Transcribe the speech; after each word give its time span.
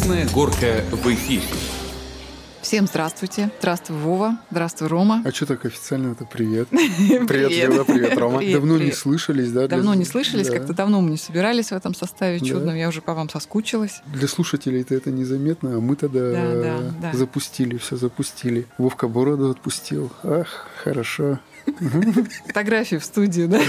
Красная 0.00 0.26
горка 0.32 0.82
в 0.92 1.06
эфире. 1.12 1.42
Всем 2.62 2.86
здравствуйте. 2.86 3.50
Здравствуй, 3.58 3.98
Вова. 3.98 4.38
Здравствуй, 4.50 4.88
Рома. 4.88 5.22
А 5.26 5.30
что 5.30 5.44
так 5.44 5.66
официально 5.66 6.12
это 6.12 6.24
привет? 6.24 6.68
Привет, 7.28 7.68
Люда, 7.68 7.84
привет, 7.84 8.16
Рома. 8.16 8.38
Привет, 8.38 8.54
Давно 8.54 8.78
не 8.78 8.92
слышались, 8.92 9.52
да? 9.52 9.68
для- 9.68 9.76
Давно 9.76 9.92
не 9.92 10.06
слышались, 10.06 10.46
да. 10.48 10.54
как-то 10.56 10.72
давно 10.72 11.02
мы 11.02 11.10
не 11.10 11.16
собирались 11.18 11.66
в 11.68 11.72
этом 11.72 11.94
составе 11.94 12.38
Да. 12.38 12.46
чудном. 12.46 12.76
Я 12.76 12.88
уже 12.88 13.02
по 13.02 13.12
вам 13.12 13.28
соскучилась. 13.28 14.00
Для 14.06 14.26
слушателей-то 14.26 14.94
это 14.94 15.10
незаметно, 15.10 15.76
а 15.76 15.80
мы 15.80 15.96
тогда 15.96 16.30
Да, 16.32 16.54
да, 16.62 16.78
да. 17.02 17.12
запустили, 17.18 17.76
все 17.76 17.96
запустили. 17.96 18.66
Вовка 18.78 19.06
бороду 19.06 19.50
отпустил. 19.50 20.10
Ах, 20.22 20.66
хорошо. 20.82 21.38
Фотографии 22.46 22.96
в 22.96 23.04
студию, 23.04 23.48
да? 23.48 23.60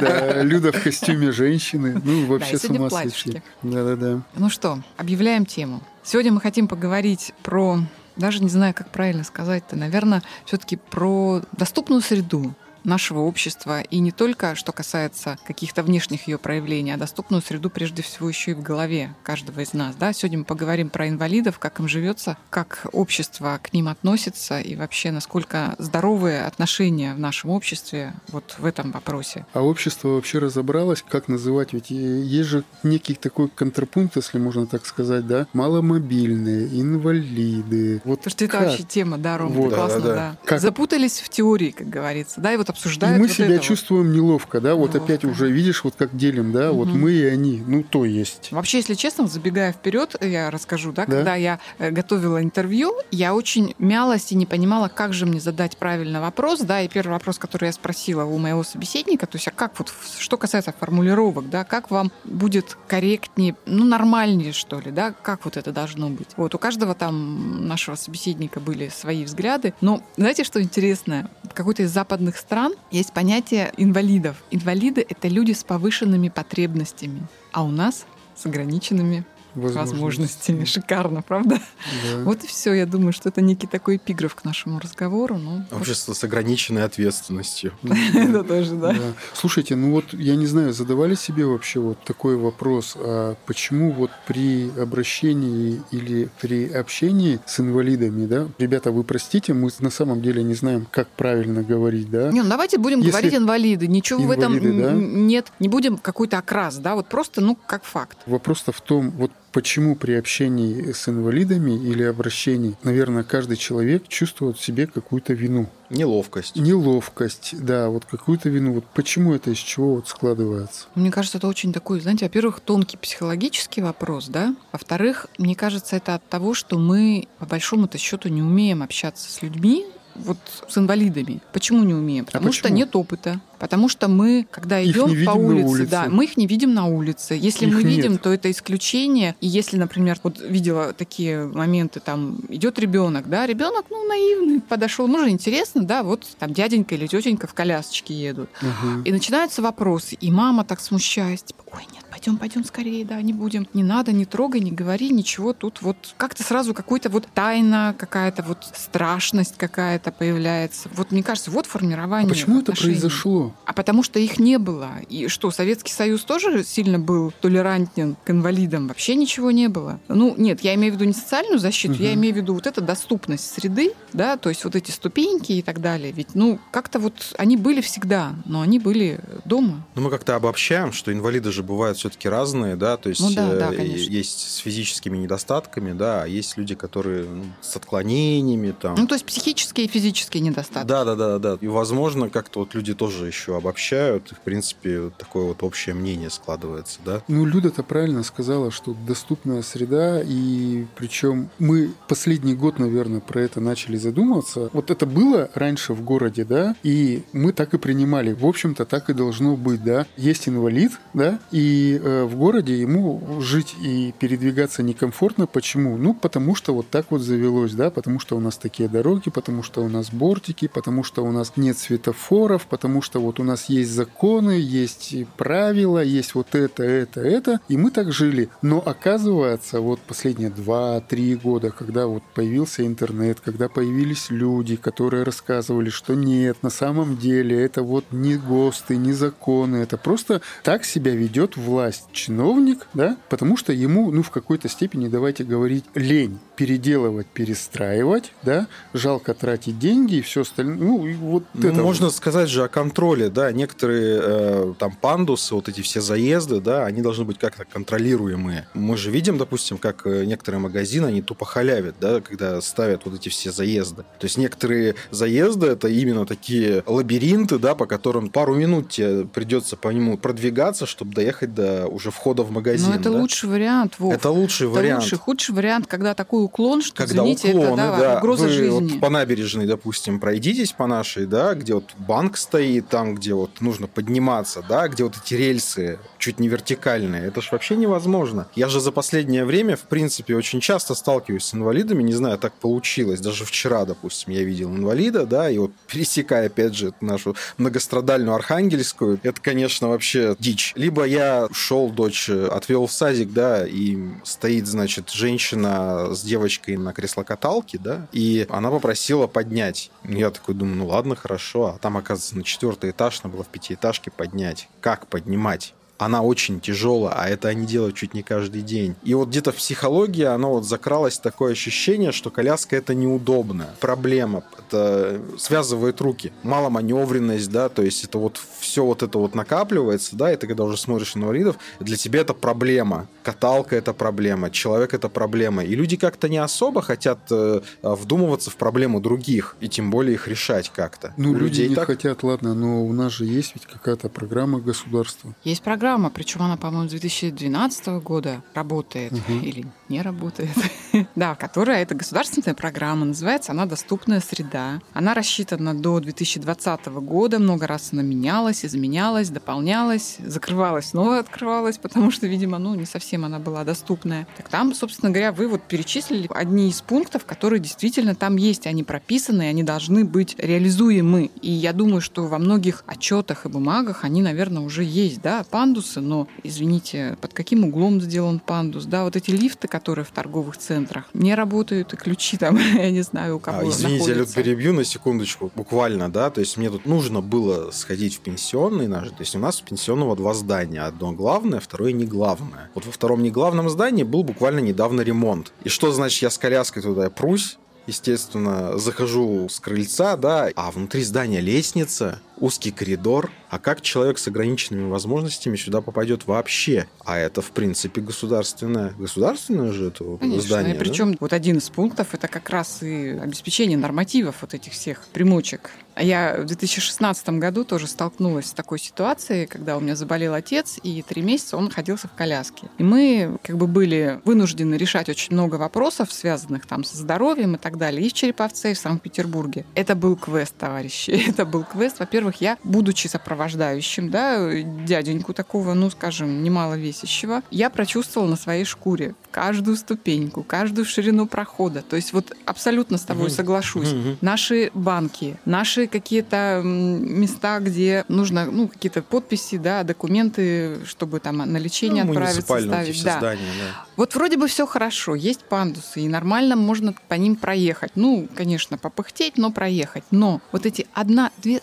Да, 0.00 0.42
Люда 0.42 0.72
в 0.72 0.82
костюме 0.82 1.32
женщины. 1.32 2.00
Ну, 2.02 2.26
вообще 2.26 2.58
с 2.58 2.64
ума 2.64 2.90
сойти. 2.90 3.42
Да-да-да. 3.62 4.22
Ну 4.36 4.50
что, 4.50 4.80
объявляем 4.96 5.46
тему. 5.46 5.82
Сегодня 6.02 6.32
мы 6.32 6.40
хотим 6.40 6.68
поговорить 6.68 7.32
про, 7.42 7.78
даже 8.16 8.42
не 8.42 8.48
знаю, 8.48 8.74
как 8.74 8.90
правильно 8.90 9.24
сказать-то, 9.24 9.76
наверное, 9.76 10.22
все-таки 10.44 10.76
про 10.76 11.42
доступную 11.52 12.00
среду 12.00 12.54
нашего 12.84 13.20
общества, 13.20 13.80
и 13.80 13.98
не 13.98 14.12
только 14.12 14.54
что 14.54 14.72
касается 14.72 15.38
каких-то 15.46 15.82
внешних 15.82 16.28
ее 16.28 16.38
проявлений, 16.38 16.92
а 16.92 16.96
доступную 16.96 17.42
среду 17.42 17.70
прежде 17.70 18.02
всего 18.02 18.28
еще 18.28 18.52
и 18.52 18.54
в 18.54 18.62
голове 18.62 19.14
каждого 19.22 19.60
из 19.60 19.72
нас. 19.72 19.96
Да? 19.96 20.12
Сегодня 20.12 20.38
мы 20.38 20.44
поговорим 20.44 20.90
про 20.90 21.08
инвалидов, 21.08 21.58
как 21.58 21.80
им 21.80 21.88
живется, 21.88 22.36
как 22.50 22.86
общество 22.92 23.58
к 23.62 23.72
ним 23.72 23.88
относится 23.88 24.60
и 24.60 24.76
вообще 24.76 25.10
насколько 25.10 25.74
здоровые 25.78 26.44
отношения 26.44 27.14
в 27.14 27.18
нашем 27.18 27.50
обществе 27.50 28.14
вот 28.28 28.56
в 28.58 28.64
этом 28.64 28.92
вопросе. 28.92 29.46
А 29.52 29.62
общество 29.62 30.08
вообще 30.08 30.38
разобралось, 30.38 31.04
как 31.06 31.28
называть? 31.28 31.72
Ведь 31.72 31.90
есть 31.90 32.48
же 32.48 32.64
некий 32.82 33.14
такой 33.14 33.48
контрапункт, 33.48 34.16
если 34.16 34.38
можно 34.38 34.66
так 34.66 34.86
сказать, 34.86 35.26
да? 35.26 35.46
Маломобильные, 35.52 36.68
инвалиды. 36.80 38.00
Вот 38.04 38.18
Потому 38.18 38.30
что 38.30 38.44
это 38.44 38.60
вообще 38.60 38.82
тема, 38.82 39.18
да, 39.18 39.38
Ром, 39.38 39.52
Вот. 39.52 39.74
классно, 39.74 40.00
да. 40.00 40.14
Да-да-да. 40.14 40.36
Как? 40.44 40.60
Запутались 40.60 41.20
в 41.20 41.28
теории, 41.28 41.70
как 41.70 41.88
говорится, 41.88 42.40
да, 42.40 42.52
и 42.52 42.56
вот 42.56 42.68
И 42.74 42.76
обсуждают 42.76 43.18
мы 43.20 43.26
вот 43.28 43.34
себя 43.34 43.46
это 43.46 43.54
вот. 43.56 43.62
чувствуем 43.62 44.12
неловко, 44.12 44.60
да? 44.60 44.74
Вот 44.74 44.90
Неловко. 44.94 45.04
опять 45.14 45.24
уже 45.24 45.50
видишь, 45.50 45.84
вот 45.84 45.94
как 45.96 46.16
делим, 46.16 46.50
да? 46.52 46.72
Вот 46.72 46.88
Мгм. 46.88 47.00
мы 47.02 47.12
и 47.12 47.24
они. 47.24 47.62
Ну, 47.66 47.82
то 47.84 48.04
есть. 48.04 48.50
Вообще, 48.50 48.78
если 48.78 48.94
честно, 48.94 49.26
забегая 49.28 49.72
вперед, 49.72 50.16
я 50.20 50.50
расскажу, 50.50 50.92
да, 50.92 51.06
Да. 51.06 51.12
когда 51.12 51.34
я 51.36 51.60
э, 51.78 51.90
готовила 51.90 52.42
интервью, 52.42 52.92
я 53.10 53.34
очень 53.34 53.74
мялась 53.78 54.32
и 54.32 54.34
не 54.34 54.46
понимала, 54.46 54.88
как 54.88 55.12
же 55.12 55.24
мне 55.26 55.40
задать 55.40 55.76
правильно 55.76 56.20
вопрос, 56.20 56.60
да, 56.60 56.80
и 56.80 56.88
первый 56.88 57.12
вопрос, 57.12 57.38
который 57.38 57.66
я 57.66 57.72
спросила 57.72 58.24
у 58.24 58.38
моего 58.38 58.64
собеседника, 58.64 59.26
то 59.26 59.36
есть, 59.36 59.46
а 59.48 59.50
как 59.52 59.78
вот, 59.78 59.92
что 60.18 60.36
касается 60.36 60.74
формулировок, 60.78 61.48
да, 61.50 61.64
как 61.64 61.90
вам 61.90 62.10
будет 62.24 62.76
корректнее, 62.88 63.54
ну, 63.66 63.84
нормальнее, 63.84 64.52
что 64.52 64.80
ли, 64.80 64.90
да, 64.90 65.12
как 65.12 65.44
вот 65.44 65.56
это 65.56 65.70
должно 65.72 66.08
быть. 66.08 66.28
Вот, 66.36 66.54
у 66.54 66.58
каждого 66.58 66.94
там 66.94 67.66
нашего 67.68 67.94
собеседника 67.94 68.58
были 68.60 68.88
свои 68.88 69.24
взгляды, 69.24 69.74
но 69.80 70.02
знаете, 70.16 70.42
что 70.44 70.60
интересно? 70.62 71.30
Какой-то 71.54 71.82
из 71.84 71.90
западных 71.92 72.36
стран 72.36 72.63
есть 72.90 73.12
понятие 73.12 73.72
инвалидов. 73.76 74.42
Инвалиды— 74.50 75.04
это 75.08 75.28
люди 75.28 75.52
с 75.52 75.64
повышенными 75.64 76.28
потребностями, 76.28 77.22
а 77.52 77.64
у 77.64 77.70
нас 77.70 78.06
с 78.36 78.46
ограниченными 78.46 79.24
возможностями. 79.54 80.64
Шикарно, 80.64 81.22
правда? 81.22 81.60
Да. 82.04 82.18
Вот 82.24 82.44
и 82.44 82.46
все. 82.46 82.72
Я 82.72 82.86
думаю, 82.86 83.12
что 83.12 83.28
это 83.28 83.40
некий 83.40 83.66
такой 83.66 83.96
эпиграф 83.96 84.34
к 84.34 84.44
нашему 84.44 84.78
разговору. 84.78 85.36
Ну, 85.36 85.64
Общество 85.70 86.12
с 86.12 86.24
ограниченной 86.24 86.84
ответственностью. 86.84 87.72
это 88.14 88.44
тоже, 88.44 88.74
да. 88.76 88.94
Слушайте, 89.32 89.76
ну 89.76 89.92
вот 89.92 90.12
я 90.12 90.36
не 90.36 90.46
знаю, 90.46 90.72
задавали 90.72 91.14
себе 91.14 91.46
вообще 91.46 91.80
вот 91.80 92.02
такой 92.04 92.36
вопрос, 92.36 92.96
а 92.96 93.36
почему 93.46 93.92
вот 93.92 94.10
при 94.26 94.70
обращении 94.78 95.82
или 95.90 96.28
при 96.40 96.68
общении 96.68 97.40
с 97.46 97.60
инвалидами, 97.60 98.26
да, 98.26 98.48
ребята, 98.58 98.90
вы 98.90 99.04
простите, 99.04 99.52
мы 99.54 99.70
на 99.80 99.90
самом 99.90 100.22
деле 100.22 100.42
не 100.42 100.54
знаем, 100.54 100.86
как 100.90 101.08
правильно 101.08 101.62
говорить, 101.62 102.10
да? 102.10 102.30
Не, 102.30 102.42
ну 102.42 102.48
давайте 102.48 102.78
будем 102.78 102.98
Если 102.98 103.10
говорить 103.10 103.34
инвалиды. 103.34 103.86
Ничего 103.86 104.22
в 104.22 104.30
этом 104.30 104.56
инвалиды, 104.56 104.82
да? 104.82 104.92
нет. 104.92 105.52
Не 105.58 105.68
будем 105.68 105.98
какой-то 105.98 106.38
окрас, 106.38 106.76
да, 106.76 106.94
вот 106.94 107.06
просто, 107.08 107.40
ну, 107.40 107.56
как 107.66 107.84
факт. 107.84 108.18
Вопрос-то 108.26 108.72
в 108.72 108.80
том, 108.80 109.10
вот 109.10 109.30
почему 109.54 109.94
при 109.94 110.14
общении 110.14 110.90
с 110.90 111.08
инвалидами 111.08 111.70
или 111.70 112.02
обращении, 112.02 112.74
наверное, 112.82 113.22
каждый 113.22 113.56
человек 113.56 114.08
чувствует 114.08 114.58
в 114.58 114.64
себе 114.64 114.88
какую-то 114.88 115.32
вину. 115.32 115.70
Неловкость. 115.90 116.56
Неловкость, 116.56 117.54
да, 117.60 117.88
вот 117.88 118.04
какую-то 118.04 118.48
вину. 118.48 118.72
Вот 118.74 118.84
почему 118.94 119.32
это 119.32 119.52
из 119.52 119.58
чего 119.58 119.94
вот 119.94 120.08
складывается? 120.08 120.86
Мне 120.96 121.12
кажется, 121.12 121.38
это 121.38 121.46
очень 121.46 121.72
такой, 121.72 122.00
знаете, 122.00 122.24
во-первых, 122.24 122.58
тонкий 122.58 122.96
психологический 122.96 123.80
вопрос, 123.80 124.26
да. 124.26 124.56
Во-вторых, 124.72 125.28
мне 125.38 125.54
кажется, 125.54 125.94
это 125.94 126.16
от 126.16 126.28
того, 126.28 126.54
что 126.54 126.76
мы, 126.76 127.28
по 127.38 127.46
большому-то 127.46 127.96
счету, 127.96 128.28
не 128.30 128.42
умеем 128.42 128.82
общаться 128.82 129.30
с 129.30 129.40
людьми, 129.40 129.86
вот 130.14 130.38
с 130.68 130.76
инвалидами. 130.78 131.40
Почему 131.52 131.84
не 131.84 131.94
умеем? 131.94 132.24
Потому 132.24 132.52
что 132.52 132.62
А 132.68 132.70
почему? 132.70 132.78
нет 132.78 132.96
опыта. 132.96 133.40
Потому 133.58 133.88
что 133.88 134.08
мы, 134.08 134.46
когда 134.50 134.78
Их 134.80 134.94
идем 134.94 135.24
по 135.24 135.30
улице, 135.30 135.66
улице. 135.68 135.90
да, 135.90 136.06
мы 136.10 136.24
их 136.24 136.36
не 136.36 136.46
видим 136.46 136.74
на 136.74 136.86
улице. 136.86 137.34
Если 137.34 137.66
Их 137.66 137.72
мы 137.72 137.82
нет. 137.82 137.92
видим, 137.96 138.18
то 138.18 138.32
это 138.32 138.50
исключение. 138.50 139.34
И 139.40 139.46
если, 139.46 139.76
например, 139.78 140.18
вот 140.22 140.40
видела 140.40 140.92
такие 140.92 141.46
моменты, 141.46 142.00
там 142.00 142.40
идет 142.48 142.78
ребенок, 142.78 143.28
да, 143.28 143.46
ребенок, 143.46 143.86
ну, 143.90 144.06
наивный, 144.06 144.60
подошел, 144.60 145.06
ну 145.08 145.18
же 145.20 145.30
интересно, 145.30 145.82
да, 145.84 146.02
вот 146.02 146.26
там 146.38 146.52
дяденька 146.52 146.94
или 146.94 147.06
тетенька 147.06 147.46
в 147.46 147.54
колясочке 147.54 148.12
едут. 148.14 148.50
Мгм. 148.60 149.02
И 149.02 149.12
начинаются 149.12 149.62
вопросы. 149.62 150.16
И 150.20 150.30
мама 150.30 150.64
так 150.64 150.80
смущаясь, 150.80 151.42
типа, 151.42 151.62
ой, 151.72 151.86
нет, 151.94 152.03
пойдем, 152.24 152.38
пойдем 152.38 152.64
скорее, 152.64 153.04
да, 153.04 153.20
не 153.20 153.32
будем. 153.32 153.66
Не 153.74 153.82
надо, 153.82 154.12
не 154.12 154.24
трогай, 154.24 154.60
не 154.60 154.70
говори, 154.70 155.10
ничего. 155.10 155.52
Тут 155.52 155.82
вот 155.82 156.14
как-то 156.16 156.42
сразу 156.42 156.72
какой-то 156.74 157.10
вот 157.10 157.26
тайна, 157.34 157.94
какая-то 157.98 158.42
вот 158.42 158.58
страшность 158.74 159.54
какая-то 159.56 160.10
появляется. 160.10 160.88
Вот 160.94 161.10
мне 161.12 161.22
кажется, 161.22 161.50
вот 161.50 161.66
А 161.66 161.68
формирование 161.68 162.28
почему 162.28 162.60
это 162.60 162.72
отношений. 162.72 162.94
произошло? 162.94 163.54
А 163.66 163.72
потому 163.72 164.02
что 164.02 164.18
их 164.18 164.38
не 164.38 164.58
было. 164.58 164.90
И 165.10 165.28
что, 165.28 165.50
Советский 165.50 165.92
Союз 165.92 166.22
тоже 166.24 166.64
сильно 166.64 166.98
был 166.98 167.32
толерантен 167.40 168.16
к 168.24 168.30
инвалидам? 168.30 168.88
Вообще 168.88 169.14
ничего 169.16 169.50
не 169.50 169.68
было. 169.68 170.00
Ну, 170.08 170.34
нет, 170.38 170.60
я 170.62 170.74
имею 170.74 170.92
в 170.92 170.96
виду 170.96 171.04
не 171.04 171.12
социальную 171.12 171.58
защиту, 171.58 171.94
я 172.02 172.10
Мгм. 172.12 172.20
имею 172.20 172.34
в 172.34 172.36
виду 172.38 172.54
вот 172.54 172.66
эту 172.66 172.80
доступность 172.80 173.52
среды, 173.52 173.92
да, 174.12 174.36
то 174.36 174.48
есть 174.48 174.64
вот 174.64 174.76
эти 174.76 174.90
ступеньки 174.90 175.52
и 175.52 175.62
так 175.62 175.80
далее. 175.80 176.12
Ведь, 176.12 176.34
ну, 176.34 176.58
как-то 176.70 176.98
вот 176.98 177.34
они 177.38 177.56
были 177.56 177.80
всегда, 177.80 178.34
но 178.46 178.60
они 178.62 178.78
были 178.78 179.20
дома. 179.44 179.84
Но 179.94 180.02
мы 180.02 180.10
как-то 180.10 180.36
обобщаем, 180.36 180.92
что 180.92 181.12
инвалиды 181.12 181.52
же 181.52 181.62
бывают 181.62 181.98
все-таки 182.14 182.28
разные, 182.28 182.76
да, 182.76 182.96
то 182.96 183.08
есть 183.08 183.20
Ну 183.20 183.30
да, 183.34 183.54
да, 183.54 183.72
э, 183.72 183.76
конечно. 183.76 184.10
есть 184.10 184.38
с 184.38 184.56
физическими 184.58 185.16
недостатками, 185.18 185.92
да, 185.92 186.22
а 186.22 186.26
есть 186.26 186.56
люди, 186.56 186.74
которые 186.74 187.24
ну, 187.24 187.44
с 187.60 187.74
отклонениями, 187.74 188.70
там. 188.70 188.94
Ну, 188.96 189.06
то 189.06 189.14
есть 189.14 189.26
психические 189.26 189.86
и 189.86 189.88
физические 189.88 190.40
недостатки. 190.42 190.86
Да, 190.86 191.04
да, 191.04 191.16
да, 191.16 191.38
да. 191.38 191.58
И, 191.60 191.66
возможно, 191.66 192.30
как-то 192.30 192.60
вот 192.60 192.74
люди 192.74 192.94
тоже 192.94 193.26
еще 193.26 193.56
обобщают, 193.56 194.30
и, 194.30 194.34
в 194.34 194.40
принципе, 194.40 195.10
такое 195.18 195.44
вот 195.44 195.62
общее 195.62 195.94
мнение 195.94 196.30
складывается, 196.30 197.00
да. 197.04 197.22
Ну, 197.26 197.44
Люда-то 197.44 197.82
правильно 197.82 198.22
сказала, 198.22 198.70
что 198.70 198.94
доступная 199.06 199.62
среда, 199.62 200.22
и 200.24 200.86
причем 200.94 201.50
мы 201.58 201.90
последний 202.08 202.54
год, 202.54 202.78
наверное, 202.78 203.20
про 203.20 203.40
это 203.40 203.60
начали 203.60 203.96
задумываться. 203.96 204.70
Вот 204.72 204.90
это 204.90 205.04
было 205.06 205.50
раньше 205.54 205.94
в 205.94 206.02
городе, 206.02 206.44
да, 206.44 206.76
и 206.84 207.24
мы 207.32 207.52
так 207.52 207.74
и 207.74 207.78
принимали. 207.78 208.32
В 208.32 208.46
общем-то, 208.46 208.84
так 208.84 209.10
и 209.10 209.14
должно 209.14 209.56
быть, 209.56 209.82
да. 209.82 210.06
Есть 210.16 210.48
инвалид, 210.48 210.92
да, 211.12 211.40
и 211.50 212.00
в 212.04 212.36
городе 212.36 212.78
ему 212.78 213.40
жить 213.40 213.74
и 213.80 214.12
передвигаться 214.18 214.82
некомфортно. 214.82 215.46
Почему? 215.46 215.96
Ну, 215.96 216.12
потому 216.12 216.54
что 216.54 216.74
вот 216.74 216.88
так 216.90 217.06
вот 217.10 217.22
завелось, 217.22 217.72
да, 217.72 217.90
потому 217.90 218.20
что 218.20 218.36
у 218.36 218.40
нас 218.40 218.58
такие 218.58 218.90
дороги, 218.90 219.30
потому 219.30 219.62
что 219.62 219.82
у 219.82 219.88
нас 219.88 220.12
бортики, 220.12 220.68
потому 220.68 221.02
что 221.02 221.24
у 221.24 221.32
нас 221.32 221.52
нет 221.56 221.78
светофоров, 221.78 222.66
потому 222.66 223.00
что 223.00 223.20
вот 223.20 223.40
у 223.40 223.44
нас 223.44 223.70
есть 223.70 223.90
законы, 223.90 224.52
есть 224.52 225.14
правила, 225.38 226.02
есть 226.02 226.34
вот 226.34 226.54
это, 226.54 226.82
это, 226.82 227.20
это, 227.20 227.60
и 227.68 227.78
мы 227.78 227.90
так 227.90 228.12
жили. 228.12 228.50
Но 228.60 228.82
оказывается, 228.84 229.80
вот 229.80 230.00
последние 230.00 230.50
2-3 230.50 231.36
года, 231.36 231.70
когда 231.70 232.06
вот 232.06 232.22
появился 232.34 232.86
интернет, 232.86 233.40
когда 233.40 233.68
появились 233.68 234.26
люди, 234.28 234.76
которые 234.76 235.22
рассказывали, 235.22 235.88
что 235.88 236.14
нет, 236.14 236.62
на 236.62 236.70
самом 236.70 237.16
деле 237.16 237.58
это 237.62 237.82
вот 237.82 238.04
не 238.10 238.36
ГОСТы, 238.36 238.96
не 238.96 239.14
законы, 239.14 239.76
это 239.76 239.96
просто 239.96 240.42
так 240.62 240.84
себя 240.84 241.14
ведет 241.14 241.56
власть. 241.56 241.93
Чиновник, 242.12 242.86
да, 242.94 243.16
потому 243.28 243.56
что 243.56 243.72
ему, 243.72 244.10
ну, 244.10 244.22
в 244.22 244.30
какой-то 244.30 244.68
степени, 244.68 245.08
давайте 245.08 245.44
говорить, 245.44 245.84
лень 245.94 246.38
переделывать, 246.56 247.26
перестраивать, 247.26 248.32
да, 248.42 248.68
жалко 248.92 249.34
тратить 249.34 249.78
деньги 249.78 250.16
и 250.16 250.20
все 250.22 250.42
остальное. 250.42 250.76
Ну, 250.76 251.06
и 251.06 251.14
вот 251.14 251.44
Ну, 251.54 251.68
это 251.68 251.82
можно 251.82 252.10
сказать 252.10 252.48
же 252.48 252.62
о 252.64 252.68
контроле, 252.68 253.28
да, 253.28 253.52
некоторые 253.52 254.20
э, 254.22 254.74
там 254.78 254.92
пандусы, 254.92 255.54
вот 255.54 255.68
эти 255.68 255.80
все 255.80 256.00
заезды, 256.00 256.60
да, 256.60 256.86
они 256.86 257.02
должны 257.02 257.24
быть 257.24 257.38
как-то 257.38 257.64
контролируемые. 257.64 258.68
Мы 258.74 258.96
же 258.96 259.10
видим, 259.10 259.38
допустим, 259.38 259.78
как 259.78 260.06
э, 260.06 260.24
некоторые 260.24 260.60
магазины, 260.60 261.06
они 261.06 261.22
тупо 261.22 261.44
халявят, 261.44 261.96
да, 262.00 262.20
когда 262.20 262.60
ставят 262.60 263.04
вот 263.04 263.14
эти 263.14 263.28
все 263.28 263.50
заезды. 263.50 264.02
То 264.18 264.24
есть 264.24 264.38
некоторые 264.38 264.94
заезды 265.10 265.66
это 265.66 265.88
именно 265.88 266.26
такие 266.26 266.82
лабиринты, 266.86 267.58
да, 267.58 267.74
по 267.74 267.86
которым 267.86 268.28
пару 268.30 268.54
минут 268.54 268.90
тебе 268.90 269.24
придется 269.24 269.76
по 269.76 269.88
нему 269.88 270.16
продвигаться, 270.18 270.86
чтобы 270.86 271.12
доехать 271.14 271.54
до 271.54 271.83
для 271.84 271.94
уже 271.94 272.10
входа 272.10 272.42
в 272.42 272.50
магазин. 272.50 272.88
Но 272.90 272.94
это 272.94 273.10
да? 273.10 273.18
лучший 273.18 273.48
вариант, 273.48 273.94
Вов. 273.98 274.14
Это 274.14 274.30
лучший 274.30 274.66
Это 274.66 274.76
вариант. 274.76 275.02
лучший. 275.02 275.18
Худший 275.18 275.54
вариант, 275.54 275.86
когда 275.86 276.14
такой 276.14 276.44
уклон, 276.44 276.82
что, 276.82 276.96
Когда 276.96 277.22
извините, 277.22 277.48
уклоны, 277.48 277.66
это 277.66 277.76
да, 277.76 277.98
да, 277.98 278.18
угроза 278.18 278.44
вы 278.44 278.50
жизни. 278.50 278.90
вот 278.92 279.00
по 279.00 279.10
набережной, 279.10 279.66
допустим, 279.66 280.20
пройдитесь 280.20 280.72
по 280.72 280.86
нашей, 280.86 281.26
да, 281.26 281.54
где 281.54 281.74
вот 281.74 281.92
банк 281.98 282.36
стоит, 282.36 282.88
там, 282.88 283.14
где 283.14 283.34
вот 283.34 283.60
нужно 283.60 283.86
подниматься, 283.86 284.64
да, 284.68 284.88
где 284.88 285.04
вот 285.04 285.14
эти 285.22 285.34
рельсы 285.34 285.98
чуть 286.18 286.40
не 286.40 286.48
вертикальные, 286.48 287.26
это 287.26 287.40
ж 287.40 287.52
вообще 287.52 287.76
невозможно. 287.76 288.46
Я 288.54 288.68
же 288.68 288.80
за 288.80 288.92
последнее 288.92 289.44
время, 289.44 289.76
в 289.76 289.82
принципе, 289.82 290.34
очень 290.36 290.60
часто 290.60 290.94
сталкиваюсь 290.94 291.44
с 291.44 291.54
инвалидами, 291.54 292.02
не 292.02 292.12
знаю, 292.14 292.38
так 292.38 292.54
получилось. 292.54 293.20
Даже 293.20 293.44
вчера, 293.44 293.84
допустим, 293.84 294.32
я 294.32 294.42
видел 294.42 294.70
инвалида, 294.70 295.26
да, 295.26 295.50
и 295.50 295.58
вот 295.58 295.72
пересекая, 295.86 296.46
опять 296.46 296.74
же, 296.74 296.92
нашу 297.00 297.36
многострадальную 297.58 298.34
Архангельскую, 298.34 299.20
это, 299.22 299.40
конечно, 299.40 299.88
вообще 299.88 300.36
дичь. 300.38 300.72
Либо 300.76 301.04
я 301.04 301.48
шел, 301.64 301.90
дочь 301.90 302.28
отвел 302.28 302.86
в 302.86 302.92
садик, 302.92 303.32
да, 303.32 303.66
и 303.66 303.98
стоит, 304.22 304.66
значит, 304.66 305.10
женщина 305.10 306.14
с 306.14 306.22
девочкой 306.22 306.76
на 306.76 306.92
креслокаталке, 306.92 307.78
да, 307.78 308.06
и 308.12 308.46
она 308.50 308.70
попросила 308.70 309.26
поднять. 309.26 309.90
Я 310.04 310.30
такой 310.30 310.54
думаю, 310.54 310.76
ну 310.76 310.86
ладно, 310.86 311.16
хорошо. 311.16 311.74
А 311.74 311.78
там, 311.78 311.96
оказывается, 311.96 312.36
на 312.36 312.44
четвертый 312.44 312.90
этаж 312.90 313.22
надо 313.22 313.36
было 313.36 313.44
в 313.44 313.48
пятиэтажке 313.48 314.10
поднять. 314.10 314.68
Как 314.80 315.06
поднимать? 315.06 315.74
Она 315.98 316.22
очень 316.22 316.60
тяжелая, 316.60 317.14
а 317.14 317.28
это 317.28 317.48
они 317.48 317.66
делают 317.66 317.96
чуть 317.96 318.14
не 318.14 318.22
каждый 318.22 318.62
день. 318.62 318.94
И 319.02 319.14
вот 319.14 319.28
где-то 319.28 319.52
в 319.52 319.56
психологии 319.56 320.24
оно 320.24 320.52
вот 320.52 320.64
закралось 320.64 321.18
такое 321.18 321.52
ощущение, 321.52 322.12
что 322.12 322.30
коляска 322.30 322.76
это 322.76 322.94
неудобная 322.94 323.74
проблема, 323.80 324.42
это 324.58 325.20
связывает 325.38 326.00
руки, 326.00 326.32
маломаневренность, 326.42 327.50
да, 327.50 327.68
то 327.68 327.82
есть 327.82 328.04
это 328.04 328.18
вот 328.18 328.40
все 328.58 328.84
вот 328.84 329.02
это 329.02 329.18
вот 329.18 329.34
накапливается, 329.34 330.16
да, 330.16 330.32
и 330.32 330.36
ты 330.36 330.46
когда 330.46 330.64
уже 330.64 330.76
смотришь 330.76 331.16
инвалидов, 331.16 331.56
для 331.80 331.96
тебя 331.96 332.20
это 332.20 332.34
проблема, 332.34 333.08
каталка 333.22 333.76
это 333.76 333.92
проблема, 333.92 334.50
человек 334.50 334.94
это 334.94 335.08
проблема, 335.08 335.64
и 335.64 335.74
люди 335.74 335.96
как-то 335.96 336.28
не 336.28 336.38
особо 336.38 336.82
хотят 336.82 337.18
э, 337.30 337.60
вдумываться 337.82 338.50
в 338.50 338.56
проблему 338.56 339.00
других, 339.00 339.56
и 339.60 339.68
тем 339.68 339.90
более 339.90 340.14
их 340.14 340.28
решать 340.28 340.70
как-то. 340.74 341.14
Ну, 341.16 341.30
У 341.30 341.34
люди 341.34 341.44
людей 341.44 341.68
не 341.68 341.74
так... 341.74 341.86
хотят, 341.86 342.22
ладно, 342.22 342.54
но 342.54 342.84
у 342.84 342.92
нас 342.92 343.12
же 343.12 343.24
есть 343.24 343.52
ведь 343.54 343.66
какая-то 343.66 344.08
программа 344.08 344.60
государства. 344.60 345.34
Есть 345.44 345.62
программа, 345.62 345.83
причем 346.10 346.42
она, 346.42 346.56
по-моему, 346.56 346.88
с 346.88 346.90
2012 346.92 348.00
года 348.00 348.42
работает 348.54 349.12
Мгм. 349.12 349.40
или 349.40 349.66
не 349.88 350.00
работает. 350.02 350.50
да, 351.14 351.34
которая, 351.34 351.82
это 351.82 351.94
государственная 351.94 352.54
программа, 352.54 353.04
называется 353.04 353.52
она 353.52 353.66
«Доступная 353.66 354.20
среда». 354.20 354.80
Она 354.92 355.14
рассчитана 355.14 355.74
до 355.74 356.00
2020 356.00 356.86
года, 356.86 357.38
много 357.38 357.66
раз 357.66 357.90
она 357.92 358.02
менялась, 358.02 358.64
изменялась, 358.64 359.28
дополнялась, 359.30 360.16
закрывалась, 360.24 360.86
снова 360.86 361.18
открывалась, 361.18 361.78
потому 361.78 362.10
что, 362.10 362.26
видимо, 362.26 362.58
ну, 362.58 362.74
не 362.74 362.86
совсем 362.86 363.24
она 363.24 363.38
была 363.38 363.64
доступная. 363.64 364.26
Так 364.36 364.48
там, 364.48 364.74
собственно 364.74 365.10
говоря, 365.10 365.32
вы 365.32 365.48
вот 365.48 365.62
перечислили 365.62 366.28
одни 366.34 366.70
из 366.70 366.80
пунктов, 366.80 367.24
которые 367.24 367.60
действительно 367.60 368.14
там 368.14 368.36
есть, 368.36 368.66
они 368.66 368.82
прописаны, 368.84 369.42
они 369.42 369.62
должны 369.62 370.04
быть 370.04 370.34
реализуемы. 370.38 371.30
И 371.42 371.50
я 371.50 371.72
думаю, 371.72 372.00
что 372.00 372.26
во 372.26 372.38
многих 372.38 372.84
отчетах 372.86 373.44
и 373.44 373.48
бумагах 373.48 374.04
они, 374.04 374.22
наверное, 374.22 374.62
уже 374.62 374.82
есть, 374.84 375.20
да, 375.20 375.44
пандусы, 375.74 376.00
но, 376.00 376.28
извините, 376.42 377.16
под 377.20 377.32
каким 377.32 377.64
углом 377.64 378.00
сделан 378.00 378.38
пандус, 378.38 378.84
да, 378.84 379.04
вот 379.04 379.16
эти 379.16 379.30
лифты, 379.30 379.66
которые 379.68 380.04
в 380.04 380.10
торговых 380.10 380.56
центрах, 380.56 381.04
не 381.14 381.34
работают, 381.34 381.92
и 381.92 381.96
ключи 381.96 382.36
там, 382.36 382.56
я 382.74 382.90
не 382.90 383.02
знаю, 383.02 383.36
у 383.36 383.40
кого 383.40 383.58
А, 383.58 383.68
извините, 383.68 384.04
я 384.04 384.08
находятся. 384.10 384.34
перебью 384.36 384.72
на 384.72 384.84
секундочку, 384.84 385.50
буквально, 385.54 386.10
да, 386.10 386.30
то 386.30 386.40
есть 386.40 386.56
мне 386.56 386.70
тут 386.70 386.86
нужно 386.86 387.20
было 387.20 387.70
сходить 387.72 388.16
в 388.16 388.20
пенсионный 388.20 388.86
наш, 388.86 389.08
то 389.08 389.20
есть 389.20 389.34
у 389.34 389.38
нас 389.38 389.60
у 389.60 389.64
пенсионного 389.64 390.16
два 390.16 390.34
здания, 390.34 390.82
одно 390.82 391.12
главное, 391.12 391.60
второе 391.60 391.92
не 391.92 392.06
главное. 392.06 392.70
Вот 392.74 392.86
во 392.86 392.92
втором 392.92 393.22
не 393.22 393.30
главном 393.30 393.68
здании 393.68 394.04
был 394.04 394.22
буквально 394.22 394.60
недавно 394.60 395.00
ремонт. 395.00 395.52
И 395.64 395.68
что 395.68 395.92
значит, 395.92 396.22
я 396.22 396.30
с 396.30 396.38
коляской 396.38 396.82
туда 396.82 397.10
прусь, 397.10 397.58
естественно, 397.86 398.78
захожу 398.78 399.48
с 399.48 399.60
крыльца, 399.60 400.16
да, 400.16 400.50
а 400.54 400.70
внутри 400.70 401.02
здания 401.02 401.40
лестница, 401.40 402.20
узкий 402.38 402.70
коридор. 402.70 403.30
А 403.50 403.58
как 403.58 403.80
человек 403.82 404.18
с 404.18 404.26
ограниченными 404.26 404.88
возможностями 404.88 405.56
сюда 405.56 405.80
попадет 405.80 406.26
вообще? 406.26 406.88
А 407.04 407.18
это, 407.18 407.40
в 407.40 407.52
принципе, 407.52 408.00
государственное. 408.00 408.92
Государственное 408.98 409.72
же 409.72 409.88
это 409.88 410.04
Конечно, 410.16 410.42
здание. 410.42 410.74
и 410.74 410.78
да? 410.78 410.84
причем 410.84 411.16
вот 411.20 411.32
один 411.32 411.58
из 411.58 411.70
пунктов 411.70 412.14
это 412.14 412.26
как 412.26 412.50
раз 412.50 412.82
и 412.82 413.10
обеспечение 413.10 413.78
нормативов 413.78 414.36
вот 414.42 414.54
этих 414.54 414.72
всех 414.72 415.04
примочек. 415.12 415.70
А 415.94 416.02
я 416.02 416.36
в 416.38 416.46
2016 416.46 417.28
году 417.30 417.64
тоже 417.64 417.86
столкнулась 417.86 418.46
с 418.46 418.52
такой 418.52 418.78
ситуацией, 418.80 419.46
когда 419.46 419.76
у 419.76 419.80
меня 419.80 419.94
заболел 419.94 420.34
отец, 420.34 420.78
и 420.82 421.02
три 421.02 421.22
месяца 421.22 421.56
он 421.56 421.66
находился 421.66 422.08
в 422.08 422.12
коляске. 422.14 422.68
И 422.78 422.82
мы 422.82 423.38
как 423.42 423.56
бы 423.56 423.66
были 423.68 424.20
вынуждены 424.24 424.74
решать 424.74 425.08
очень 425.08 425.32
много 425.34 425.54
вопросов, 425.54 426.12
связанных 426.12 426.66
там 426.66 426.82
со 426.82 426.96
здоровьем 426.96 427.54
и 427.54 427.58
так 427.58 427.78
далее, 427.78 428.04
и 428.04 428.10
в 428.10 428.12
Череповце, 428.12 428.72
и 428.72 428.74
в 428.74 428.78
Санкт-Петербурге. 428.78 429.64
Это 429.74 429.94
был 429.94 430.16
квест, 430.16 430.54
товарищи. 430.58 431.10
Это 431.28 431.44
был 431.44 431.62
квест. 431.62 432.00
Во-первых, 432.00 432.23
я, 432.40 432.58
будучи 432.64 433.06
сопровождающим, 433.06 434.10
да, 434.10 434.50
дяденьку 434.62 435.32
такого, 435.34 435.74
ну, 435.74 435.90
скажем, 435.90 436.42
немало 436.42 436.74
весящего, 436.74 437.42
я 437.50 437.70
прочувствовала 437.70 438.28
на 438.28 438.36
своей 438.36 438.64
шкуре 438.64 439.14
каждую 439.30 439.76
ступеньку, 439.76 440.44
каждую 440.44 440.84
ширину 440.84 441.26
прохода. 441.26 441.82
То 441.82 441.96
есть 441.96 442.12
вот 442.12 442.32
абсолютно 442.46 442.98
с 442.98 443.02
тобой 443.02 443.30
соглашусь. 443.30 443.92
Наши 444.20 444.70
банки, 444.74 445.36
наши 445.44 445.86
какие-то 445.86 446.62
места, 446.64 447.58
где 447.60 448.04
нужно, 448.08 448.46
ну, 448.46 448.68
какие-то 448.68 449.02
подписи, 449.02 449.58
да, 449.58 449.82
документы, 449.82 450.78
чтобы 450.86 451.20
там 451.20 451.38
на 451.38 451.56
лечение 451.58 452.04
Ну, 452.04 452.12
отправиться, 452.12 452.42
ставить. 452.42 453.04
Да. 453.04 453.18
здания, 453.18 453.40
да. 453.58 453.86
Вот 453.96 454.14
вроде 454.14 454.36
бы 454.36 454.46
все 454.48 454.66
хорошо, 454.66 455.14
есть 455.14 455.44
пандусы, 455.44 456.00
и 456.00 456.08
нормально 456.08 456.56
можно 456.56 456.94
по 457.08 457.14
ним 457.14 457.36
проехать. 457.36 457.92
Ну, 457.94 458.28
конечно, 458.34 458.78
попыхтеть, 458.78 459.36
но 459.36 459.50
проехать. 459.50 460.04
Но 460.10 460.40
вот 460.52 460.66
эти 460.66 460.86
одна-две 460.94 461.60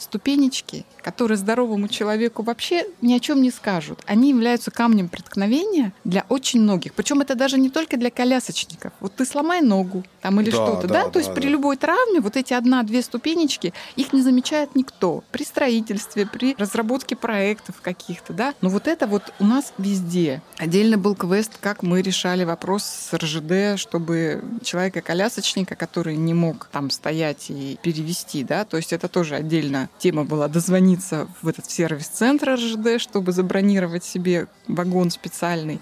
ступенечки, 0.52 0.86
которые 1.02 1.38
здоровому 1.38 1.88
человеку 1.88 2.44
вообще 2.44 2.86
ни 3.02 3.14
о 3.14 3.20
чем 3.20 3.42
не 3.42 3.52
скажут, 3.52 4.00
они 4.06 4.30
являются 4.30 4.72
камнем 4.72 5.10
преткновения 5.10 5.94
для 6.04 6.26
очень 6.30 6.62
многих. 6.62 6.94
Причем 6.94 7.22
это 7.22 7.36
даже 7.36 7.58
не 7.58 7.70
только 7.70 7.98
для 7.98 8.12
колясочников. 8.12 8.94
Вот 9.00 9.16
ты 9.16 9.26
сломай 9.26 9.62
ногу 9.62 10.04
там 10.22 10.40
или 10.42 10.52
Да, 10.52 10.58
что-то, 10.58 10.88
да, 10.88 11.04
да? 11.06 11.10
То 11.10 11.20
есть 11.20 11.30
да, 11.30 11.36
при 11.36 11.44
да. 11.44 11.50
любой 11.50 11.78
травме 11.78 12.20
вот 12.20 12.36
эти 12.36 12.54
одна-две 12.54 13.02
ступенечки, 13.02 13.74
их 13.96 14.14
не 14.14 14.22
замечает 14.22 14.76
никто. 14.76 15.24
При 15.32 15.44
строительстве, 15.44 16.26
при 16.26 16.56
разработке 16.58 17.16
проектов 17.16 17.76
каких-то, 17.82 18.34
да? 18.34 18.54
Но 18.62 18.70
вот 18.70 18.88
это 18.88 19.08
вот 19.08 19.34
у 19.40 19.46
нас 19.46 19.74
везде. 19.78 20.42
Отдельно 20.58 20.98
был 20.98 21.16
квест, 21.16 21.52
как 21.60 21.84
мы 21.84 22.02
решали 22.02 22.44
вопрос 22.44 22.84
с 22.84 23.14
РЖД, 23.14 23.80
чтобы 23.80 24.44
человека-колясочника, 24.64 25.76
который 25.76 26.16
не 26.18 26.34
мог 26.34 26.68
там 26.72 26.90
стоять 26.90 27.50
и 27.50 27.80
перевести, 27.82 28.44
да, 28.44 28.66
то 28.66 28.78
есть 28.78 28.94
это 28.94 29.08
тоже 29.08 29.36
отдельно 29.36 29.90
тема 29.98 30.24
была 30.24 30.41
дозвониться 30.48 31.28
в 31.42 31.48
этот 31.48 31.70
сервис-центр 31.70 32.56
РЖД, 32.56 33.02
чтобы 33.02 33.32
забронировать 33.32 34.04
себе 34.04 34.48
вагон 34.68 35.12
специальный. 35.12 35.80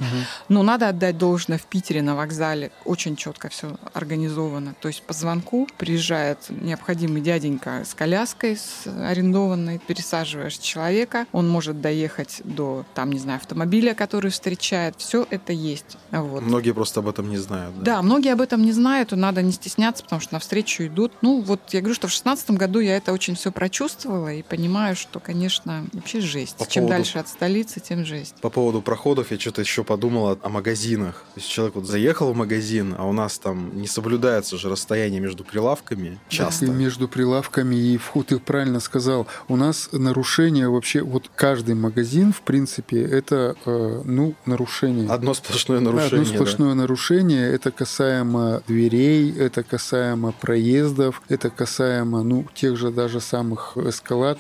Но 0.48 0.64
надо 0.64 0.90
отдать 0.90 1.18
должное 1.18 1.58
в 1.58 1.66
Питере 1.66 2.02
на 2.02 2.16
вокзале. 2.16 2.72
Очень 2.86 3.16
четко 3.16 3.50
все 3.50 3.78
организовано. 3.94 4.76
То 4.82 4.88
есть 4.88 5.04
по 5.04 5.14
звонку 5.14 5.68
приезжает 5.78 6.38
необходимый 6.50 7.22
дяденька 7.22 7.84
с 7.86 7.94
коляской, 7.94 8.58
с 8.58 8.88
арендованной, 8.88 9.80
пересаживаешь 9.80 10.58
человека, 10.58 11.26
он 11.32 11.50
может 11.50 11.82
доехать 11.82 12.42
до, 12.44 12.86
там, 12.96 13.12
не 13.12 13.20
знаю, 13.20 13.38
автомобиля, 13.38 13.94
который 13.94 14.32
встречает. 14.32 14.96
Все 14.98 15.28
это 15.30 15.54
есть. 15.54 15.98
Вот. 16.12 16.42
Многие 16.42 16.72
просто 16.72 17.02
об 17.02 17.08
этом 17.08 17.30
не 17.30 17.38
знают. 17.38 17.78
Да. 17.80 17.90
Да, 17.90 18.02
многие 18.02 18.34
об 18.34 18.42
этом 18.42 18.62
не 18.62 18.72
знают, 18.72 19.14
и 19.14 19.16
надо 19.16 19.42
не 19.42 19.52
стесняться, 19.52 20.04
потому 20.04 20.22
что 20.22 20.34
навстречу 20.34 20.86
идут. 20.86 21.12
Ну, 21.22 21.42
вот 21.42 21.60
я 21.72 21.82
говорю, 21.82 21.96
что 21.96 22.08
в 22.08 22.12
шестнадцатом 22.12 22.56
году 22.56 22.80
я 22.80 22.96
это 22.98 23.12
очень 23.14 23.36
все 23.36 23.52
прочувствовала 23.52 24.32
и 24.32 24.44
понимаю, 24.50 24.96
что, 24.96 25.20
конечно, 25.20 25.86
вообще 25.94 26.22
жесть. 26.22 26.58
По 26.58 26.68
Чем 26.68 26.84
поводу- 26.84 26.98
дальше 26.98 27.20
от 27.20 27.28
столицы, 27.30 27.80
тем 27.80 28.06
жесть. 28.06 28.36
По 28.42 28.50
поводу 28.50 28.82
проходов 28.82 29.32
я 29.32 29.40
что-то 29.40 29.62
еще 29.62 29.84
подумал 29.84 30.30
о, 30.30 30.38
о 30.42 30.50
магазинах. 30.50 31.24
То 31.36 31.40
есть 31.40 31.50
человек 31.50 31.76
вот 31.76 31.86
заехал 31.86 32.34
в 32.34 32.36
магазин, 32.36 32.96
а 32.98 33.06
у 33.06 33.14
нас 33.14 33.38
там 33.40 33.80
не 33.80 33.88
соблюдается 33.88 34.58
же 34.58 34.70
расстояние 34.70 35.20
между 35.22 35.44
прилавками 35.44 36.20
часто. 36.30 36.66
И 36.66 36.70
между 36.70 37.08
прилавками 37.08 37.76
и 37.76 37.98
вход, 37.98 38.28
ты 38.28 38.40
правильно 38.40 38.80
сказал, 38.80 39.28
у 39.48 39.56
нас 39.56 39.90
нарушение 39.92 40.70
вообще, 40.70 41.02
вот 41.02 41.30
каждый 41.36 41.76
магазин, 41.76 42.34
в 42.34 42.42
принципе, 42.42 43.02
это, 43.02 43.56
э, 43.66 44.02
ну, 44.04 44.34
нарушение. 44.46 45.10
Одно 45.10 45.34
сплошное 45.34 45.80
Да, 45.80 45.86
нарушение. 45.92 46.22
Одно 46.24 46.34
сплошное 46.36 46.74
нарушение. 46.74 47.52
Это 47.54 47.72
касаемо 47.72 48.62
дверей, 48.68 49.32
это 49.38 49.64
касаемо 49.64 50.32
проездов, 50.32 51.22
это 51.30 51.50
касаемо, 51.50 52.24
ну, 52.24 52.46
тех 52.56 52.76
же 52.78 52.92
даже 52.92 53.20
самых 53.22 53.78
эскалаторов, 53.78 54.39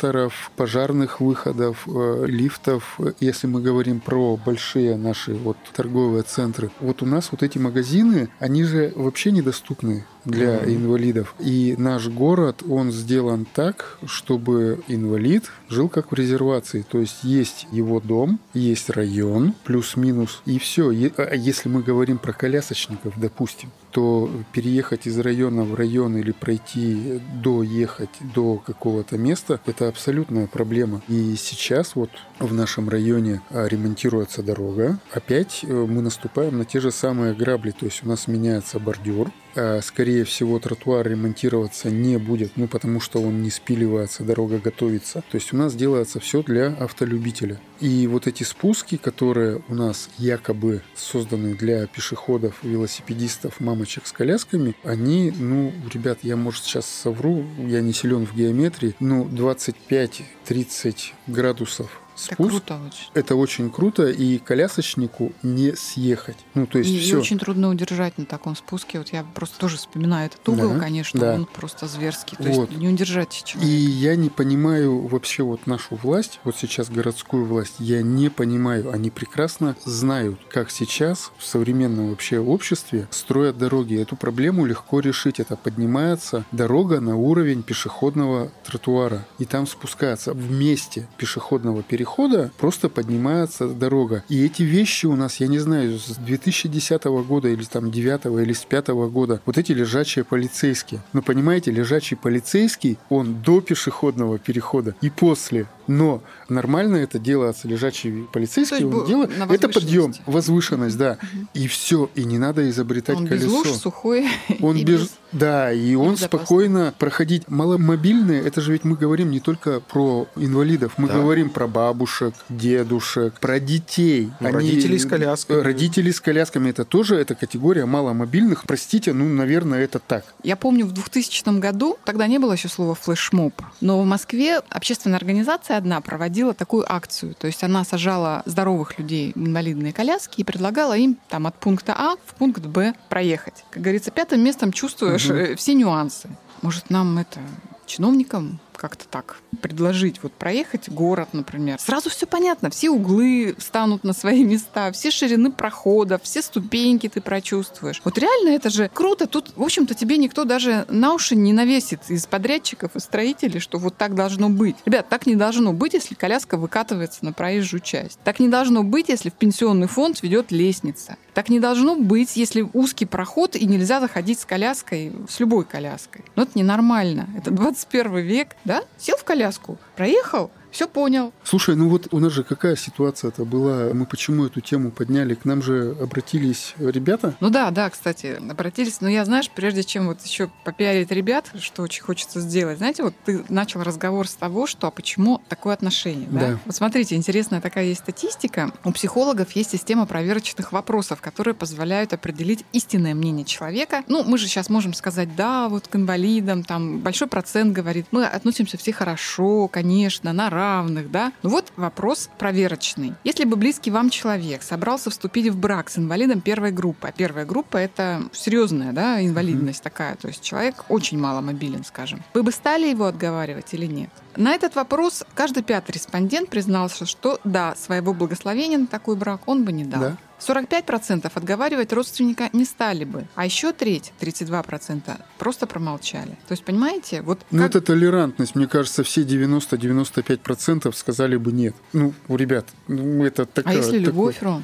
пожарных 0.56 1.22
выходов, 1.22 1.88
э, 1.88 2.26
лифтов, 2.28 3.00
если 3.20 3.48
мы 3.48 3.62
говорим 3.62 4.00
про 4.00 4.38
большие 4.38 4.98
наши 4.98 5.34
вот 5.34 5.58
торговые 5.74 6.24
центры. 6.24 6.72
Вот 6.80 7.02
у 7.02 7.06
нас 7.06 7.30
вот 7.32 7.44
эти 7.44 7.58
магазины, 7.58 8.30
они 8.40 8.64
же 8.64 8.94
вообще 8.96 9.32
недоступны 9.32 10.06
для 10.26 10.56
mm-hmm. 10.56 10.76
инвалидов. 10.76 11.36
И 11.40 11.76
наш 11.78 12.08
город, 12.08 12.64
он 12.68 12.92
сделан 12.92 13.46
так, 13.46 13.98
чтобы 14.06 14.82
инвалид 14.88 15.52
жил 15.70 15.90
как 15.90 16.12
в 16.12 16.16
резервации. 16.16 16.86
То 16.90 17.00
есть 17.00 17.24
есть 17.24 17.68
его 17.72 18.00
дом, 18.00 18.40
есть 18.54 18.90
район, 18.90 19.54
плюс-минус, 19.64 20.42
и 20.46 20.60
все. 20.60 20.90
А 21.18 21.36
если 21.36 21.70
мы 21.70 21.82
говорим 21.82 22.18
про 22.18 22.34
колясочников, 22.34 23.14
допустим, 23.18 23.72
то 23.92 24.30
переехать 24.54 25.08
из 25.08 25.18
района 25.20 25.64
в 25.64 25.74
район 25.76 26.18
или 26.18 26.32
пройти, 26.32 27.20
доехать 27.42 28.10
до 28.34 28.58
какого-то 28.58 29.18
места, 29.18 29.60
это 29.66 29.88
абсолютная 29.88 30.48
проблема. 30.48 31.02
И 31.08 31.36
сейчас 31.38 31.96
вот 31.96 32.12
в 32.40 32.54
нашем 32.54 32.90
районе 32.90 33.42
а, 33.50 33.66
ремонтируется 33.68 34.44
дорога. 34.44 35.00
Опять 35.12 35.62
э, 35.64 35.68
мы 35.68 36.02
наступаем 36.02 36.58
на 36.58 36.66
те 36.66 36.80
же 36.80 36.92
самые 36.92 37.34
грабли, 37.34 37.72
то 37.72 37.86
есть 37.86 38.04
у 38.04 38.08
нас 38.08 38.28
меняется 38.28 38.80
бордюр, 38.80 39.32
а, 39.49 39.49
скорее 39.82 40.24
всего, 40.24 40.60
тротуар 40.60 41.08
ремонтироваться 41.08 41.90
не 41.90 42.18
будет, 42.18 42.54
ну, 42.56 42.68
потому 42.68 43.00
что 43.00 43.22
он 43.22 43.42
не 43.42 43.50
спиливается, 43.50 44.24
дорога 44.24 44.60
готовится. 44.60 45.24
То 45.30 45.36
есть 45.36 45.54
у 45.54 45.58
нас 45.58 45.76
делается 45.76 46.20
все 46.20 46.44
для 46.44 46.68
автолюбителя. 46.68 47.60
И 47.80 48.08
вот 48.08 48.28
эти 48.28 48.44
спуски, 48.44 48.98
которые 48.98 49.62
у 49.68 49.76
нас 49.76 50.10
якобы 50.18 50.82
созданы 50.96 51.56
для 51.56 51.88
пешеходов, 51.88 52.60
велосипедистов, 52.64 53.60
мамочек 53.60 54.06
с 54.08 54.12
колясками, 54.12 54.76
они, 54.84 55.32
ну, 55.38 55.72
ребят, 55.92 56.20
я, 56.24 56.36
может, 56.36 56.64
сейчас 56.64 56.86
совру, 56.86 57.46
я 57.58 57.82
не 57.82 57.94
силен 57.94 58.26
в 58.26 58.36
геометрии, 58.36 58.96
но 59.00 59.24
25-30 59.24 61.14
градусов 61.28 62.02
спуск. 62.20 62.34
Это 62.34 62.50
круто 62.50 62.80
очень. 62.86 63.10
Это 63.14 63.36
очень 63.36 63.70
круто, 63.72 64.08
и 64.10 64.38
колясочнику 64.38 65.32
не 65.42 65.76
съехать. 65.76 66.38
Ну, 66.54 66.68
то 66.68 66.80
есть 66.80 66.90
и, 66.90 67.00
все. 67.00 67.16
И 67.16 67.20
очень 67.20 67.40
трудно 67.40 67.70
удержать 67.70 68.18
на 68.18 68.26
таком 68.26 68.56
спуске. 68.56 69.00
Вот 69.00 69.10
я 69.10 69.24
просто 69.24 69.58
тоже 69.58 69.78
вспоминаю 69.78 70.28
этот 70.28 70.48
угол, 70.48 70.74
да, 70.74 70.80
конечно, 70.80 71.20
да. 71.20 71.34
он 71.34 71.46
просто 71.46 71.88
зверский. 71.88 72.38
То 72.38 72.44
вот. 72.44 72.70
есть 72.70 72.82
не 72.82 72.90
удержать 72.90 73.32
человека. 73.32 73.72
И 73.72 73.76
я 73.76 74.16
не 74.16 74.30
понимаю 74.30 75.08
вообще 75.08 75.44
вот 75.44 75.66
нашу 75.68 75.96
власть, 75.96 76.40
вот 76.44 76.56
сейчас 76.58 76.90
городскую 76.90 77.46
власть, 77.46 77.76
я 77.80 78.02
не 78.02 78.30
понимаю. 78.30 78.92
Они 78.92 79.10
прекрасно 79.10 79.76
знают, 79.86 80.40
как 80.50 80.72
сейчас 80.72 81.32
в 81.38 81.46
современном 81.46 82.10
вообще 82.10 82.40
обществе 82.40 83.08
строят 83.12 83.58
дороги. 83.58 84.00
Эту 84.00 84.16
проблему 84.16 84.66
легко 84.66 85.00
решить. 85.00 85.40
Это 85.40 85.56
поднимается 85.56 86.44
дорога 86.52 87.00
на 87.00 87.16
уровень 87.16 87.64
пешеходного 87.64 88.52
тротуара. 88.66 89.26
И 89.38 89.46
там 89.46 89.68
спускается 89.68 90.34
в 90.34 90.52
месте 90.52 91.08
пешеходного 91.18 91.82
перехода 91.84 92.09
перехода 92.10 92.52
просто 92.58 92.90
поднимается 92.90 93.68
дорога. 93.68 94.24
И 94.30 94.44
эти 94.46 94.64
вещи 94.64 95.06
у 95.06 95.16
нас, 95.16 95.40
я 95.40 95.48
не 95.48 95.60
знаю, 95.60 96.00
с 96.00 96.16
2010 96.18 97.04
года 97.06 97.50
или 97.50 97.64
там 97.64 97.92
9 97.92 98.26
или 98.42 98.54
с 98.54 98.66
5 98.66 98.88
года, 98.88 99.42
вот 99.46 99.58
эти 99.58 99.72
лежачие 99.72 100.26
полицейские. 100.26 101.02
Но 101.14 101.22
понимаете, 101.22 101.72
лежачий 101.72 102.16
полицейский, 102.16 102.98
он 103.10 103.42
до 103.42 103.62
пешеходного 103.62 104.40
перехода 104.40 104.96
и 105.02 105.10
после. 105.10 105.68
Но 105.90 106.22
нормально 106.50 106.98
это 106.98 107.18
делается, 107.18 107.68
лежачий 107.68 108.28
полицейский, 108.32 108.86
он 108.86 109.08
делает, 109.08 109.32
это 109.50 109.70
подъем, 109.70 110.14
возвышенность, 110.28 110.98
да. 110.98 111.18
И 111.56 111.68
все, 111.68 112.12
и 112.14 112.26
не 112.26 112.38
надо 112.38 112.70
изобретать 112.70 113.18
он 113.18 113.28
колесо. 113.28 113.48
Без 113.48 113.52
луж, 113.52 113.68
сухой. 113.70 114.28
Он 114.62 114.76
без, 114.84 115.02
без... 115.02 115.10
Да, 115.32 115.72
и 115.72 115.96
он 115.96 116.18
спокойно 116.18 116.94
проходить. 116.98 117.50
Маломобильные, 117.50 118.42
это 118.42 118.62
же 118.62 118.74
ведь 118.74 118.84
мы 118.84 118.96
говорим 118.96 119.32
не 119.32 119.40
только 119.40 119.80
про 119.80 120.28
инвалидов, 120.36 120.94
мы 120.98 121.08
да. 121.08 121.16
говорим 121.16 121.50
про 121.50 121.68
бабушек, 122.00 122.34
дедушек, 122.48 123.40
про 123.42 123.60
детей. 123.60 124.32
Ну, 124.40 124.48
Они... 124.48 124.56
Родителей 124.56 125.00
с 125.00 125.06
колясками. 125.06 125.62
Родители 125.62 126.12
с 126.12 126.22
колясками, 126.22 126.70
это 126.70 126.86
тоже 126.86 127.18
эта 127.18 127.36
категория 127.36 127.86
маломобильных. 127.86 128.64
Простите, 128.66 129.12
ну, 129.12 129.28
наверное, 129.28 129.84
это 129.84 130.00
так. 130.00 130.24
Я 130.44 130.56
помню, 130.56 130.86
в 130.86 130.94
2000 130.94 131.60
году, 131.60 131.98
тогда 132.06 132.28
не 132.28 132.40
было 132.40 132.54
еще 132.54 132.70
слова 132.70 132.96
флешмоб, 132.96 133.54
но 133.82 134.02
в 134.02 134.06
Москве 134.06 134.62
общественная 134.70 135.18
организация 135.18 135.76
одна 135.76 136.00
проводила 136.00 136.54
такую 136.54 136.90
акцию. 136.90 137.36
То 137.36 137.48
есть 137.48 137.64
она 137.64 137.84
сажала 137.84 138.44
здоровых 138.46 138.98
людей 138.98 139.34
в 139.36 139.40
инвалидные 139.40 139.92
коляски 139.92 140.40
и 140.40 140.44
предлагала 140.46 140.96
им 140.98 141.18
там 141.28 141.48
от 141.48 141.56
пункта 141.56 141.94
А 141.98 142.16
в 142.26 142.36
пункт 142.36 142.66
Б 142.66 142.94
проехать. 143.10 143.66
Как 143.72 143.84
говорится, 143.84 144.12
пятым 144.12 144.42
местом 144.42 144.72
чувствуешь 144.72 145.30
угу. 145.30 145.58
все 145.58 145.74
нюансы. 145.74 146.30
Может, 146.62 146.90
нам 146.90 147.18
это 147.18 147.40
чиновникам 147.86 148.60
как-то 148.80 149.06
так 149.08 149.38
предложить, 149.62 150.24
вот 150.24 150.32
проехать 150.32 150.90
город, 150.90 151.30
например, 151.34 151.80
сразу 151.80 152.10
все 152.10 152.26
понятно, 152.26 152.70
все 152.70 152.90
углы 152.90 153.56
станут 153.60 154.04
на 154.04 154.14
свои 154.14 154.44
места, 154.44 154.92
все 154.94 155.12
ширины 155.12 155.52
прохода, 155.52 156.18
все 156.24 156.42
ступеньки 156.42 157.10
ты 157.10 157.20
прочувствуешь. 157.20 158.02
Вот 158.06 158.18
реально 158.18 158.56
это 158.56 158.70
же 158.70 158.90
круто. 158.94 159.28
Тут, 159.28 159.52
в 159.56 159.62
общем-то, 159.62 159.94
тебе 159.94 160.18
никто 160.18 160.46
даже 160.46 160.86
на 160.90 161.14
уши 161.14 161.36
не 161.36 161.52
навесит 161.52 162.10
из 162.10 162.26
подрядчиков 162.26 162.96
и 162.96 163.00
строителей, 163.00 163.60
что 163.60 163.78
вот 163.78 163.98
так 163.98 164.16
должно 164.16 164.50
быть. 164.50 164.78
Ребят, 164.86 165.10
так 165.10 165.26
не 165.26 165.36
должно 165.36 165.74
быть, 165.74 165.94
если 165.94 166.16
коляска 166.16 166.58
выкатывается 166.58 167.26
на 167.26 167.34
проезжую 167.34 167.82
часть. 167.82 168.20
Так 168.24 168.40
не 168.40 168.48
должно 168.48 168.84
быть, 168.84 169.10
если 169.10 169.30
в 169.30 169.34
пенсионный 169.34 169.88
фонд 169.88 170.22
ведет 170.24 170.52
лестница. 170.52 171.18
Так 171.40 171.48
не 171.48 171.62
должно 171.62 171.96
быть, 171.96 172.36
если 172.36 172.68
узкий 172.74 173.06
проход 173.06 173.56
и 173.56 173.66
нельзя 173.66 174.02
заходить 174.02 174.42
с 174.42 174.46
коляской, 174.46 175.14
с 175.30 175.40
любой 175.40 175.64
коляской. 175.64 176.26
Но 176.36 176.44
это 176.44 176.52
ненормально. 176.60 177.30
Это 177.38 177.50
21 177.50 178.18
век, 178.18 178.58
да? 178.66 178.84
Сел 178.98 179.16
в 179.16 179.24
коляску, 179.24 179.78
проехал, 179.96 180.52
все 180.72 180.88
понял. 180.88 181.34
Слушай, 181.44 181.76
ну 181.76 181.90
вот 181.90 182.08
у 182.12 182.20
нас 182.20 182.32
же 182.34 182.44
какая 182.44 182.76
ситуация-то 182.76 183.46
была? 183.46 183.94
Мы 183.94 184.06
почему 184.06 184.46
эту 184.46 184.62
тему 184.62 184.92
подняли? 184.92 185.36
К 185.36 185.46
нам 185.46 185.62
же 185.62 185.96
обратились 186.00 186.74
ребята? 186.80 187.36
Ну 187.40 187.50
да, 187.50 187.72
да, 187.72 187.90
кстати, 187.90 188.40
обратились. 188.50 189.02
Но 189.02 189.10
я, 189.10 189.26
знаешь, 189.26 189.50
прежде 189.50 189.84
чем 189.84 190.08
вот 190.08 190.22
еще 190.22 190.50
попиарить 190.64 191.12
ребят, 191.12 191.52
что 191.60 191.84
очень 191.84 192.04
хочется 192.04 192.40
сделать, 192.40 192.78
знаете, 192.78 193.04
вот 193.04 193.14
ты 193.26 193.44
начал 193.50 193.84
разговор 193.84 194.28
с 194.28 194.36
того, 194.36 194.68
что 194.68 194.88
а 194.88 194.92
почему 194.92 195.42
такое 195.50 195.74
отношение, 195.74 196.28
да? 196.30 196.40
да? 196.40 196.60
Вот 196.66 196.76
смотрите, 196.76 197.16
интересная 197.16 197.62
такая 197.62 197.86
есть 197.86 198.02
статистика. 198.02 198.72
У 198.84 198.92
психологов 198.92 199.52
есть 199.54 199.72
система 199.72 200.06
проверочных 200.06 200.72
вопросов, 200.72 201.22
которые 201.22 201.54
позволяют 201.54 202.14
определить 202.14 202.66
истинное 202.74 203.14
мнение 203.14 203.46
человека. 203.46 204.04
Ну, 204.08 204.24
мы 204.24 204.38
же 204.38 204.48
сейчас 204.48 204.70
можем 204.70 204.94
сказать, 204.94 205.36
да, 205.36 205.70
вот 205.70 205.88
к 205.88 205.96
инвалидам, 205.96 206.64
там 206.64 207.00
большой 207.00 207.28
процент 207.28 207.74
говорит, 207.74 208.08
мы 208.12 208.26
относимся 208.26 208.78
все 208.78 208.94
хорошо, 208.94 209.68
конечно, 209.68 210.34
на 210.34 210.50
равных, 210.60 211.10
да? 211.12 211.32
Ну 211.44 211.50
вот 211.50 211.72
вопрос 211.78 212.30
проверочный. 212.38 213.14
Если 213.24 213.46
бы 213.46 213.56
близкий 213.56 213.92
вам 213.92 214.10
человек 214.10 214.62
собрался 214.64 215.10
вступить 215.10 215.48
в 215.48 215.58
брак 215.58 215.90
с 215.90 215.98
инвалидом 215.98 216.42
первой 216.42 216.72
группы, 216.72 217.08
а 217.08 217.12
первая 217.12 217.46
группа 217.46 217.78
это 217.78 218.24
серьезная, 218.34 218.92
да, 218.92 219.26
инвалидность 219.26 219.80
mm-hmm. 219.80 219.84
такая, 219.84 220.16
то 220.16 220.28
есть 220.28 220.44
человек 220.44 220.86
очень 220.90 221.20
мало 221.20 221.42
мобилен, 221.42 221.84
скажем, 221.84 222.22
вы 222.34 222.44
бы 222.44 222.52
стали 222.52 222.88
его 222.88 223.06
отговаривать 223.06 223.74
или 223.74 223.86
нет? 223.86 224.10
На 224.40 224.54
этот 224.56 224.76
вопрос 224.76 225.26
каждый 225.36 225.64
пятый 225.64 225.92
респондент 225.92 226.50
признался, 226.50 227.06
что 227.06 227.42
да, 227.44 227.76
своего 227.76 228.14
благословения 228.14 228.78
на 228.78 228.88
такой 228.88 229.18
брак 229.18 229.42
он 229.48 229.66
бы 229.66 229.74
не 229.74 229.84
дал. 229.84 230.00
Да. 230.00 230.18
45% 230.40 231.32
отговаривать 231.34 231.94
родственника 231.94 232.50
не 232.54 232.66
стали 232.66 233.04
бы, 233.04 233.28
а 233.36 233.46
еще 233.46 233.74
треть, 233.74 234.14
32% 234.20 235.20
просто 235.38 235.68
промолчали. 235.68 236.38
То 236.48 236.52
есть, 236.52 236.64
понимаете, 236.64 237.22
вот... 237.22 237.40
Ну, 237.52 237.64
это 237.64 237.82
толерантность. 237.82 238.56
Мне 238.56 238.68
кажется, 238.68 239.04
все 239.04 239.22
90-95% 239.24 240.94
сказали 240.96 241.38
бы 241.38 241.52
нет. 241.52 241.76
Ну, 241.94 242.14
у 242.28 242.36
ребят, 242.36 242.66
ну, 242.88 243.24
это 243.24 243.46
такая... 243.46 243.74
А 243.74 243.78
если 243.78 244.00
такое... 244.00 244.06
любовь, 244.06 244.42
Ром? 244.42 244.64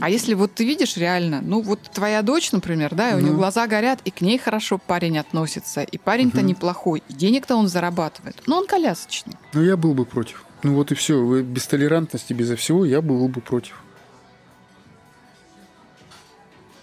А 0.00 0.10
если 0.10 0.34
вот 0.34 0.54
ты 0.54 0.64
видишь 0.64 0.96
реально, 0.96 1.40
ну, 1.42 1.60
вот 1.62 1.80
твоя 1.92 2.22
дочь, 2.22 2.52
например, 2.52 2.94
да, 2.94 3.10
и 3.10 3.14
у 3.14 3.18
ну. 3.18 3.22
нее 3.22 3.34
глаза 3.34 3.66
горят, 3.66 4.00
и 4.04 4.10
к 4.10 4.20
ней 4.20 4.38
хорошо 4.38 4.78
парень 4.78 5.18
относится, 5.18 5.82
и 5.82 5.98
парень-то 5.98 6.38
угу. 6.38 6.46
неплохой, 6.46 7.02
и 7.08 7.12
денег-то 7.12 7.56
он 7.56 7.68
зарабатывает, 7.68 8.42
но 8.46 8.58
он 8.58 8.66
колясочник. 8.96 9.36
Ну, 9.52 9.62
я 9.62 9.76
был 9.76 9.94
бы 9.94 10.04
против. 10.04 10.44
Ну 10.62 10.74
вот 10.74 10.92
и 10.92 10.94
все. 10.94 11.42
Без 11.42 11.66
толерантности, 11.66 12.32
безо 12.32 12.56
всего 12.56 12.84
я 12.84 13.00
был 13.00 13.28
бы 13.28 13.40
против. 13.40 13.82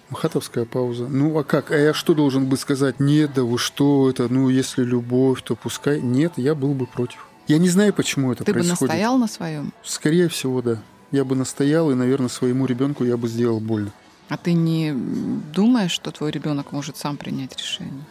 Махатовская 0.10 0.66
пауза. 0.66 1.08
Ну 1.08 1.38
а 1.40 1.44
как? 1.44 1.72
А 1.72 1.78
я 1.78 1.94
что 1.94 2.14
должен 2.14 2.46
бы 2.46 2.58
сказать? 2.58 3.00
Нет, 3.00 3.32
да 3.34 3.44
вы 3.44 3.58
что 3.58 4.10
это? 4.10 4.32
Ну 4.32 4.50
если 4.50 4.84
любовь, 4.84 5.42
то 5.42 5.56
пускай. 5.56 6.02
Нет, 6.02 6.34
я 6.38 6.54
был 6.54 6.74
бы 6.74 6.86
против. 6.86 7.28
Я 7.48 7.58
не 7.58 7.68
знаю, 7.68 7.94
почему 7.94 8.32
это 8.32 8.44
Ты 8.44 8.54
происходит. 8.54 8.80
Ты 8.80 8.86
бы 8.86 8.88
настоял 8.88 9.18
на 9.18 9.28
своем? 9.28 9.74
Скорее 9.84 10.30
всего, 10.30 10.62
да. 10.62 10.82
Я 11.12 11.26
бы 11.26 11.36
настоял, 11.36 11.92
и, 11.92 11.96
наверное, 11.96 12.30
своему 12.30 12.66
ребенку 12.66 13.04
я 13.04 13.18
бы 13.18 13.28
сделал 13.28 13.60
больно. 13.60 13.92
А 14.30 14.38
ты 14.38 14.54
не 14.54 14.94
думаешь, 15.54 15.92
что 15.92 16.12
твой 16.12 16.32
ребенок 16.32 16.72
может 16.72 16.98
сам 16.98 17.18
принять 17.18 17.56
решение 17.58 18.04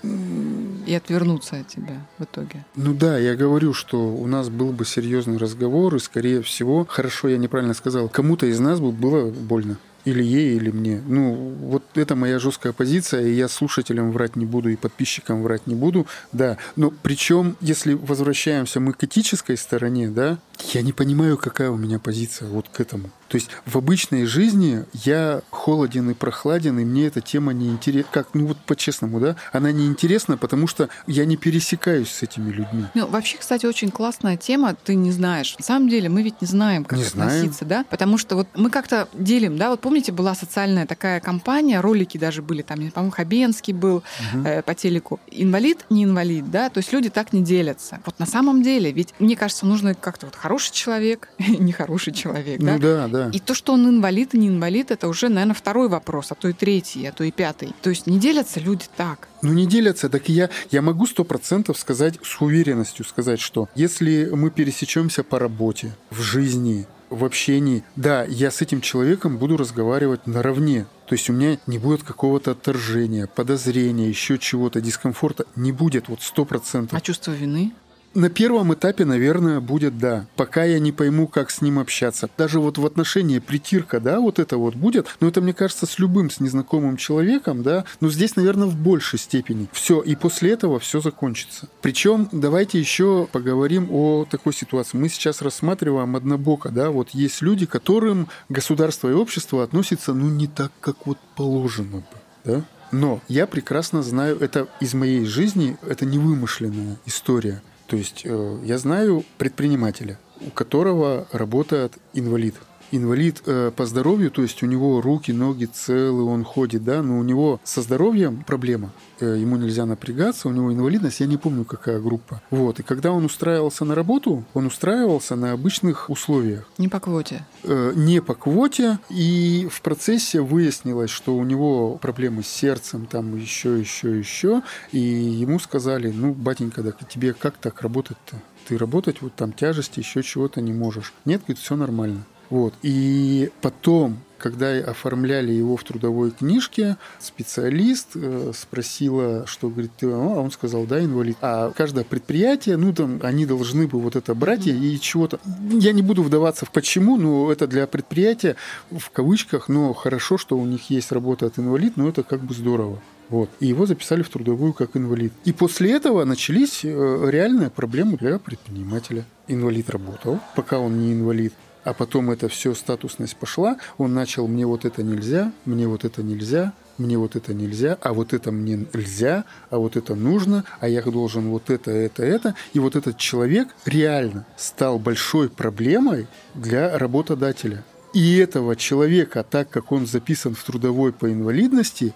и 0.86 0.94
отвернуться 0.94 1.56
от 1.56 1.68
тебя 1.68 2.06
в 2.18 2.24
итоге? 2.24 2.64
Ну 2.76 2.94
да, 2.94 3.18
я 3.18 3.34
говорю, 3.34 3.72
что 3.72 3.98
у 3.98 4.26
нас 4.26 4.48
был 4.48 4.72
бы 4.72 4.84
серьезный 4.84 5.38
разговор, 5.38 5.94
и 5.96 5.98
скорее 5.98 6.42
всего, 6.42 6.84
хорошо, 6.88 7.28
я 7.28 7.38
неправильно 7.38 7.74
сказал, 7.74 8.08
кому-то 8.08 8.46
из 8.46 8.60
нас 8.60 8.80
бы 8.80 8.92
было 8.92 9.30
больно. 9.30 9.78
Или 10.04 10.22
ей, 10.22 10.56
или 10.56 10.70
мне. 10.70 11.00
Ну, 11.06 11.54
вот 11.60 11.84
это 11.94 12.16
моя 12.16 12.38
жесткая 12.38 12.72
позиция, 12.72 13.26
и 13.26 13.32
я 13.32 13.48
слушателям 13.48 14.10
врать 14.12 14.36
не 14.36 14.44
буду, 14.44 14.68
и 14.68 14.76
подписчикам 14.76 15.42
врать 15.42 15.66
не 15.66 15.74
буду, 15.74 16.06
да. 16.32 16.58
Но 16.76 16.90
причем, 16.90 17.56
если 17.60 17.94
возвращаемся 17.94 18.80
мы 18.80 18.92
к 18.94 19.04
этической 19.04 19.56
стороне, 19.56 20.08
да, 20.08 20.38
я 20.72 20.82
не 20.82 20.92
понимаю, 20.92 21.36
какая 21.36 21.70
у 21.70 21.76
меня 21.76 21.98
позиция 21.98 22.48
вот 22.48 22.68
к 22.68 22.80
этому. 22.80 23.10
То 23.32 23.36
есть 23.36 23.48
в 23.64 23.78
обычной 23.78 24.26
жизни 24.26 24.84
я 24.92 25.40
холоден 25.50 26.10
и 26.10 26.14
прохладен, 26.14 26.78
и 26.78 26.84
мне 26.84 27.06
эта 27.06 27.22
тема 27.22 27.54
не 27.54 27.70
интересна. 27.70 28.10
Как, 28.12 28.28
ну 28.34 28.48
вот 28.48 28.58
по-честному, 28.58 29.20
да? 29.20 29.36
Она 29.52 29.72
не 29.72 29.86
интересна, 29.86 30.36
потому 30.36 30.66
что 30.66 30.90
я 31.06 31.24
не 31.24 31.38
пересекаюсь 31.38 32.10
с 32.10 32.22
этими 32.22 32.50
людьми. 32.50 32.84
Ну, 32.92 33.06
вообще, 33.06 33.38
кстати, 33.38 33.64
очень 33.64 33.90
классная 33.90 34.36
тема, 34.36 34.74
ты 34.74 34.94
не 34.94 35.10
знаешь. 35.12 35.56
На 35.58 35.64
самом 35.64 35.88
деле 35.88 36.10
мы 36.10 36.22
ведь 36.22 36.42
не 36.42 36.46
знаем, 36.46 36.84
как 36.84 36.98
не 36.98 37.06
относиться, 37.06 37.64
знаем. 37.64 37.84
да? 37.84 37.86
Потому 37.88 38.18
что 38.18 38.36
вот 38.36 38.48
мы 38.54 38.68
как-то 38.68 39.08
делим, 39.14 39.56
да, 39.56 39.70
вот 39.70 39.80
помните, 39.92 40.10
была 40.10 40.34
социальная 40.34 40.86
такая 40.86 41.20
компания, 41.20 41.78
ролики 41.80 42.16
даже 42.16 42.40
были, 42.40 42.62
там, 42.62 42.90
по-моему, 42.90 43.10
Хабенский 43.10 43.74
был 43.74 43.96
угу. 43.96 44.42
э, 44.42 44.62
по 44.62 44.74
телеку. 44.74 45.20
Инвалид, 45.30 45.84
не 45.90 46.04
инвалид, 46.04 46.50
да? 46.50 46.70
То 46.70 46.78
есть 46.78 46.94
люди 46.94 47.10
так 47.10 47.34
не 47.34 47.42
делятся. 47.42 48.00
Вот 48.06 48.18
на 48.18 48.24
самом 48.24 48.62
деле, 48.62 48.90
ведь 48.90 49.12
мне 49.18 49.36
кажется, 49.36 49.66
нужно 49.66 49.94
как-то 49.94 50.24
вот 50.24 50.34
хороший 50.34 50.72
человек, 50.72 51.28
нехороший 51.38 52.14
человек, 52.14 52.58
ну, 52.58 52.78
да? 52.78 52.78
да, 52.78 53.08
да. 53.08 53.30
И 53.34 53.38
то, 53.38 53.52
что 53.52 53.74
он 53.74 53.86
инвалид 53.86 54.32
и 54.32 54.38
не 54.38 54.48
инвалид, 54.48 54.90
это 54.90 55.08
уже, 55.08 55.28
наверное, 55.28 55.54
второй 55.54 55.90
вопрос, 55.90 56.32
а 56.32 56.36
то 56.36 56.48
и 56.48 56.54
третий, 56.54 57.04
а 57.04 57.12
то 57.12 57.22
и 57.22 57.30
пятый. 57.30 57.74
То 57.82 57.90
есть 57.90 58.06
не 58.06 58.18
делятся 58.18 58.60
люди 58.60 58.86
так. 58.96 59.28
Ну, 59.42 59.52
не 59.52 59.66
делятся. 59.66 60.08
Так 60.08 60.30
я, 60.30 60.48
я 60.70 60.80
могу 60.80 61.06
сто 61.06 61.22
процентов 61.22 61.78
сказать, 61.78 62.14
с 62.22 62.40
уверенностью 62.40 63.04
сказать, 63.04 63.40
что 63.40 63.68
если 63.74 64.30
мы 64.32 64.50
пересечемся 64.50 65.22
по 65.22 65.38
работе, 65.38 65.92
в 66.10 66.22
жизни, 66.22 66.86
в 67.12 67.24
общении, 67.24 67.84
да, 67.96 68.24
я 68.24 68.50
с 68.50 68.62
этим 68.62 68.80
человеком 68.80 69.38
буду 69.38 69.56
разговаривать 69.56 70.26
наравне. 70.26 70.86
То 71.06 71.14
есть 71.14 71.28
у 71.28 71.32
меня 71.32 71.58
не 71.66 71.78
будет 71.78 72.02
какого-то 72.02 72.52
отторжения, 72.52 73.26
подозрения, 73.26 74.08
еще 74.08 74.38
чего-то, 74.38 74.80
дискомфорта. 74.80 75.44
Не 75.56 75.72
будет 75.72 76.08
вот 76.08 76.22
сто 76.22 76.44
процентов. 76.44 76.96
А 76.96 77.00
чувство 77.00 77.32
вины? 77.32 77.72
На 78.14 78.28
первом 78.28 78.74
этапе, 78.74 79.06
наверное, 79.06 79.60
будет 79.60 79.96
да. 79.96 80.26
Пока 80.36 80.64
я 80.64 80.78
не 80.78 80.92
пойму, 80.92 81.26
как 81.26 81.50
с 81.50 81.62
ним 81.62 81.78
общаться. 81.78 82.28
Даже 82.36 82.60
вот 82.60 82.76
в 82.76 82.84
отношении 82.84 83.38
притирка, 83.38 84.00
да, 84.00 84.20
вот 84.20 84.38
это 84.38 84.58
вот 84.58 84.74
будет. 84.74 85.06
Но 85.20 85.28
это, 85.28 85.40
мне 85.40 85.54
кажется, 85.54 85.86
с 85.86 85.98
любым, 85.98 86.28
с 86.28 86.38
незнакомым 86.38 86.98
человеком, 86.98 87.62
да. 87.62 87.84
Но 88.00 88.10
здесь, 88.10 88.36
наверное, 88.36 88.68
в 88.68 88.76
большей 88.76 89.18
степени. 89.18 89.68
Все. 89.72 90.02
И 90.02 90.14
после 90.14 90.52
этого 90.52 90.78
все 90.78 91.00
закончится. 91.00 91.68
Причем 91.80 92.28
давайте 92.32 92.78
еще 92.78 93.28
поговорим 93.32 93.88
о 93.90 94.26
такой 94.28 94.52
ситуации. 94.52 94.98
Мы 94.98 95.08
сейчас 95.08 95.40
рассматриваем 95.40 96.14
однобоко, 96.14 96.68
да. 96.68 96.90
Вот 96.90 97.10
есть 97.10 97.40
люди, 97.40 97.64
которым 97.64 98.28
государство 98.50 99.08
и 99.08 99.14
общество 99.14 99.64
относятся, 99.64 100.12
ну, 100.12 100.28
не 100.28 100.48
так, 100.48 100.70
как 100.80 101.06
вот 101.06 101.18
положено 101.34 101.98
бы, 101.98 102.04
да. 102.44 102.64
Но 102.90 103.22
я 103.26 103.46
прекрасно 103.46 104.02
знаю, 104.02 104.38
это 104.38 104.68
из 104.80 104.92
моей 104.92 105.24
жизни, 105.24 105.78
это 105.80 106.04
не 106.04 106.18
вымышленная 106.18 106.98
история. 107.06 107.62
То 107.92 107.98
есть 107.98 108.22
э, 108.24 108.58
я 108.64 108.78
знаю 108.78 109.22
предпринимателя, 109.36 110.18
у 110.40 110.48
которого 110.48 111.26
работает 111.30 111.92
инвалид 112.14 112.54
инвалид 112.92 113.42
э, 113.46 113.72
по 113.74 113.86
здоровью, 113.86 114.30
то 114.30 114.42
есть 114.42 114.62
у 114.62 114.66
него 114.66 115.00
руки, 115.00 115.32
ноги 115.32 115.64
целы, 115.64 116.22
он 116.22 116.44
ходит, 116.44 116.84
да, 116.84 117.02
но 117.02 117.18
у 117.18 117.22
него 117.22 117.60
со 117.64 117.82
здоровьем 117.82 118.44
проблема. 118.46 118.92
Э, 119.20 119.36
ему 119.38 119.56
нельзя 119.56 119.86
напрягаться, 119.86 120.48
у 120.48 120.52
него 120.52 120.72
инвалидность, 120.72 121.20
я 121.20 121.26
не 121.26 121.36
помню, 121.36 121.64
какая 121.64 121.98
группа. 121.98 122.42
Вот, 122.50 122.80
и 122.80 122.82
когда 122.82 123.12
он 123.12 123.24
устраивался 123.24 123.84
на 123.84 123.94
работу, 123.94 124.44
он 124.54 124.66
устраивался 124.66 125.34
на 125.36 125.52
обычных 125.52 126.10
условиях. 126.10 126.70
Не 126.78 126.88
по 126.88 127.00
квоте? 127.00 127.44
Э, 127.64 127.92
не 127.96 128.20
по 128.20 128.34
квоте, 128.34 128.98
и 129.08 129.68
в 129.70 129.80
процессе 129.80 130.40
выяснилось, 130.40 131.10
что 131.10 131.34
у 131.34 131.44
него 131.44 131.96
проблемы 131.96 132.42
с 132.42 132.48
сердцем, 132.48 133.06
там 133.06 133.36
еще, 133.36 133.80
еще, 133.80 134.18
еще, 134.18 134.62
и 134.92 134.98
ему 134.98 135.58
сказали, 135.58 136.10
ну, 136.10 136.34
батенька, 136.34 136.82
да 136.82 136.92
тебе 137.08 137.32
как 137.32 137.56
так 137.56 137.80
работать-то? 137.80 138.36
Ты 138.68 138.78
работать 138.78 139.22
вот 139.22 139.34
там 139.34 139.52
тяжести, 139.52 140.00
еще 140.00 140.22
чего-то 140.22 140.60
не 140.60 140.72
можешь. 140.72 141.12
Нет, 141.24 141.40
говорит, 141.40 141.58
все 141.58 141.74
нормально. 141.74 142.24
Вот. 142.52 142.74
И 142.82 143.50
потом, 143.62 144.18
когда 144.36 144.76
оформляли 144.76 145.52
его 145.52 145.78
в 145.78 145.84
трудовой 145.84 146.32
книжке, 146.32 146.98
специалист 147.18 148.08
э, 148.14 148.52
спросила, 148.54 149.46
что 149.46 149.70
говорит, 149.70 149.92
ты, 149.96 150.06
а 150.08 150.18
он 150.18 150.50
сказал, 150.50 150.84
да, 150.84 151.02
инвалид. 151.02 151.38
А 151.40 151.70
каждое 151.70 152.04
предприятие, 152.04 152.76
ну 152.76 152.92
там, 152.92 153.20
они 153.22 153.46
должны 153.46 153.86
бы 153.86 153.98
вот 153.98 154.16
это 154.16 154.34
брать 154.34 154.66
и 154.66 155.00
чего-то. 155.00 155.40
Я 155.70 155.92
не 155.92 156.02
буду 156.02 156.22
вдаваться 156.22 156.66
в 156.66 156.70
почему, 156.72 157.16
но 157.16 157.50
это 157.50 157.66
для 157.66 157.86
предприятия 157.86 158.56
в 158.90 159.08
кавычках, 159.08 159.70
но 159.70 159.94
хорошо, 159.94 160.36
что 160.36 160.58
у 160.58 160.66
них 160.66 160.90
есть 160.90 161.10
работа 161.10 161.46
от 161.46 161.58
инвалид, 161.58 161.96
но 161.96 162.06
это 162.06 162.22
как 162.22 162.42
бы 162.42 162.52
здорово. 162.52 163.00
Вот. 163.30 163.48
И 163.60 163.66
его 163.66 163.86
записали 163.86 164.22
в 164.22 164.28
трудовую 164.28 164.74
как 164.74 164.94
инвалид. 164.94 165.32
И 165.46 165.54
после 165.54 165.92
этого 165.92 166.26
начались 166.26 166.84
э, 166.84 167.30
реальные 167.30 167.70
проблемы 167.70 168.18
для 168.18 168.38
предпринимателя. 168.38 169.24
Инвалид 169.48 169.88
работал, 169.88 170.38
пока 170.54 170.78
он 170.78 171.00
не 171.00 171.14
инвалид 171.14 171.54
а 171.84 171.94
потом 171.94 172.30
это 172.30 172.48
все 172.48 172.74
статусность 172.74 173.36
пошла, 173.36 173.76
он 173.98 174.14
начал 174.14 174.46
мне 174.46 174.66
вот 174.66 174.84
это 174.84 175.02
нельзя, 175.02 175.52
мне 175.64 175.86
вот 175.86 176.04
это 176.04 176.22
нельзя, 176.22 176.72
мне 176.98 177.18
вот 177.18 177.36
это 177.36 177.54
нельзя, 177.54 177.98
а 178.00 178.12
вот 178.12 178.32
это 178.32 178.52
мне 178.52 178.86
нельзя, 178.92 179.44
а 179.70 179.78
вот 179.78 179.96
это 179.96 180.14
нужно, 180.14 180.64
а 180.80 180.88
я 180.88 181.02
должен 181.02 181.48
вот 181.48 181.70
это, 181.70 181.90
это, 181.90 182.22
это. 182.22 182.54
И 182.72 182.78
вот 182.78 182.96
этот 182.96 183.18
человек 183.18 183.68
реально 183.84 184.46
стал 184.56 184.98
большой 184.98 185.48
проблемой 185.48 186.26
для 186.54 186.96
работодателя. 186.96 187.84
И 188.14 188.36
этого 188.36 188.76
человека, 188.76 189.44
так 189.48 189.70
как 189.70 189.90
он 189.90 190.06
записан 190.06 190.54
в 190.54 190.62
трудовой 190.62 191.12
по 191.12 191.32
инвалидности, 191.32 192.14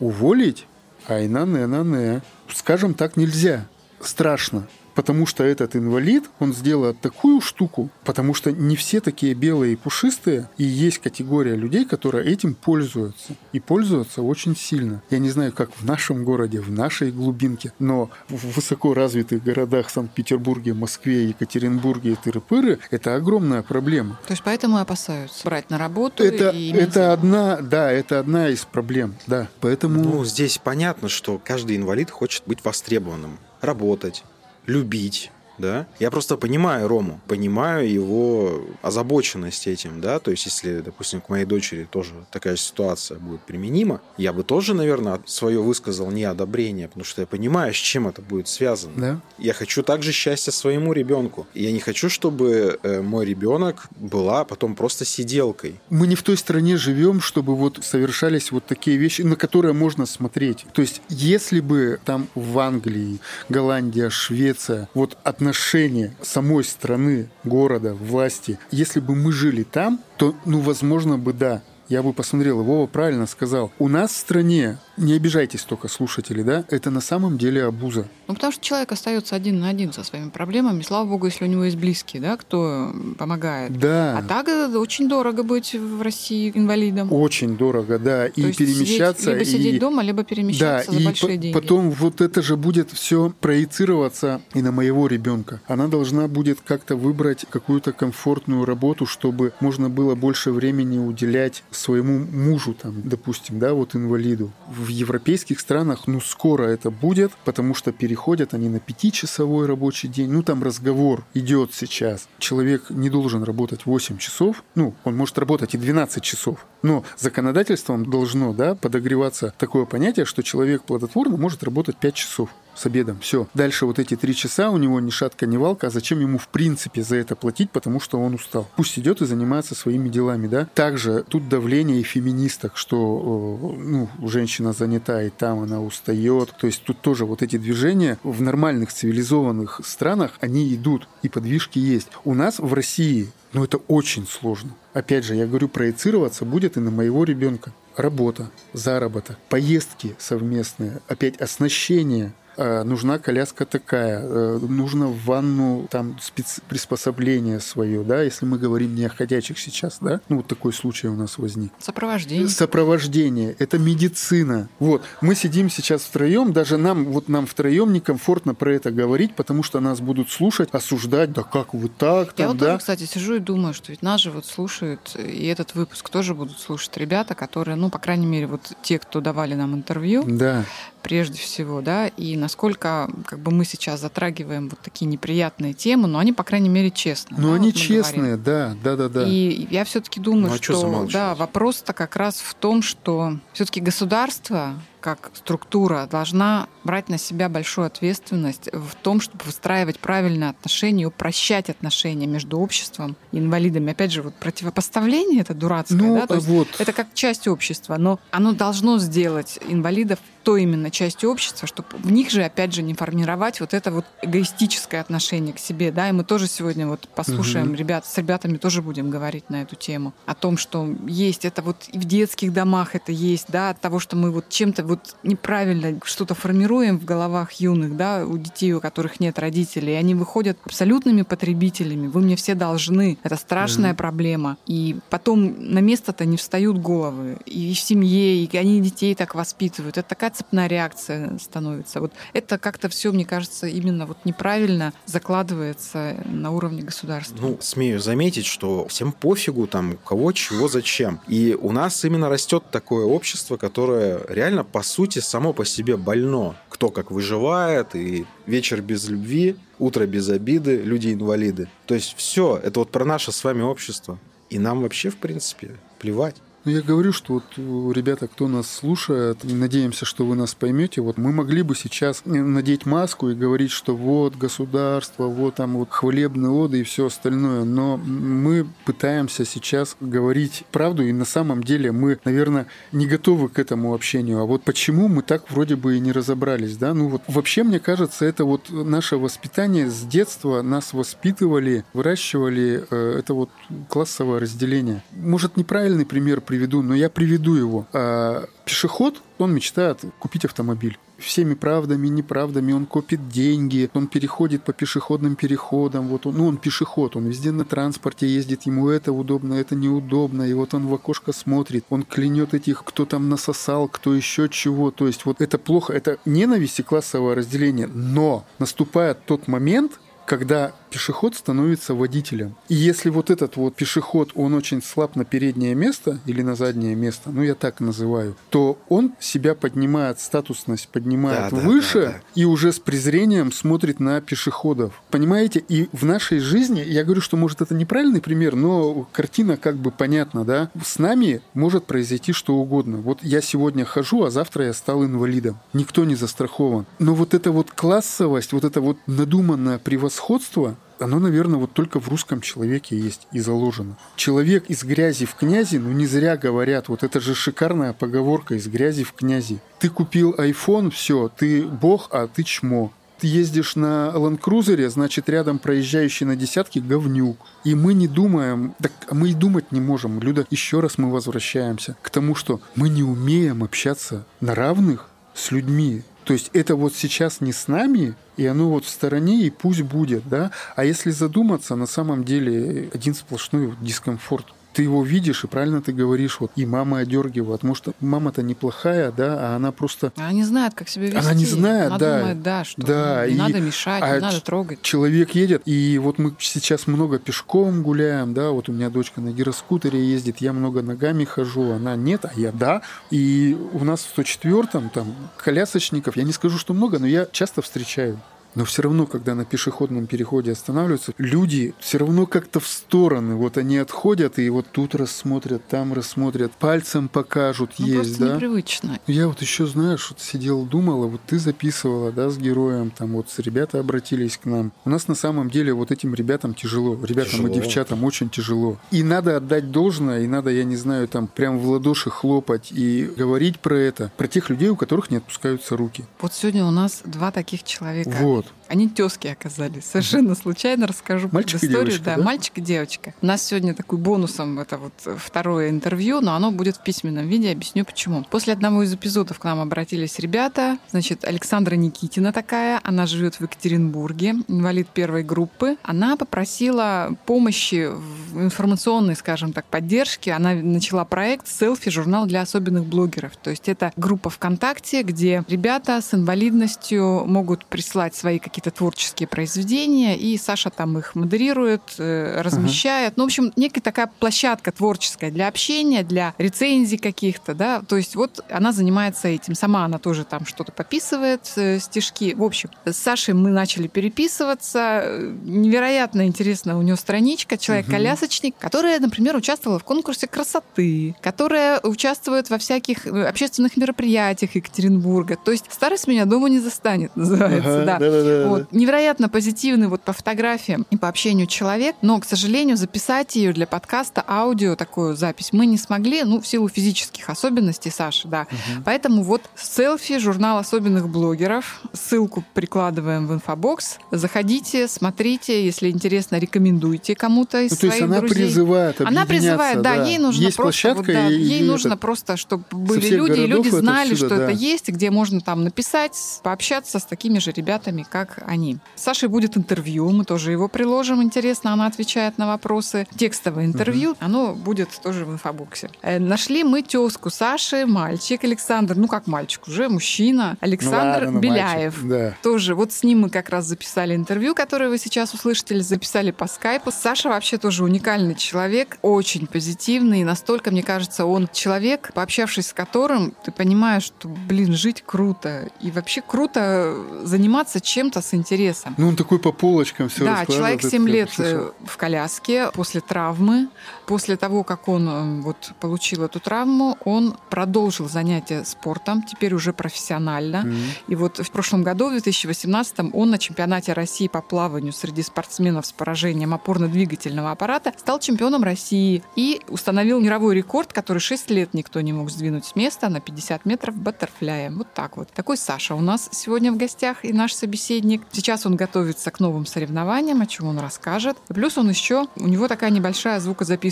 уволить, 0.00 0.66
ай 1.08 1.28
на 1.28 1.46
не 1.46 1.66
на 1.66 1.82
не, 1.84 2.22
скажем 2.52 2.94
так, 2.94 3.16
нельзя. 3.16 3.66
Страшно 4.00 4.66
потому 4.96 5.26
что 5.26 5.44
этот 5.44 5.76
инвалид, 5.76 6.24
он 6.40 6.52
сделает 6.52 7.00
такую 7.00 7.40
штуку, 7.40 7.90
потому 8.04 8.34
что 8.34 8.50
не 8.50 8.74
все 8.74 9.00
такие 9.00 9.34
белые 9.34 9.74
и 9.74 9.76
пушистые, 9.76 10.48
и 10.56 10.64
есть 10.64 10.98
категория 10.98 11.54
людей, 11.54 11.84
которые 11.84 12.26
этим 12.26 12.54
пользуются, 12.54 13.34
и 13.52 13.60
пользуются 13.60 14.22
очень 14.22 14.56
сильно. 14.56 15.02
Я 15.10 15.18
не 15.18 15.30
знаю, 15.30 15.52
как 15.52 15.70
в 15.76 15.84
нашем 15.84 16.24
городе, 16.24 16.60
в 16.60 16.70
нашей 16.70 17.12
глубинке, 17.12 17.72
но 17.78 18.10
в 18.28 18.56
высоко 18.56 18.94
развитых 18.94 19.44
городах 19.44 19.90
Санкт-Петербурге, 19.90 20.72
Москве, 20.72 21.26
Екатеринбурге 21.26 22.12
и 22.12 22.14
Тыры-Пыры 22.14 22.78
это 22.90 23.14
огромная 23.14 23.62
проблема. 23.62 24.18
То 24.26 24.32
есть 24.32 24.42
поэтому 24.42 24.78
опасаются 24.78 25.44
брать 25.44 25.68
на 25.68 25.76
работу 25.76 26.24
это, 26.24 26.50
и. 26.50 26.72
Это 26.72 27.12
одна, 27.12 27.58
да, 27.60 27.92
это 27.92 28.18
одна 28.18 28.48
из 28.48 28.64
проблем, 28.64 29.14
да. 29.26 29.48
Поэтому... 29.60 30.02
Ну, 30.02 30.24
здесь 30.24 30.58
понятно, 30.58 31.10
что 31.10 31.38
каждый 31.42 31.76
инвалид 31.76 32.10
хочет 32.10 32.44
быть 32.46 32.64
востребованным, 32.64 33.38
работать, 33.60 34.24
любить, 34.66 35.30
да. 35.58 35.86
Я 35.98 36.10
просто 36.10 36.36
понимаю 36.36 36.88
Рому, 36.88 37.20
понимаю 37.26 37.90
его 37.90 38.64
озабоченность 38.82 39.66
этим, 39.66 40.00
да, 40.00 40.18
то 40.18 40.30
есть 40.30 40.46
если, 40.46 40.80
допустим, 40.80 41.20
к 41.20 41.28
моей 41.28 41.44
дочери 41.44 41.86
тоже 41.90 42.12
такая 42.30 42.56
ситуация 42.56 43.18
будет 43.18 43.40
применима, 43.40 44.00
я 44.16 44.32
бы 44.32 44.42
тоже, 44.42 44.74
наверное, 44.74 45.20
свое 45.26 45.60
высказал 45.60 46.10
неодобрение, 46.10 46.88
потому 46.88 47.04
что 47.04 47.22
я 47.22 47.26
понимаю, 47.26 47.72
с 47.72 47.76
чем 47.76 48.08
это 48.08 48.22
будет 48.22 48.48
связано. 48.48 48.94
Да. 48.96 49.20
Я 49.38 49.52
хочу 49.52 49.82
также 49.82 50.12
счастья 50.12 50.52
своему 50.52 50.92
ребенку. 50.92 51.46
Я 51.54 51.72
не 51.72 51.80
хочу, 51.80 52.08
чтобы 52.08 52.78
э, 52.82 53.00
мой 53.00 53.26
ребенок 53.26 53.88
была 53.96 54.44
потом 54.44 54.74
просто 54.74 55.04
сиделкой. 55.04 55.80
Мы 55.90 56.06
не 56.06 56.14
в 56.14 56.22
той 56.22 56.36
стране 56.36 56.76
живем, 56.76 57.20
чтобы 57.20 57.54
вот 57.54 57.80
совершались 57.82 58.52
вот 58.52 58.66
такие 58.66 58.96
вещи, 58.96 59.22
на 59.22 59.36
которые 59.36 59.72
можно 59.72 60.06
смотреть. 60.06 60.66
То 60.72 60.82
есть, 60.82 61.02
если 61.08 61.60
бы 61.60 62.00
там 62.04 62.28
в 62.34 62.58
Англии, 62.58 63.18
Голландия, 63.48 64.10
Швеция, 64.10 64.88
вот 64.94 65.16
от 65.22 65.40
отношение 65.46 66.12
самой 66.22 66.64
страны, 66.64 67.28
города, 67.44 67.94
власти, 67.94 68.58
если 68.72 68.98
бы 68.98 69.14
мы 69.14 69.30
жили 69.30 69.62
там, 69.62 70.00
то, 70.16 70.34
ну, 70.44 70.58
возможно 70.58 71.18
бы 71.18 71.32
да, 71.32 71.62
я 71.88 72.02
бы 72.02 72.12
посмотрел, 72.12 72.64
Вова 72.64 72.88
правильно 72.88 73.26
сказал. 73.26 73.70
У 73.78 73.88
нас 73.88 74.10
в 74.10 74.16
стране, 74.16 74.78
не 74.96 75.14
обижайтесь 75.14 75.62
только 75.62 75.88
слушатели, 75.88 76.42
да, 76.42 76.64
это 76.68 76.90
на 76.90 77.00
самом 77.00 77.38
деле 77.38 77.64
абуза. 77.64 78.06
Ну, 78.28 78.34
потому 78.34 78.52
что 78.52 78.62
человек 78.64 78.92
остается 78.92 79.36
один 79.36 79.60
на 79.60 79.68
один 79.68 79.92
со 79.92 80.02
своими 80.02 80.30
проблемами. 80.30 80.82
Слава 80.82 81.08
богу, 81.08 81.26
если 81.26 81.44
у 81.44 81.48
него 81.48 81.64
есть 81.64 81.76
близкие, 81.76 82.22
да, 82.22 82.36
кто 82.36 82.92
помогает. 83.18 83.78
Да. 83.78 84.18
А 84.18 84.22
так 84.22 84.48
э, 84.48 84.76
очень 84.76 85.08
дорого 85.08 85.42
быть 85.42 85.74
в 85.74 86.02
России 86.02 86.50
инвалидом. 86.54 87.12
Очень 87.12 87.56
дорого, 87.56 87.98
да. 87.98 88.28
То 88.28 88.40
и 88.40 88.52
перемещаться. 88.52 89.24
Сидеть, 89.24 89.38
либо 89.38 89.42
и... 89.42 89.44
сидеть 89.44 89.80
дома, 89.80 90.02
либо 90.02 90.24
перемещаться 90.24 90.90
да, 90.90 90.94
за 90.94 91.00
и 91.00 91.04
большие 91.04 91.36
по- 91.36 91.42
деньги. 91.42 91.54
потом 91.54 91.90
вот 91.90 92.20
это 92.20 92.42
же 92.42 92.56
будет 92.56 92.90
все 92.90 93.32
проецироваться 93.40 94.40
и 94.54 94.62
на 94.62 94.72
моего 94.72 95.06
ребенка. 95.06 95.60
Она 95.66 95.88
должна 95.88 96.28
будет 96.28 96.60
как-то 96.64 96.96
выбрать 96.96 97.46
какую-то 97.48 97.92
комфортную 97.92 98.64
работу, 98.64 99.06
чтобы 99.06 99.52
можно 99.60 99.88
было 99.88 100.14
больше 100.14 100.50
времени 100.50 100.98
уделять 100.98 101.62
своему 101.70 102.18
мужу, 102.18 102.74
там, 102.74 103.02
допустим, 103.04 103.58
да, 103.58 103.74
вот 103.74 103.94
инвалиду. 103.94 104.52
В 104.68 104.85
в 104.86 104.88
европейских 104.88 105.60
странах, 105.60 106.06
ну, 106.06 106.20
скоро 106.20 106.64
это 106.64 106.90
будет, 106.90 107.32
потому 107.44 107.74
что 107.74 107.92
переходят 107.92 108.54
они 108.54 108.68
на 108.68 108.78
пятичасовой 108.78 109.66
рабочий 109.66 110.08
день. 110.08 110.30
Ну, 110.30 110.42
там 110.42 110.62
разговор 110.62 111.24
идет 111.34 111.74
сейчас. 111.74 112.28
Человек 112.38 112.90
не 112.90 113.10
должен 113.10 113.42
работать 113.42 113.84
8 113.84 114.18
часов. 114.18 114.62
Ну, 114.74 114.94
он 115.04 115.16
может 115.16 115.38
работать 115.38 115.74
и 115.74 115.78
12 115.78 116.22
часов. 116.22 116.66
Но 116.82 117.04
законодательством 117.18 118.08
должно 118.08 118.52
да, 118.52 118.76
подогреваться 118.76 119.52
такое 119.58 119.86
понятие, 119.86 120.24
что 120.24 120.42
человек 120.42 120.84
плодотворно 120.84 121.36
может 121.36 121.64
работать 121.64 121.96
5 121.96 122.14
часов 122.14 122.50
с 122.76 122.86
обедом. 122.86 123.18
Все. 123.20 123.48
Дальше 123.54 123.86
вот 123.86 123.98
эти 123.98 124.16
три 124.16 124.34
часа 124.34 124.70
у 124.70 124.76
него 124.76 125.00
ни 125.00 125.10
шатка, 125.10 125.46
ни 125.46 125.56
валка. 125.56 125.88
А 125.88 125.90
зачем 125.90 126.20
ему 126.20 126.38
в 126.38 126.48
принципе 126.48 127.02
за 127.02 127.16
это 127.16 127.34
платить? 127.34 127.70
Потому 127.70 128.00
что 128.00 128.20
он 128.20 128.34
устал. 128.34 128.68
Пусть 128.76 128.98
идет 128.98 129.22
и 129.22 129.26
занимается 129.26 129.74
своими 129.74 130.08
делами, 130.08 130.46
да. 130.46 130.68
Также 130.74 131.24
тут 131.28 131.48
давление 131.48 132.00
и 132.00 132.02
феминисток, 132.02 132.76
что 132.76 133.76
ну, 133.78 134.08
женщина 134.22 134.72
занята 134.72 135.22
и 135.22 135.30
там 135.30 135.60
она 135.60 135.80
устает. 135.80 136.54
То 136.60 136.66
есть 136.66 136.84
тут 136.84 137.00
тоже 137.00 137.24
вот 137.24 137.42
эти 137.42 137.56
движения 137.56 138.18
в 138.22 138.40
нормальных 138.42 138.92
цивилизованных 138.92 139.80
странах, 139.84 140.32
они 140.40 140.74
идут 140.74 141.08
и 141.22 141.28
подвижки 141.28 141.78
есть. 141.78 142.08
У 142.24 142.34
нас 142.34 142.58
в 142.58 142.72
России 142.74 143.30
ну 143.52 143.64
это 143.64 143.78
очень 143.88 144.26
сложно. 144.26 144.72
Опять 144.92 145.24
же, 145.24 145.34
я 145.34 145.46
говорю, 145.46 145.68
проецироваться 145.68 146.44
будет 146.44 146.76
и 146.76 146.80
на 146.80 146.90
моего 146.90 147.24
ребенка. 147.24 147.72
Работа, 147.96 148.50
заработок, 148.74 149.38
поездки 149.48 150.14
совместные, 150.18 151.00
опять 151.08 151.40
оснащение– 151.40 152.34
Э, 152.45 152.45
нужна 152.56 153.18
коляска 153.18 153.66
такая, 153.66 154.20
э, 154.22 154.58
нужно 154.60 155.08
в 155.08 155.24
ванну 155.24 155.86
там 155.90 156.18
спец... 156.20 156.60
приспособление 156.68 157.60
свое, 157.60 158.02
да, 158.02 158.22
если 158.22 158.46
мы 158.46 158.58
говорим 158.58 158.94
не 158.94 159.04
о 159.04 159.08
ходячих 159.08 159.58
сейчас, 159.58 159.98
да, 160.00 160.20
ну 160.28 160.38
вот 160.38 160.46
такой 160.46 160.72
случай 160.72 161.08
у 161.08 161.16
нас 161.16 161.38
возник. 161.38 161.72
Сопровождение. 161.78 162.48
Сопровождение, 162.48 163.56
это 163.58 163.78
медицина. 163.78 164.68
Вот, 164.78 165.02
мы 165.20 165.34
сидим 165.34 165.70
сейчас 165.70 166.02
втроем, 166.02 166.52
даже 166.52 166.76
нам, 166.76 167.06
вот 167.06 167.28
нам 167.28 167.46
втроем 167.46 167.92
некомфортно 167.92 168.54
про 168.54 168.74
это 168.74 168.90
говорить, 168.90 169.34
потому 169.34 169.62
что 169.62 169.80
нас 169.80 170.00
будут 170.00 170.30
слушать, 170.30 170.70
осуждать, 170.72 171.32
да 171.32 171.42
как 171.42 171.74
вы 171.74 171.88
так, 171.88 172.32
там, 172.32 172.44
Я 172.44 172.48
вот 172.48 172.58
да. 172.58 172.66
тоже, 172.66 172.78
кстати, 172.78 173.04
сижу 173.04 173.36
и 173.36 173.38
думаю, 173.38 173.74
что 173.74 173.92
ведь 173.92 174.02
нас 174.02 174.20
же 174.20 174.30
вот 174.30 174.46
слушают, 174.46 175.16
и 175.16 175.46
этот 175.46 175.74
выпуск 175.74 176.08
тоже 176.08 176.34
будут 176.34 176.58
слушать 176.58 176.96
ребята, 176.96 177.34
которые, 177.34 177.76
ну, 177.76 177.90
по 177.90 177.98
крайней 177.98 178.26
мере, 178.26 178.46
вот 178.46 178.72
те, 178.82 178.98
кто 178.98 179.20
давали 179.20 179.54
нам 179.54 179.74
интервью, 179.74 180.24
да 180.26 180.64
прежде 181.06 181.38
всего, 181.38 181.82
да, 181.82 182.08
и 182.08 182.36
насколько 182.36 183.08
как 183.26 183.38
бы 183.38 183.52
мы 183.52 183.64
сейчас 183.64 184.00
затрагиваем 184.00 184.68
вот 184.68 184.80
такие 184.80 185.06
неприятные 185.06 185.72
темы, 185.72 186.08
но 186.08 186.18
они, 186.18 186.32
по 186.32 186.42
крайней 186.42 186.68
мере, 186.68 186.90
честные. 186.90 187.40
Ну, 187.40 187.50
да, 187.50 187.54
они 187.54 187.66
вот 187.66 187.76
честные, 187.76 188.36
да, 188.36 188.74
да, 188.82 188.96
да, 188.96 189.08
да. 189.08 189.24
И 189.24 189.68
я 189.70 189.84
все-таки 189.84 190.18
думаю, 190.18 190.48
ну, 190.48 190.54
а 190.54 190.56
что 190.60 191.06
да, 191.12 191.36
вопрос-то 191.36 191.92
как 191.92 192.16
раз 192.16 192.40
в 192.40 192.54
том, 192.54 192.82
что 192.82 193.38
все-таки 193.52 193.80
государство 193.80 194.74
как 195.06 195.30
структура 195.34 196.08
должна 196.10 196.66
брать 196.82 197.08
на 197.08 197.16
себя 197.16 197.48
большую 197.48 197.86
ответственность 197.86 198.68
в 198.72 198.96
том, 198.96 199.20
чтобы 199.20 199.44
выстраивать 199.44 200.00
правильные 200.00 200.50
отношения, 200.50 201.06
упрощать 201.06 201.70
отношения 201.70 202.26
между 202.26 202.58
обществом 202.58 203.14
и 203.30 203.38
инвалидами. 203.38 203.92
Опять 203.92 204.10
же, 204.10 204.22
вот 204.22 204.34
противопоставление 204.34 205.42
это 205.42 205.54
дурацкое, 205.54 205.98
ну, 205.98 206.16
да? 206.16 206.26
То 206.26 206.40
вот. 206.40 206.66
это 206.80 206.92
как 206.92 207.14
часть 207.14 207.46
общества, 207.46 207.98
но 207.98 208.18
оно 208.32 208.52
должно 208.52 208.98
сделать 208.98 209.60
инвалидов 209.68 210.18
той 210.46 210.62
именно 210.62 210.92
частью 210.92 211.32
общества, 211.32 211.66
чтобы 211.66 211.88
в 211.98 212.12
них 212.12 212.30
же, 212.30 212.44
опять 212.44 212.72
же, 212.72 212.80
не 212.80 212.94
формировать 212.94 213.58
вот 213.58 213.74
это 213.74 213.90
вот 213.90 214.04
эгоистическое 214.22 215.00
отношение 215.00 215.52
к 215.52 215.58
себе, 215.58 215.90
да, 215.90 216.08
и 216.08 216.12
мы 216.12 216.22
тоже 216.22 216.46
сегодня 216.46 216.86
вот 216.86 217.08
послушаем 217.08 217.70
угу. 217.70 217.74
ребят, 217.74 218.06
с 218.06 218.16
ребятами 218.16 218.56
тоже 218.56 218.80
будем 218.80 219.10
говорить 219.10 219.50
на 219.50 219.62
эту 219.62 219.74
тему, 219.74 220.14
о 220.24 220.36
том, 220.36 220.56
что 220.56 220.88
есть 221.08 221.44
это 221.44 221.62
вот 221.62 221.88
и 221.88 221.98
в 221.98 222.04
детских 222.04 222.52
домах 222.52 222.94
это 222.94 223.10
есть, 223.10 223.46
да, 223.48 223.70
от 223.70 223.80
того, 223.80 223.98
что 223.98 224.14
мы 224.14 224.30
вот 224.30 224.48
чем-то 224.48 224.84
вот 224.84 225.16
неправильно 225.24 225.98
что-то 226.04 226.36
формируем 226.36 227.00
в 227.00 227.04
головах 227.04 227.50
юных, 227.54 227.96
да, 227.96 228.24
у 228.24 228.38
детей, 228.38 228.72
у 228.72 228.80
которых 228.80 229.18
нет 229.18 229.40
родителей, 229.40 229.94
и 229.94 229.96
они 229.96 230.14
выходят 230.14 230.58
абсолютными 230.64 231.22
потребителями, 231.22 232.06
вы 232.06 232.20
мне 232.20 232.36
все 232.36 232.54
должны, 232.54 233.18
это 233.24 233.34
страшная 233.34 233.90
угу. 233.90 233.98
проблема, 233.98 234.58
и 234.68 234.96
потом 235.10 235.72
на 235.72 235.80
место-то 235.80 236.24
не 236.24 236.36
встают 236.36 236.78
головы, 236.78 237.38
и 237.46 237.74
в 237.74 237.80
семье, 237.80 238.44
и 238.44 238.56
они 238.56 238.80
детей 238.80 239.16
так 239.16 239.34
воспитывают, 239.34 239.98
это 239.98 240.08
такая 240.08 240.35
цепная 240.36 240.66
реакция 240.66 241.38
становится. 241.38 242.00
Вот 242.00 242.12
это 242.32 242.58
как-то 242.58 242.88
все, 242.88 243.12
мне 243.12 243.24
кажется, 243.24 243.66
именно 243.66 244.06
вот 244.06 244.18
неправильно 244.24 244.92
закладывается 245.06 246.16
на 246.24 246.50
уровне 246.50 246.82
государства. 246.82 247.36
Ну, 247.40 247.58
смею 247.60 248.00
заметить, 248.00 248.46
что 248.46 248.86
всем 248.88 249.12
пофигу 249.12 249.66
там 249.66 249.92
у 249.92 249.96
кого 249.96 250.32
чего 250.32 250.68
зачем. 250.68 251.20
И 251.28 251.56
у 251.60 251.72
нас 251.72 252.04
именно 252.04 252.28
растет 252.28 252.64
такое 252.70 253.06
общество, 253.06 253.56
которое 253.56 254.20
реально 254.28 254.64
по 254.64 254.82
сути 254.82 255.18
само 255.18 255.52
по 255.52 255.64
себе 255.64 255.96
больно. 255.96 256.56
Кто 256.68 256.90
как 256.90 257.10
выживает, 257.10 257.94
и 257.94 258.26
вечер 258.46 258.82
без 258.82 259.08
любви, 259.08 259.56
утро 259.78 260.06
без 260.06 260.28
обиды, 260.28 260.76
люди-инвалиды. 260.76 261.68
То 261.86 261.94
есть 261.94 262.14
все, 262.16 262.60
это 262.62 262.80
вот 262.80 262.90
про 262.90 263.04
наше 263.04 263.32
с 263.32 263.42
вами 263.44 263.62
общество. 263.62 264.18
И 264.50 264.58
нам 264.58 264.82
вообще, 264.82 265.10
в 265.10 265.16
принципе, 265.16 265.76
плевать. 265.98 266.36
Ну, 266.66 266.72
я 266.72 266.82
говорю, 266.82 267.12
что 267.12 267.34
вот 267.34 267.44
э, 267.56 267.92
ребята, 267.94 268.26
кто 268.26 268.48
нас 268.48 268.68
слушает, 268.68 269.44
надеемся, 269.44 270.04
что 270.04 270.26
вы 270.26 270.34
нас 270.34 270.56
поймете. 270.56 271.00
Вот 271.00 271.16
мы 271.16 271.30
могли 271.30 271.62
бы 271.62 271.76
сейчас 271.76 272.22
э, 272.24 272.30
надеть 272.30 272.86
маску 272.86 273.28
и 273.28 273.36
говорить, 273.36 273.70
что 273.70 273.94
вот 273.94 274.34
государство, 274.34 275.28
вот 275.28 275.54
там 275.54 275.76
вот 275.76 275.90
хвалебные 275.92 276.50
оды 276.50 276.80
и 276.80 276.82
все 276.82 277.06
остальное. 277.06 277.62
Но 277.62 277.98
мы 277.98 278.66
пытаемся 278.84 279.44
сейчас 279.44 279.96
говорить 280.00 280.64
правду, 280.72 281.04
и 281.04 281.12
на 281.12 281.24
самом 281.24 281.62
деле 281.62 281.92
мы, 281.92 282.18
наверное, 282.24 282.66
не 282.90 283.06
готовы 283.06 283.48
к 283.48 283.60
этому 283.60 283.94
общению. 283.94 284.40
А 284.40 284.44
вот 284.44 284.64
почему 284.64 285.06
мы 285.06 285.22
так 285.22 285.48
вроде 285.52 285.76
бы 285.76 285.96
и 285.96 286.00
не 286.00 286.10
разобрались, 286.10 286.76
да? 286.76 286.94
Ну 286.94 287.10
вот 287.10 287.22
вообще, 287.28 287.62
мне 287.62 287.78
кажется, 287.78 288.24
это 288.24 288.44
вот 288.44 288.70
наше 288.70 289.18
воспитание 289.18 289.88
с 289.88 290.00
детства 290.00 290.62
нас 290.62 290.94
воспитывали, 290.94 291.84
выращивали. 291.92 292.84
Э, 292.90 293.18
это 293.20 293.34
вот 293.34 293.50
классовое 293.88 294.40
разделение. 294.40 295.04
Может, 295.12 295.56
неправильный 295.56 296.04
пример 296.04 296.40
при 296.40 296.55
приведу, 296.56 296.82
но 296.82 296.94
я 296.94 297.10
приведу 297.10 297.54
его. 297.54 297.86
А, 297.92 298.46
пешеход, 298.64 299.22
он 299.38 299.54
мечтает 299.54 300.00
купить 300.18 300.44
автомобиль. 300.44 300.98
Всеми 301.18 301.54
правдами, 301.54 302.08
неправдами 302.08 302.72
он 302.72 302.86
копит 302.86 303.28
деньги, 303.28 303.90
он 303.94 304.06
переходит 304.06 304.64
по 304.64 304.72
пешеходным 304.72 305.34
переходам, 305.34 306.08
вот 306.08 306.26
он, 306.26 306.36
ну 306.36 306.46
он 306.46 306.58
пешеход, 306.58 307.16
он 307.16 307.26
везде 307.26 307.52
на 307.52 307.64
транспорте 307.64 308.26
ездит, 308.26 308.64
ему 308.66 308.90
это 308.90 309.12
удобно, 309.12 309.54
это 309.54 309.74
неудобно, 309.74 310.42
и 310.42 310.52
вот 310.52 310.74
он 310.74 310.86
в 310.86 310.94
окошко 310.94 311.32
смотрит, 311.32 311.86
он 311.88 312.02
клянет 312.02 312.52
этих, 312.52 312.84
кто 312.84 313.06
там 313.06 313.30
насосал, 313.30 313.88
кто 313.88 314.14
еще 314.14 314.48
чего, 314.50 314.90
то 314.90 315.06
есть 315.06 315.24
вот 315.24 315.40
это 315.40 315.56
плохо, 315.56 315.94
это 315.94 316.18
ненависть 316.26 316.80
и 316.80 316.82
классовое 316.82 317.34
разделение, 317.34 317.86
но 317.86 318.44
наступает 318.58 319.24
тот 319.24 319.48
момент, 319.48 319.98
когда 320.26 320.72
пешеход 320.96 321.34
становится 321.34 321.92
водителем. 321.92 322.56
И 322.70 322.74
если 322.74 323.10
вот 323.10 323.28
этот 323.28 323.56
вот 323.56 323.76
пешеход, 323.76 324.30
он 324.34 324.54
очень 324.54 324.82
слаб 324.82 325.14
на 325.14 325.26
переднее 325.26 325.74
место 325.74 326.20
или 326.24 326.40
на 326.40 326.54
заднее 326.54 326.94
место, 326.94 327.30
ну 327.30 327.42
я 327.42 327.54
так 327.54 327.80
называю, 327.80 328.34
то 328.48 328.78
он 328.88 329.12
себя 329.20 329.54
поднимает, 329.54 330.20
статусность 330.20 330.88
поднимает 330.88 331.52
да, 331.52 331.56
выше 331.58 332.00
да, 332.00 332.06
да, 332.06 332.12
да. 332.12 332.20
и 332.34 332.46
уже 332.46 332.72
с 332.72 332.78
презрением 332.78 333.52
смотрит 333.52 334.00
на 334.00 334.22
пешеходов. 334.22 335.02
Понимаете? 335.10 335.62
И 335.68 335.90
в 335.92 336.06
нашей 336.06 336.38
жизни, 336.38 336.80
я 336.80 337.04
говорю, 337.04 337.20
что 337.20 337.36
может 337.36 337.60
это 337.60 337.74
неправильный 337.74 338.22
пример, 338.22 338.56
но 338.56 339.06
картина 339.12 339.58
как 339.58 339.76
бы 339.76 339.90
понятна, 339.90 340.46
да? 340.46 340.70
С 340.82 340.98
нами 340.98 341.42
может 341.52 341.84
произойти 341.84 342.32
что 342.32 342.54
угодно. 342.54 342.96
Вот 343.02 343.18
я 343.22 343.42
сегодня 343.42 343.84
хожу, 343.84 344.24
а 344.24 344.30
завтра 344.30 344.64
я 344.64 344.72
стал 344.72 345.04
инвалидом. 345.04 345.58
Никто 345.74 346.06
не 346.06 346.14
застрахован. 346.14 346.86
Но 346.98 347.14
вот 347.14 347.34
эта 347.34 347.52
вот 347.52 347.70
классовость, 347.70 348.54
вот 348.54 348.64
это 348.64 348.80
вот 348.80 348.96
надуманное 349.06 349.78
превосходство, 349.78 350.74
оно, 350.98 351.18
наверное, 351.18 351.58
вот 351.58 351.72
только 351.72 352.00
в 352.00 352.08
русском 352.08 352.40
человеке 352.40 352.98
есть 352.98 353.26
и 353.32 353.40
заложено. 353.40 353.96
Человек 354.16 354.66
из 354.68 354.84
грязи 354.84 355.26
в 355.26 355.34
князи, 355.34 355.76
ну 355.76 355.90
не 355.90 356.06
зря 356.06 356.36
говорят, 356.36 356.88
вот 356.88 357.02
это 357.02 357.20
же 357.20 357.34
шикарная 357.34 357.92
поговорка 357.92 358.54
из 358.54 358.66
грязи 358.66 359.04
в 359.04 359.12
князи. 359.12 359.60
Ты 359.78 359.88
купил 359.88 360.32
iPhone, 360.32 360.90
все, 360.90 361.30
ты 361.34 361.62
бог, 361.62 362.08
а 362.10 362.28
ты 362.28 362.42
чмо. 362.42 362.92
Ты 363.18 363.28
ездишь 363.28 363.76
на 363.76 364.10
ландкрузере, 364.16 364.90
значит, 364.90 365.28
рядом 365.30 365.58
проезжающий 365.58 366.26
на 366.26 366.36
десятки 366.36 366.80
говнюк. 366.80 367.38
И 367.64 367.74
мы 367.74 367.94
не 367.94 368.08
думаем, 368.08 368.74
так 368.80 368.92
мы 369.10 369.30
и 369.30 369.34
думать 369.34 369.72
не 369.72 369.80
можем. 369.80 370.20
Люда, 370.20 370.46
еще 370.50 370.80
раз 370.80 370.98
мы 370.98 371.10
возвращаемся 371.10 371.96
к 372.02 372.10
тому, 372.10 372.34
что 372.34 372.60
мы 372.74 372.90
не 372.90 373.02
умеем 373.02 373.64
общаться 373.64 374.26
на 374.40 374.54
равных 374.54 375.08
с 375.34 375.50
людьми. 375.50 376.02
То 376.26 376.32
есть 376.32 376.50
это 376.54 376.74
вот 376.74 376.92
сейчас 376.92 377.40
не 377.40 377.52
с 377.52 377.68
нами, 377.68 378.16
и 378.36 378.44
оно 378.46 378.68
вот 378.68 378.84
в 378.84 378.88
стороне, 378.88 379.42
и 379.42 379.50
пусть 379.50 379.82
будет, 379.82 380.28
да. 380.28 380.50
А 380.74 380.84
если 380.84 381.10
задуматься, 381.10 381.76
на 381.76 381.86
самом 381.86 382.24
деле 382.24 382.90
один 382.92 383.14
сплошной 383.14 383.72
дискомфорт 383.80 384.46
ты 384.76 384.82
его 384.82 385.02
видишь, 385.02 385.42
и 385.42 385.46
правильно 385.46 385.80
ты 385.80 385.90
говоришь, 385.90 386.38
вот, 386.38 386.52
и 386.54 386.66
мама 386.66 386.98
одергивает, 386.98 387.62
потому 387.62 387.74
что 387.74 387.94
мама-то 388.00 388.42
неплохая, 388.42 389.10
да, 389.10 389.38
а 389.40 389.56
она 389.56 389.72
просто... 389.72 390.12
Она 390.16 390.32
не 390.32 390.44
знает, 390.44 390.74
как 390.74 390.90
себя 390.90 391.06
вести. 391.06 391.16
Она 391.16 391.32
не 391.32 391.46
знает, 391.46 391.86
она 391.86 391.98
да. 391.98 392.18
думает, 392.18 392.42
да, 392.42 392.64
что 392.64 392.82
Да, 392.82 393.26
не 393.26 393.36
и- 393.36 393.38
надо 393.38 393.60
мешать, 393.60 394.02
а 394.02 394.16
не 394.16 394.20
надо 394.20 394.42
трогать. 394.42 394.82
Человек 394.82 395.30
едет, 395.30 395.62
и 395.64 395.98
вот 395.98 396.18
мы 396.18 396.34
сейчас 396.40 396.86
много 396.86 397.18
пешком 397.18 397.82
гуляем, 397.82 398.34
да, 398.34 398.50
вот 398.50 398.68
у 398.68 398.72
меня 398.72 398.90
дочка 398.90 399.22
на 399.22 399.32
гироскутере 399.32 399.98
ездит, 399.98 400.42
я 400.42 400.52
много 400.52 400.82
ногами 400.82 401.24
хожу, 401.24 401.70
она 401.72 401.96
нет, 401.96 402.26
а 402.26 402.32
я 402.36 402.52
да. 402.52 402.82
И 403.10 403.56
у 403.72 403.82
нас 403.82 404.00
в 404.00 404.18
104-м 404.18 404.90
там 404.90 405.14
колясочников, 405.38 406.18
я 406.18 406.24
не 406.24 406.32
скажу, 406.32 406.58
что 406.58 406.74
много, 406.74 406.98
но 406.98 407.06
я 407.06 407.24
часто 407.32 407.62
встречаю. 407.62 408.20
Но 408.56 408.64
все 408.64 408.82
равно, 408.82 409.06
когда 409.06 409.34
на 409.36 409.44
пешеходном 409.44 410.06
переходе 410.06 410.50
останавливаются, 410.52 411.12
люди 411.18 411.74
все 411.78 411.98
равно 411.98 412.26
как-то 412.26 412.58
в 412.58 412.66
стороны. 412.66 413.36
Вот 413.36 413.56
они 413.58 413.76
отходят 413.78 414.38
и 414.40 414.48
вот 414.50 414.66
тут 414.72 414.94
рассмотрят, 414.94 415.62
там 415.68 415.92
рассмотрят, 415.92 416.50
пальцем 416.52 417.08
покажут, 417.08 417.72
Ну, 417.78 417.86
есть, 417.86 417.96
просто 418.16 418.26
да. 418.26 418.34
непривычно. 418.36 418.98
Я 419.06 419.28
вот 419.28 419.40
еще, 419.42 419.66
знаешь, 419.66 420.08
вот 420.10 420.20
сидел, 420.20 420.64
думала, 420.64 421.06
вот 421.06 421.20
ты 421.26 421.38
записывала, 421.38 422.10
да, 422.12 422.30
с 422.30 422.38
героем, 422.38 422.90
там 422.90 423.12
вот 423.12 423.30
с 423.30 423.38
ребята 423.38 423.78
обратились 423.78 424.36
к 424.38 424.46
нам. 424.46 424.72
У 424.84 424.90
нас 424.90 425.06
на 425.06 425.14
самом 425.14 425.50
деле 425.50 425.72
вот 425.74 425.90
этим 425.92 426.14
ребятам 426.14 426.54
тяжело, 426.54 426.94
ребятам 427.04 427.32
Тяжело. 427.32 427.48
и 427.48 427.52
девчатам 427.52 428.04
очень 428.04 428.30
тяжело. 428.30 428.78
И 428.90 429.02
надо 429.02 429.36
отдать 429.36 429.70
должное, 429.70 430.22
и 430.22 430.26
надо, 430.26 430.50
я 430.50 430.64
не 430.64 430.76
знаю, 430.76 431.08
там 431.08 431.26
прям 431.26 431.58
в 431.58 431.68
ладоши 431.68 432.08
хлопать 432.10 432.72
и 432.72 433.04
говорить 433.16 433.60
про 433.60 433.76
это, 433.78 434.10
про 434.16 434.26
тех 434.28 434.48
людей, 434.48 434.70
у 434.70 434.76
которых 434.76 435.10
не 435.10 435.18
отпускаются 435.18 435.76
руки. 435.76 436.04
Вот 436.20 436.32
сегодня 436.32 436.64
у 436.64 436.70
нас 436.70 437.02
два 437.04 437.30
таких 437.30 437.62
человека. 437.62 438.10
Вот. 438.18 438.45
minuto. 438.46 438.65
Они 438.68 438.88
тески 438.88 439.28
оказались. 439.28 439.84
Совершенно 439.84 440.34
случайно 440.34 440.86
расскажу 440.86 441.28
Мальчик 441.32 441.62
и 441.62 441.66
историю. 441.66 441.86
девочка, 441.86 442.04
да, 442.04 442.16
да? 442.16 442.22
мальчик 442.22 442.58
и 442.58 442.60
девочка. 442.60 443.14
У 443.22 443.26
нас 443.26 443.42
сегодня 443.42 443.74
такой 443.74 443.98
бонусом 443.98 444.58
это 444.58 444.78
вот 444.78 444.92
второе 445.18 445.70
интервью, 445.70 446.20
но 446.20 446.34
оно 446.34 446.50
будет 446.50 446.76
в 446.76 446.82
письменном 446.82 447.28
виде. 447.28 447.50
Объясню 447.50 447.84
почему. 447.84 448.24
После 448.30 448.52
одного 448.52 448.82
из 448.82 448.92
эпизодов 448.92 449.38
к 449.38 449.44
нам 449.44 449.60
обратились 449.60 450.18
ребята. 450.18 450.78
Значит, 450.90 451.24
Александра 451.24 451.76
Никитина 451.76 452.32
такая. 452.32 452.80
Она 452.82 453.06
живет 453.06 453.36
в 453.36 453.42
Екатеринбурге, 453.42 454.36
инвалид 454.48 454.88
первой 454.88 455.22
группы. 455.22 455.76
Она 455.82 456.16
попросила 456.16 457.16
помощи 457.26 457.88
в 457.88 458.42
информационной, 458.42 459.16
скажем 459.16 459.52
так, 459.52 459.66
поддержке. 459.66 460.32
Она 460.32 460.54
начала 460.54 461.04
проект 461.04 461.48
«Селфи. 461.48 461.90
Журнал 461.90 462.26
для 462.26 462.42
особенных 462.42 462.84
блогеров». 462.84 463.36
То 463.36 463.50
есть 463.50 463.68
это 463.68 463.92
группа 463.96 464.30
ВКонтакте, 464.30 465.02
где 465.02 465.44
ребята 465.48 466.00
с 466.00 466.14
инвалидностью 466.14 467.24
могут 467.26 467.64
присылать 467.66 468.14
свои 468.14 468.38
какие-то 468.56 468.74
творческие 468.74 469.26
произведения, 469.26 470.16
и 470.16 470.38
Саша 470.38 470.70
там 470.70 470.96
их 470.96 471.14
модерирует, 471.14 471.82
э, 471.98 472.40
размещает. 472.40 473.18
Ну, 473.18 473.24
в 473.24 473.26
общем, 473.26 473.52
некая 473.54 473.82
такая 473.82 474.10
площадка 474.18 474.72
творческая 474.72 475.30
для 475.30 475.48
общения, 475.48 476.02
для 476.02 476.34
рецензий 476.38 476.96
каких-то, 476.96 477.54
да. 477.54 477.82
То 477.86 477.98
есть 477.98 478.16
вот 478.16 478.42
она 478.48 478.72
занимается 478.72 479.28
этим. 479.28 479.54
Сама 479.54 479.84
она 479.84 479.98
тоже 479.98 480.24
там 480.24 480.46
что-то 480.46 480.72
пописывает, 480.72 481.52
э, 481.56 481.78
стишки. 481.80 482.32
В 482.34 482.42
общем, 482.42 482.70
с 482.86 482.96
Сашей 482.96 483.34
мы 483.34 483.50
начали 483.50 483.88
переписываться. 483.88 485.04
Невероятно 485.44 486.26
интересная 486.26 486.76
у 486.76 486.82
нее 486.82 486.96
страничка 486.96 487.58
«Человек-колясочник», 487.58 488.54
которая, 488.58 488.98
например, 489.00 489.36
участвовала 489.36 489.78
в 489.78 489.84
конкурсе 489.84 490.28
красоты, 490.28 491.14
которая 491.20 491.78
участвует 491.80 492.48
во 492.48 492.56
всяких 492.56 493.06
э, 493.06 493.26
общественных 493.28 493.76
мероприятиях 493.76 494.54
Екатеринбурга. 494.54 495.36
То 495.36 495.52
есть 495.52 495.66
«Старость 495.70 496.08
меня 496.08 496.24
дома 496.24 496.48
не 496.48 496.58
застанет» 496.58 497.14
называется, 497.16 497.84
да. 497.84 498.45
Вот. 498.48 498.72
Невероятно 498.72 499.28
позитивный 499.28 499.88
вот 499.88 500.02
по 500.02 500.12
фотографиям 500.12 500.86
и 500.90 500.96
по 500.96 501.08
общению 501.08 501.46
человек, 501.46 501.96
но, 502.02 502.18
к 502.20 502.24
сожалению, 502.24 502.76
записать 502.76 503.36
ее 503.36 503.52
для 503.52 503.66
подкаста 503.66 504.24
аудио, 504.26 504.76
такую 504.76 505.16
запись, 505.16 505.52
мы 505.52 505.66
не 505.66 505.78
смогли, 505.78 506.22
ну, 506.24 506.40
в 506.40 506.46
силу 506.46 506.68
физических 506.68 507.28
особенностей 507.30 507.90
Саши, 507.90 508.28
да. 508.28 508.46
Поэтому 508.84 509.22
вот 509.22 509.42
селфи, 509.56 510.18
журнал 510.18 510.58
особенных 510.58 511.08
блогеров, 511.08 511.80
ссылку 511.92 512.44
прикладываем 512.54 513.26
в 513.26 513.32
инфобокс. 513.34 513.98
Заходите, 514.10 514.88
смотрите, 514.88 515.64
если 515.64 515.90
интересно, 515.90 516.36
рекомендуйте 516.38 517.14
кому-то 517.14 517.62
из 517.62 517.72
Ну, 517.72 517.76
то 517.76 517.86
есть 517.86 517.98
своих 517.98 518.10
она 518.10 518.20
друзей. 518.20 518.44
призывает 518.46 519.00
Она 519.00 519.26
призывает, 519.26 519.82
да, 519.82 519.94
ей 520.04 520.18
нужно 520.18 520.42
Есть 520.44 520.56
просто, 520.56 520.88
вот, 520.88 521.04
площадка, 521.04 521.12
да, 521.12 521.30
и, 521.30 521.40
ей 521.40 521.60
и 521.60 521.64
нужно 521.64 521.88
это- 521.88 521.96
просто, 521.96 522.36
чтобы 522.36 522.64
были 522.70 523.08
люди, 523.08 523.40
и 523.40 523.46
люди 523.46 523.68
это 523.68 523.80
знали, 523.80 524.14
всюду, 524.14 524.26
что 524.26 524.36
да. 524.36 524.44
это 524.44 524.52
есть, 524.52 524.88
где 524.88 525.10
можно 525.10 525.40
там 525.40 525.64
написать, 525.64 526.16
пообщаться 526.42 526.98
с 526.98 527.04
такими 527.04 527.38
же 527.38 527.52
ребятами, 527.52 528.06
как 528.08 528.35
они. 528.46 528.78
С 528.94 529.02
Сашей 529.02 529.28
будет 529.28 529.56
интервью, 529.56 530.10
мы 530.10 530.24
тоже 530.24 530.52
его 530.52 530.68
приложим, 530.68 531.22
интересно, 531.22 531.72
она 531.72 531.86
отвечает 531.86 532.38
на 532.38 532.46
вопросы. 532.46 533.06
Текстовое 533.16 533.64
интервью, 533.66 534.16
оно 534.20 534.54
будет 534.54 534.88
тоже 535.02 535.24
в 535.24 535.32
инфобоксе. 535.32 535.90
Э, 536.02 536.18
Нашли 536.18 536.64
мы 536.64 536.82
тезку 536.82 537.30
Саши, 537.30 537.86
мальчик 537.86 538.44
Александр, 538.44 538.96
ну 538.96 539.06
как 539.08 539.26
мальчик, 539.26 539.66
уже 539.68 539.88
мужчина, 539.88 540.56
Ну 540.60 540.66
Александр 540.66 541.24
ладно, 541.24 541.30
ну, 541.30 541.40
Беляев. 541.40 542.02
мальчик, 542.02 542.08
Да. 542.08 542.34
Тоже 542.42 542.74
вот 542.74 542.92
с 542.92 543.02
ним 543.02 543.20
мы 543.20 543.30
как 543.30 543.48
раз 543.48 543.64
записали 543.66 544.14
интервью, 544.14 544.54
которое 544.54 544.88
вы 544.88 544.98
сейчас 544.98 545.32
услышите, 545.34 545.74
или 545.74 545.80
записали 545.82 546.30
по 546.30 546.46
скайпу. 546.46 546.90
Саша 546.90 547.28
вообще 547.28 547.58
тоже 547.58 547.84
уникальный 547.84 548.34
человек, 548.34 548.98
очень 549.02 549.46
позитивный, 549.46 550.20
и 550.20 550.24
настолько, 550.24 550.70
мне 550.70 550.82
кажется, 550.82 551.26
он 551.26 551.48
человек, 551.52 552.10
пообщавшись 552.14 552.68
с 552.68 552.72
которым, 552.72 553.34
ты 553.44 553.52
понимаешь, 553.52 554.04
что, 554.04 554.28
блин, 554.28 554.74
жить 554.74 555.02
круто. 555.06 555.68
И 555.80 555.90
вообще 555.90 556.20
круто 556.20 556.96
заниматься 557.22 557.80
чем-то 557.80 558.20
с 558.26 558.34
интересом. 558.34 558.94
Ну, 558.98 559.08
он 559.08 559.16
такой 559.16 559.38
по 559.38 559.52
полочкам 559.52 560.08
все 560.08 560.24
Да, 560.24 560.46
человек 560.46 560.82
7 560.82 561.08
лет 561.08 561.30
э, 561.38 561.70
в 561.84 561.96
коляске 561.96 562.70
после 562.72 563.00
травмы. 563.00 563.68
После 564.06 564.36
того, 564.36 564.62
как 564.62 564.88
он 564.88 565.08
э, 565.08 565.40
вот, 565.42 565.72
получил 565.80 566.24
эту 566.24 566.38
травму, 566.38 566.96
он 567.04 567.36
продолжил 567.50 568.08
занятия 568.08 568.64
спортом, 568.64 569.22
теперь 569.22 569.52
уже 569.54 569.72
профессионально. 569.72 570.72
И 571.08 571.16
вот 571.16 571.38
в 571.38 571.50
прошлом 571.50 571.82
году, 571.82 572.06
в 572.08 572.10
2018, 572.10 573.12
он 573.12 573.30
на 573.30 573.38
чемпионате 573.38 573.92
России 573.92 574.28
по 574.28 574.40
плаванию 574.40 574.92
среди 574.92 575.22
спортсменов 575.22 575.86
с 575.86 575.92
поражением 575.92 576.54
опорно-двигательного 576.54 577.50
аппарата 577.50 577.92
стал 577.96 578.20
чемпионом 578.20 578.62
России 578.62 579.22
и 579.34 579.60
установил 579.68 580.20
мировой 580.20 580.54
рекорд, 580.54 580.92
который 580.92 581.18
6 581.18 581.50
лет 581.50 581.74
никто 581.74 582.00
не 582.00 582.12
мог 582.12 582.30
сдвинуть 582.30 582.64
с 582.64 582.76
места 582.76 583.08
на 583.08 583.20
50 583.20 583.64
метров 583.64 583.96
баттерфляя. 583.96 584.70
Вот 584.70 584.92
так 584.94 585.16
вот. 585.16 585.30
Такой 585.32 585.56
Саша 585.56 585.94
у 585.94 586.00
нас 586.00 586.28
сегодня 586.32 586.72
в 586.72 586.76
гостях 586.76 587.24
и 587.24 587.32
наш 587.32 587.52
собеседник. 587.54 588.22
Сейчас 588.30 588.66
он 588.66 588.76
готовится 588.76 589.30
к 589.30 589.40
новым 589.40 589.66
соревнованиям, 589.66 590.40
о 590.40 590.46
чем 590.46 590.68
он 590.68 590.78
расскажет. 590.78 591.36
Плюс 591.48 591.76
он 591.76 591.88
еще, 591.88 592.26
у 592.36 592.46
него 592.46 592.68
такая 592.68 592.90
небольшая 592.90 593.40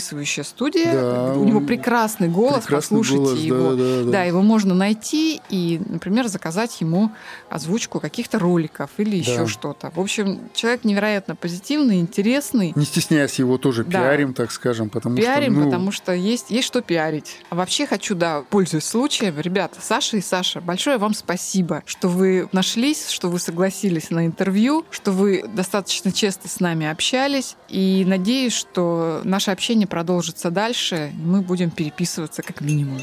звукозаписывающая 0.05 0.43
студия. 0.43 0.93
Да, 0.93 1.33
у 1.33 1.43
него 1.43 1.61
прекрасный 1.61 2.27
голос, 2.29 2.63
прекрасный 2.63 2.99
послушайте 2.99 3.17
голос, 3.25 3.39
его. 3.39 3.75
да, 3.75 4.03
да, 4.05 4.11
да. 4.11 4.23
его 4.23 4.41
можно 4.41 4.73
найти 4.73 5.41
и, 5.49 5.81
например, 5.85 6.27
заказать 6.27 6.79
ему 6.81 7.11
озвучку 7.49 7.99
каких-то 7.99 8.39
роликов 8.39 8.89
или 8.97 9.17
еще 9.17 9.39
Да. 9.39 9.47
что-то. 9.47 9.91
В 9.95 9.99
общем, 9.99 10.39
человек 10.53 10.83
невероятно 10.83 11.35
позитивный, 11.35 11.99
интересный. 11.99 12.73
Не 12.75 12.85
стесняясь 12.85 13.39
его 13.39 13.57
тоже 13.57 13.83
Да. 13.83 13.99
пиарим, 13.99 14.33
так 14.33 14.51
скажем, 14.51 14.89
потому 14.89 15.17
Пиарим, 15.17 15.53
что... 15.53 15.59
ну, 15.61 15.65
потому 15.65 15.91
что 15.91 16.13
есть, 16.13 16.51
есть 16.51 16.67
что 16.67 16.81
пиарить. 16.81 17.37
А 17.49 17.55
вообще 17.55 17.85
хочу, 17.87 18.15
да, 18.15 18.41
пользуясь 18.49 18.85
случаем, 18.85 19.35
ребята, 19.39 19.77
Саша 19.81 20.17
и 20.17 20.21
Саша, 20.21 20.61
большое 20.61 20.97
вам 20.97 21.13
спасибо, 21.13 21.83
что 21.85 22.07
вы 22.07 22.47
нашлись, 22.51 23.09
что 23.09 23.29
вы 23.29 23.39
согласились 23.39 24.09
на 24.09 24.25
интервью, 24.25 24.85
что 24.91 25.11
вы 25.11 25.43
достаточно 25.47 26.11
честно 26.11 26.49
с 26.49 26.59
нами 26.59 26.85
общались. 26.87 27.55
И 27.69 28.03
надеюсь, 28.07 28.53
что 28.53 29.21
наше 29.23 29.51
общение 29.51 29.87
продолжится 29.95 30.51
дальше, 30.51 31.13
и 31.13 31.25
мы 31.25 31.39
будем 31.39 31.71
переписываться 31.71 32.43
как 32.43 32.59
минимум. 32.59 32.99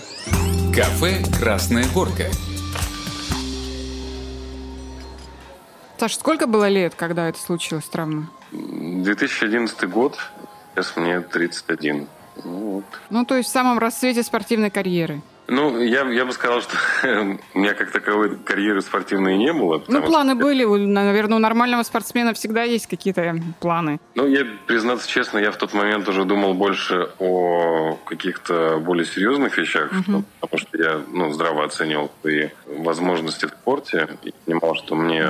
Кафе 0.74 1.22
«Красная 1.40 1.86
горка». 1.94 2.24
Саша, 5.96 6.16
сколько 6.16 6.46
было 6.46 6.68
лет, 6.68 6.94
когда 6.94 7.30
это 7.30 7.38
случилось, 7.38 7.86
травма? 7.86 8.28
2011 8.50 9.88
год, 9.88 10.18
сейчас 10.74 10.94
мне 10.96 11.20
31. 11.22 12.08
Ну, 12.44 12.50
вот. 12.72 12.84
Ну, 13.08 13.24
то 13.24 13.38
есть 13.38 13.48
в 13.48 13.52
самом 13.52 13.78
расцвете 13.78 14.22
спортивной 14.22 14.68
карьеры. 14.68 15.22
Ну, 15.54 15.80
я, 15.82 16.02
я 16.10 16.24
бы 16.24 16.32
сказал, 16.32 16.62
что 16.62 16.76
у 17.54 17.58
меня 17.58 17.74
как 17.74 17.90
таковой 17.90 18.36
карьеры 18.38 18.80
спортивной 18.80 19.36
не 19.36 19.52
было. 19.52 19.82
Ну, 19.88 20.02
планы 20.02 20.34
были. 20.34 20.64
У- 20.64 20.76
Наверное, 20.78 21.36
у 21.36 21.40
нормального 21.40 21.82
спортсмена 21.82 22.32
всегда 22.32 22.62
есть 22.62 22.86
какие-то 22.86 23.36
планы. 23.60 24.00
Ну, 24.14 24.26
я, 24.26 24.46
признаться 24.66 25.08
честно, 25.08 25.38
я 25.38 25.50
в 25.52 25.56
тот 25.56 25.74
момент 25.74 26.08
уже 26.08 26.24
думал 26.24 26.54
больше 26.54 27.10
о 27.18 27.98
каких-то 28.06 28.78
более 28.78 29.04
серьезных 29.04 29.58
вещах, 29.58 29.90
что- 30.04 30.22
потому 30.40 30.58
что 30.58 30.78
я 30.78 31.00
ну, 31.12 31.32
здраво 31.32 31.64
оценил 31.64 32.10
свои 32.22 32.48
возможности 32.66 33.46
в 33.46 33.50
спорте 33.50 34.08
и 34.22 34.32
понимал, 34.46 34.74
что 34.76 34.94
мне 34.94 35.28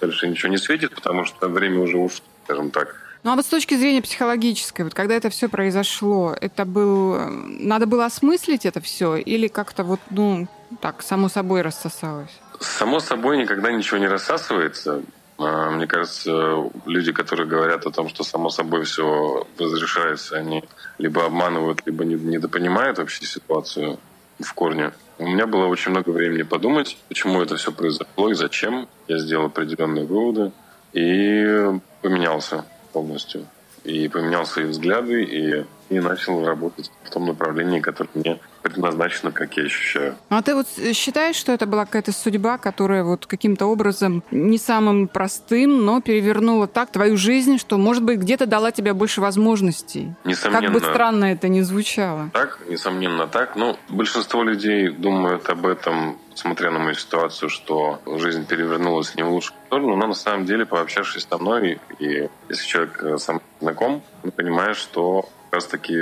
дальше 0.00 0.28
ничего 0.28 0.50
не 0.50 0.58
светит, 0.58 0.94
потому 0.94 1.24
что 1.24 1.48
время 1.48 1.80
уже 1.80 1.96
ушло, 1.96 2.24
скажем 2.44 2.70
так. 2.70 2.94
Ну, 3.26 3.32
а 3.32 3.34
вот 3.34 3.44
с 3.44 3.48
точки 3.48 3.74
зрения 3.74 4.02
психологической, 4.02 4.84
вот 4.84 4.94
когда 4.94 5.16
это 5.16 5.30
все 5.30 5.48
произошло, 5.48 6.36
это 6.40 6.64
был... 6.64 7.16
э, 7.16 7.28
Надо 7.58 7.86
было 7.86 8.04
осмыслить 8.04 8.64
это 8.64 8.80
все 8.80 9.16
или 9.16 9.48
как-то 9.48 9.82
вот, 9.82 9.98
ну, 10.10 10.46
так, 10.80 11.02
само 11.02 11.28
собой 11.28 11.62
рассосалось? 11.62 12.30
Само 12.60 13.00
собой, 13.00 13.38
никогда 13.38 13.72
ничего 13.72 13.98
не 13.98 14.06
рассасывается. 14.06 15.02
А, 15.38 15.72
мне 15.72 15.88
кажется, 15.88 16.70
люди, 16.84 17.10
которые 17.10 17.48
говорят 17.48 17.84
о 17.84 17.90
том, 17.90 18.08
что 18.10 18.22
само 18.22 18.48
собой 18.48 18.84
все 18.84 19.44
разрешается, 19.58 20.36
они 20.36 20.62
либо 20.98 21.26
обманывают, 21.26 21.82
либо 21.84 22.04
недопонимают 22.04 22.98
вообще 22.98 23.24
ситуацию 23.24 23.98
в 24.38 24.54
корне. 24.54 24.92
У 25.18 25.26
меня 25.26 25.48
было 25.48 25.66
очень 25.66 25.90
много 25.90 26.10
времени 26.10 26.42
подумать, 26.42 26.96
почему 27.08 27.42
это 27.42 27.56
все 27.56 27.72
произошло 27.72 28.30
и 28.30 28.34
зачем. 28.34 28.86
Я 29.08 29.18
сделал 29.18 29.46
определенные 29.46 30.04
выводы 30.04 30.52
и 30.92 31.72
поменялся 32.02 32.64
полностью. 32.96 33.46
И 33.84 34.08
поменял 34.08 34.46
свои 34.46 34.64
взгляды, 34.64 35.22
и, 35.22 35.64
и 35.90 36.00
начал 36.00 36.44
работать 36.44 36.90
в 37.04 37.10
том 37.10 37.26
направлении, 37.26 37.80
которое 37.80 38.10
мне 38.14 38.40
предназначено, 38.68 39.32
как 39.32 39.56
я 39.56 39.64
ощущаю. 39.64 40.16
А 40.28 40.42
ты 40.42 40.54
вот 40.54 40.66
считаешь, 40.94 41.36
что 41.36 41.52
это 41.52 41.66
была 41.66 41.86
какая-то 41.86 42.12
судьба, 42.12 42.58
которая 42.58 43.04
вот 43.04 43.26
каким-то 43.26 43.66
образом 43.66 44.22
не 44.30 44.58
самым 44.58 45.08
простым, 45.08 45.84
но 45.84 46.00
перевернула 46.00 46.66
так 46.66 46.90
твою 46.90 47.16
жизнь, 47.16 47.58
что, 47.58 47.78
может 47.78 48.02
быть, 48.02 48.18
где-то 48.18 48.46
дала 48.46 48.72
тебе 48.72 48.92
больше 48.92 49.20
возможностей? 49.20 50.14
Несомненно. 50.24 50.62
Как 50.62 50.72
бы 50.72 50.80
странно 50.80 51.26
это 51.26 51.48
ни 51.48 51.60
звучало. 51.60 52.30
Так, 52.32 52.58
несомненно 52.68 53.26
так. 53.26 53.56
Но 53.56 53.78
большинство 53.88 54.42
людей 54.42 54.88
думают 54.88 55.48
об 55.48 55.66
этом 55.66 56.18
смотря 56.36 56.70
на 56.70 56.78
мою 56.78 56.94
ситуацию, 56.94 57.48
что 57.48 58.00
жизнь 58.06 58.46
перевернулась 58.46 59.14
не 59.14 59.22
в 59.22 59.30
лучшую 59.30 59.56
сторону, 59.66 59.96
но 59.96 60.06
на 60.06 60.14
самом 60.14 60.44
деле, 60.44 60.66
пообщавшись 60.66 61.26
со 61.28 61.38
мной, 61.38 61.80
и 61.98 62.28
если 62.48 62.66
человек 62.66 63.02
э, 63.02 63.18
сам 63.18 63.40
знаком, 63.60 64.02
он 64.22 64.30
понимает, 64.30 64.76
что 64.76 65.22
как 65.22 65.54
раз 65.54 65.66
таки 65.66 65.94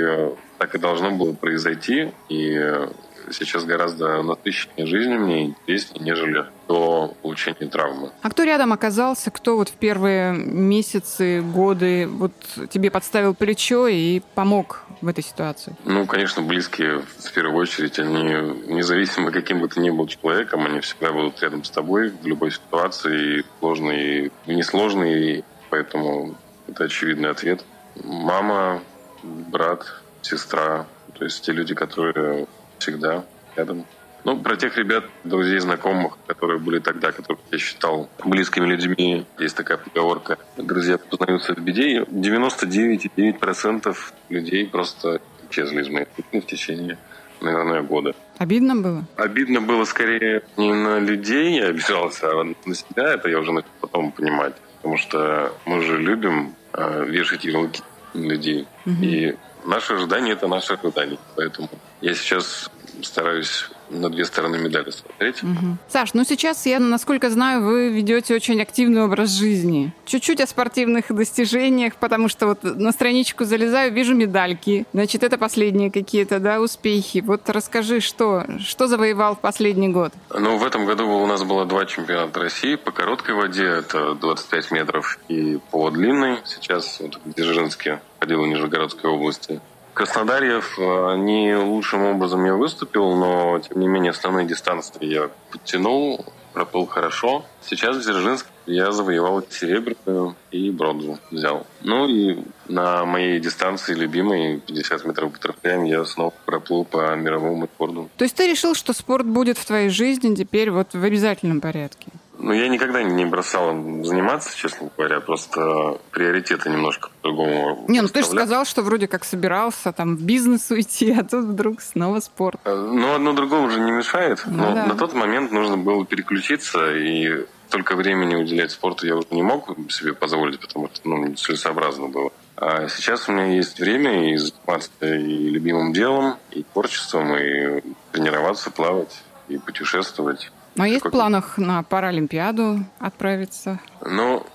так 0.57 0.75
и 0.75 0.77
должно 0.77 1.11
было 1.11 1.33
произойти, 1.33 2.11
и 2.29 2.87
сейчас 3.31 3.63
гораздо 3.65 4.21
насыщеннее 4.21 4.85
жизнь 4.85 5.13
мне 5.13 5.45
интереснее, 5.45 6.03
нежели 6.03 6.45
до 6.67 7.15
получения 7.21 7.67
травмы. 7.67 8.11
А 8.21 8.29
кто 8.29 8.43
рядом 8.43 8.73
оказался, 8.73 9.31
кто 9.31 9.57
вот 9.57 9.69
в 9.69 9.73
первые 9.73 10.33
месяцы, 10.33 11.41
годы 11.41 12.07
вот 12.07 12.33
тебе 12.69 12.91
подставил 12.91 13.33
плечо 13.33 13.87
и 13.87 14.21
помог 14.35 14.83
в 15.01 15.07
этой 15.07 15.23
ситуации? 15.23 15.75
Ну, 15.85 16.05
конечно, 16.05 16.41
близкие 16.41 16.99
в 16.99 17.33
первую 17.33 17.61
очередь, 17.61 17.99
они 17.99 18.23
независимо 18.67 19.31
каким 19.31 19.59
бы 19.59 19.67
ты 19.67 19.79
ни 19.79 19.89
был 19.89 20.07
человеком, 20.07 20.65
они 20.65 20.79
всегда 20.79 21.11
будут 21.11 21.41
рядом 21.41 21.63
с 21.63 21.69
тобой 21.69 22.09
в 22.09 22.25
любой 22.25 22.51
ситуации, 22.51 23.43
сложной 23.59 24.31
и 24.45 24.55
несложной, 24.55 25.43
поэтому 25.69 26.35
это 26.67 26.85
очевидный 26.85 27.29
ответ. 27.29 27.63
Мама, 28.03 28.81
брат, 29.23 30.01
сестра, 30.25 30.85
то 31.13 31.23
есть 31.23 31.43
те 31.45 31.51
люди, 31.51 31.75
которые 31.75 32.47
всегда 32.79 33.23
рядом. 33.55 33.85
Ну, 34.23 34.37
про 34.39 34.55
тех 34.55 34.75
ребят, 34.77 35.05
друзей, 35.23 35.59
знакомых, 35.59 36.17
которые 36.25 36.59
были 36.59 36.79
тогда, 36.79 37.11
которых 37.11 37.39
я 37.51 37.59
считал 37.59 38.09
близкими 38.25 38.65
людьми, 38.65 39.27
есть 39.37 39.55
такая 39.55 39.77
поговорка, 39.77 40.39
друзья 40.57 40.97
познаются 40.97 41.53
в 41.53 41.59
беде, 41.59 41.99
99,9% 41.99 43.95
людей 44.29 44.65
просто 44.67 45.21
исчезли 45.49 45.83
из 45.83 45.89
моей 45.89 46.07
жизни 46.17 46.39
в 46.39 46.47
течение, 46.47 46.97
наверное, 47.39 47.83
года. 47.83 48.15
Обидно 48.39 48.75
было? 48.75 49.05
Обидно 49.15 49.61
было 49.61 49.85
скорее 49.85 50.41
не 50.57 50.73
на 50.73 50.97
людей, 50.97 51.59
я 51.59 51.67
обижался, 51.67 52.31
а 52.31 52.43
на 52.43 52.75
себя, 52.75 53.13
это 53.13 53.29
я 53.29 53.37
уже 53.39 53.51
начал 53.51 53.69
потом 53.79 54.11
понимать. 54.11 54.55
Потому 54.77 54.97
что 54.97 55.53
мы 55.65 55.81
же 55.81 55.99
любим 55.99 56.55
э, 56.73 57.05
вешать 57.05 57.45
ярлыки 57.45 57.83
людей. 58.15 58.67
Угу. 58.85 59.03
И 59.03 59.35
Наше 59.65 59.93
ожидание– 59.93 60.33
это 60.35 60.47
наше 60.47 60.73
ожидание. 60.73 61.17
Поэтому 61.35 61.69
я 62.01 62.13
сейчас 62.13 62.69
стараюсь 63.01 63.69
на 63.89 64.09
две 64.09 64.25
стороны 64.25 64.57
медали 64.57 64.91
смотреть. 64.91 65.43
Угу. 65.43 65.77
Саш, 65.87 66.13
ну 66.13 66.23
сейчас 66.23 66.65
я, 66.65 66.79
насколько 66.79 67.29
знаю, 67.29 67.63
вы 67.63 67.89
ведете 67.89 68.35
очень 68.35 68.61
активный 68.61 69.03
образ 69.03 69.31
жизни. 69.31 69.93
Чуть-чуть 70.05 70.41
о 70.41 70.47
спортивных 70.47 71.13
достижениях, 71.13 71.95
потому 71.95 72.29
что 72.29 72.47
вот 72.47 72.63
на 72.63 72.91
страничку 72.91 73.45
залезаю, 73.45 73.93
вижу 73.93 74.15
медальки. 74.15 74.85
Значит, 74.93 75.23
это 75.23 75.37
последние 75.37 75.91
какие-то, 75.91 76.39
да, 76.39 76.59
успехи. 76.59 77.23
Вот 77.25 77.49
расскажи, 77.49 77.99
что, 77.99 78.45
что 78.59 78.87
завоевал 78.87 79.35
в 79.35 79.39
последний 79.39 79.89
год? 79.89 80.13
Ну, 80.29 80.57
в 80.57 80.65
этом 80.65 80.85
году 80.85 81.07
у 81.07 81.25
нас 81.27 81.43
было 81.43 81.65
два 81.65 81.85
чемпионата 81.85 82.39
России 82.39 82.75
по 82.75 82.91
короткой 82.91 83.35
воде, 83.35 83.65
это 83.65 84.15
25 84.15 84.71
метров, 84.71 85.19
и 85.27 85.59
по 85.71 85.89
длинной. 85.89 86.39
Сейчас 86.45 86.99
вот 86.99 87.19
в 87.23 87.33
Дзержинске, 87.33 88.01
ходил 88.19 88.41
в 88.41 88.47
Нижегородской 88.47 89.09
области. 89.09 89.61
Краснодарьев 89.95 90.77
э, 90.77 91.15
не 91.17 91.55
лучшим 91.55 92.03
образом 92.03 92.43
я 92.43 92.53
выступил, 92.55 93.15
но 93.15 93.59
тем 93.59 93.79
не 93.79 93.87
менее 93.87 94.11
основные 94.11 94.45
дистанции 94.45 95.05
я 95.05 95.29
подтянул, 95.49 96.25
проплыл 96.51 96.85
хорошо. 96.85 97.45
Сейчас 97.61 97.95
в 97.95 98.01
Дзержинске 98.01 98.49
я 98.65 98.91
завоевал 98.91 99.41
серебряную 99.49 100.35
и 100.51 100.69
бронзу 100.69 101.17
взял. 101.31 101.65
Ну 101.81 102.09
и 102.09 102.43
на 102.67 103.05
моей 103.05 103.39
дистанции 103.39 103.93
любимой 103.93 104.59
50 104.59 105.05
метров 105.05 105.31
бутерфляем 105.31 105.85
я 105.85 106.03
снова 106.03 106.33
проплыл 106.45 106.83
по 106.83 107.15
мировому 107.15 107.63
рекорду. 107.63 108.09
То 108.17 108.25
есть 108.25 108.35
ты 108.35 108.47
решил, 108.51 108.75
что 108.75 108.91
спорт 108.91 109.25
будет 109.25 109.57
в 109.57 109.65
твоей 109.65 109.87
жизни 109.87 110.35
теперь 110.35 110.71
вот 110.71 110.93
в 110.93 111.01
обязательном 111.01 111.61
порядке? 111.61 112.07
Ну, 112.37 112.53
я 112.53 112.67
никогда 112.67 113.03
не 113.03 113.25
бросал 113.25 113.69
заниматься, 114.03 114.55
честно 114.55 114.89
говоря, 114.97 115.19
просто 115.19 115.99
приоритеты 116.11 116.69
немножко 116.69 117.09
по-другому. 117.21 117.85
Не, 117.87 118.01
ну 118.01 118.07
ты 118.07 118.21
же 118.21 118.27
сказал, 118.27 118.65
что 118.65 118.81
вроде 118.81 119.07
как 119.07 119.23
собирался 119.23 119.91
там 119.91 120.17
в 120.17 120.21
бизнес 120.21 120.69
уйти, 120.71 121.11
а 121.11 121.23
тут 121.23 121.45
вдруг 121.45 121.81
снова 121.81 122.19
спорт. 122.19 122.59
Э, 122.65 122.75
ну, 122.75 123.15
одно 123.15 123.33
другому 123.33 123.67
уже 123.67 123.79
не 123.79 123.91
мешает, 123.91 124.43
ну, 124.45 124.57
но 124.57 124.75
да. 124.75 124.85
на 124.85 124.95
тот 124.95 125.13
момент 125.13 125.51
нужно 125.51 125.77
было 125.77 126.05
переключиться, 126.05 126.95
и 126.95 127.45
только 127.69 127.95
времени 127.95 128.35
уделять 128.35 128.71
спорту 128.71 129.05
я 129.07 129.15
уже 129.15 129.27
не 129.31 129.41
мог 129.41 129.69
себе 129.89 130.13
позволить, 130.13 130.59
потому 130.59 130.89
что 130.93 131.09
ну, 131.09 131.33
целесообразно 131.35 132.07
было. 132.07 132.31
А 132.57 132.87
сейчас 132.87 133.27
у 133.27 133.33
меня 133.33 133.47
есть 133.47 133.79
время 133.79 134.33
и 134.33 134.37
заниматься 134.37 134.89
и 135.01 135.49
любимым 135.49 135.91
делом, 135.91 136.37
и 136.51 136.63
творчеством, 136.63 137.35
и 137.35 137.81
тренироваться, 138.11 138.71
плавать, 138.71 139.23
и 139.49 139.57
путешествовать. 139.57 140.51
Но 140.75 140.83
а 140.83 140.87
есть 140.87 141.05
в 141.05 141.09
планах 141.09 141.57
на 141.57 141.83
Паралимпиаду 141.83 142.79
отправиться? 142.99 143.79
Ну, 144.01 144.45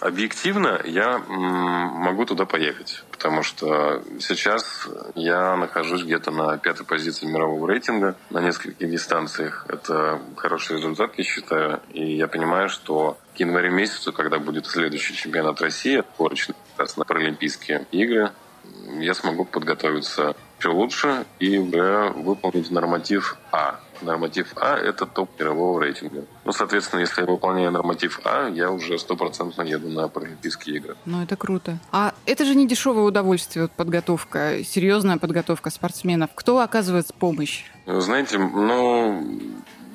объективно 0.00 0.80
я 0.84 1.18
могу 1.28 2.24
туда 2.24 2.46
поехать, 2.46 3.04
потому 3.10 3.42
что 3.42 4.02
сейчас 4.20 4.88
я 5.14 5.56
нахожусь 5.56 6.02
где-то 6.02 6.30
на 6.30 6.56
пятой 6.56 6.86
позиции 6.86 7.26
мирового 7.26 7.68
рейтинга 7.68 8.16
на 8.30 8.40
нескольких 8.40 8.90
дистанциях. 8.90 9.66
Это 9.68 10.20
хороший 10.36 10.78
результат, 10.78 11.12
я 11.18 11.24
считаю. 11.24 11.80
И 11.92 12.16
я 12.16 12.26
понимаю, 12.26 12.70
что 12.70 13.18
к 13.34 13.40
январю 13.40 13.72
месяцу, 13.72 14.12
когда 14.14 14.38
будет 14.38 14.66
следующий 14.66 15.14
чемпионат 15.14 15.60
России, 15.60 15.98
отборочный 15.98 16.54
на 16.96 17.04
Паралимпийские 17.04 17.86
игры, 17.92 18.30
я 18.98 19.14
смогу 19.14 19.44
подготовиться 19.44 20.34
еще 20.58 20.68
лучше 20.70 21.26
и 21.38 21.58
выполнить 21.58 22.70
норматив 22.70 23.36
А 23.52 23.80
Норматив 24.02 24.52
А– 24.56 24.76
это 24.78 25.06
топ 25.06 25.30
мирового 25.38 25.80
рейтинга. 25.80 26.24
Ну, 26.44 26.52
соответственно, 26.52 27.00
если 27.00 27.22
я 27.22 27.26
выполняю 27.26 27.70
норматив 27.70 28.20
А, 28.24 28.48
я 28.48 28.70
уже 28.70 28.98
стопроцентно 28.98 29.62
еду 29.62 29.88
на 29.88 30.08
Паралимпийские 30.08 30.76
игры. 30.76 30.96
Ну, 31.04 31.22
это 31.22 31.36
круто. 31.36 31.78
А 31.92 32.14
это 32.26 32.44
же 32.44 32.54
не 32.54 32.66
дешевое 32.66 33.04
удовольствие, 33.04 33.64
вот 33.64 33.72
подготовка, 33.72 34.64
серьезная 34.64 35.18
подготовка 35.18 35.70
спортсменов. 35.70 36.30
Кто 36.34 36.60
оказывает 36.60 37.12
помощь? 37.14 37.64
Знаете, 37.86 38.38
ну, 38.38 39.22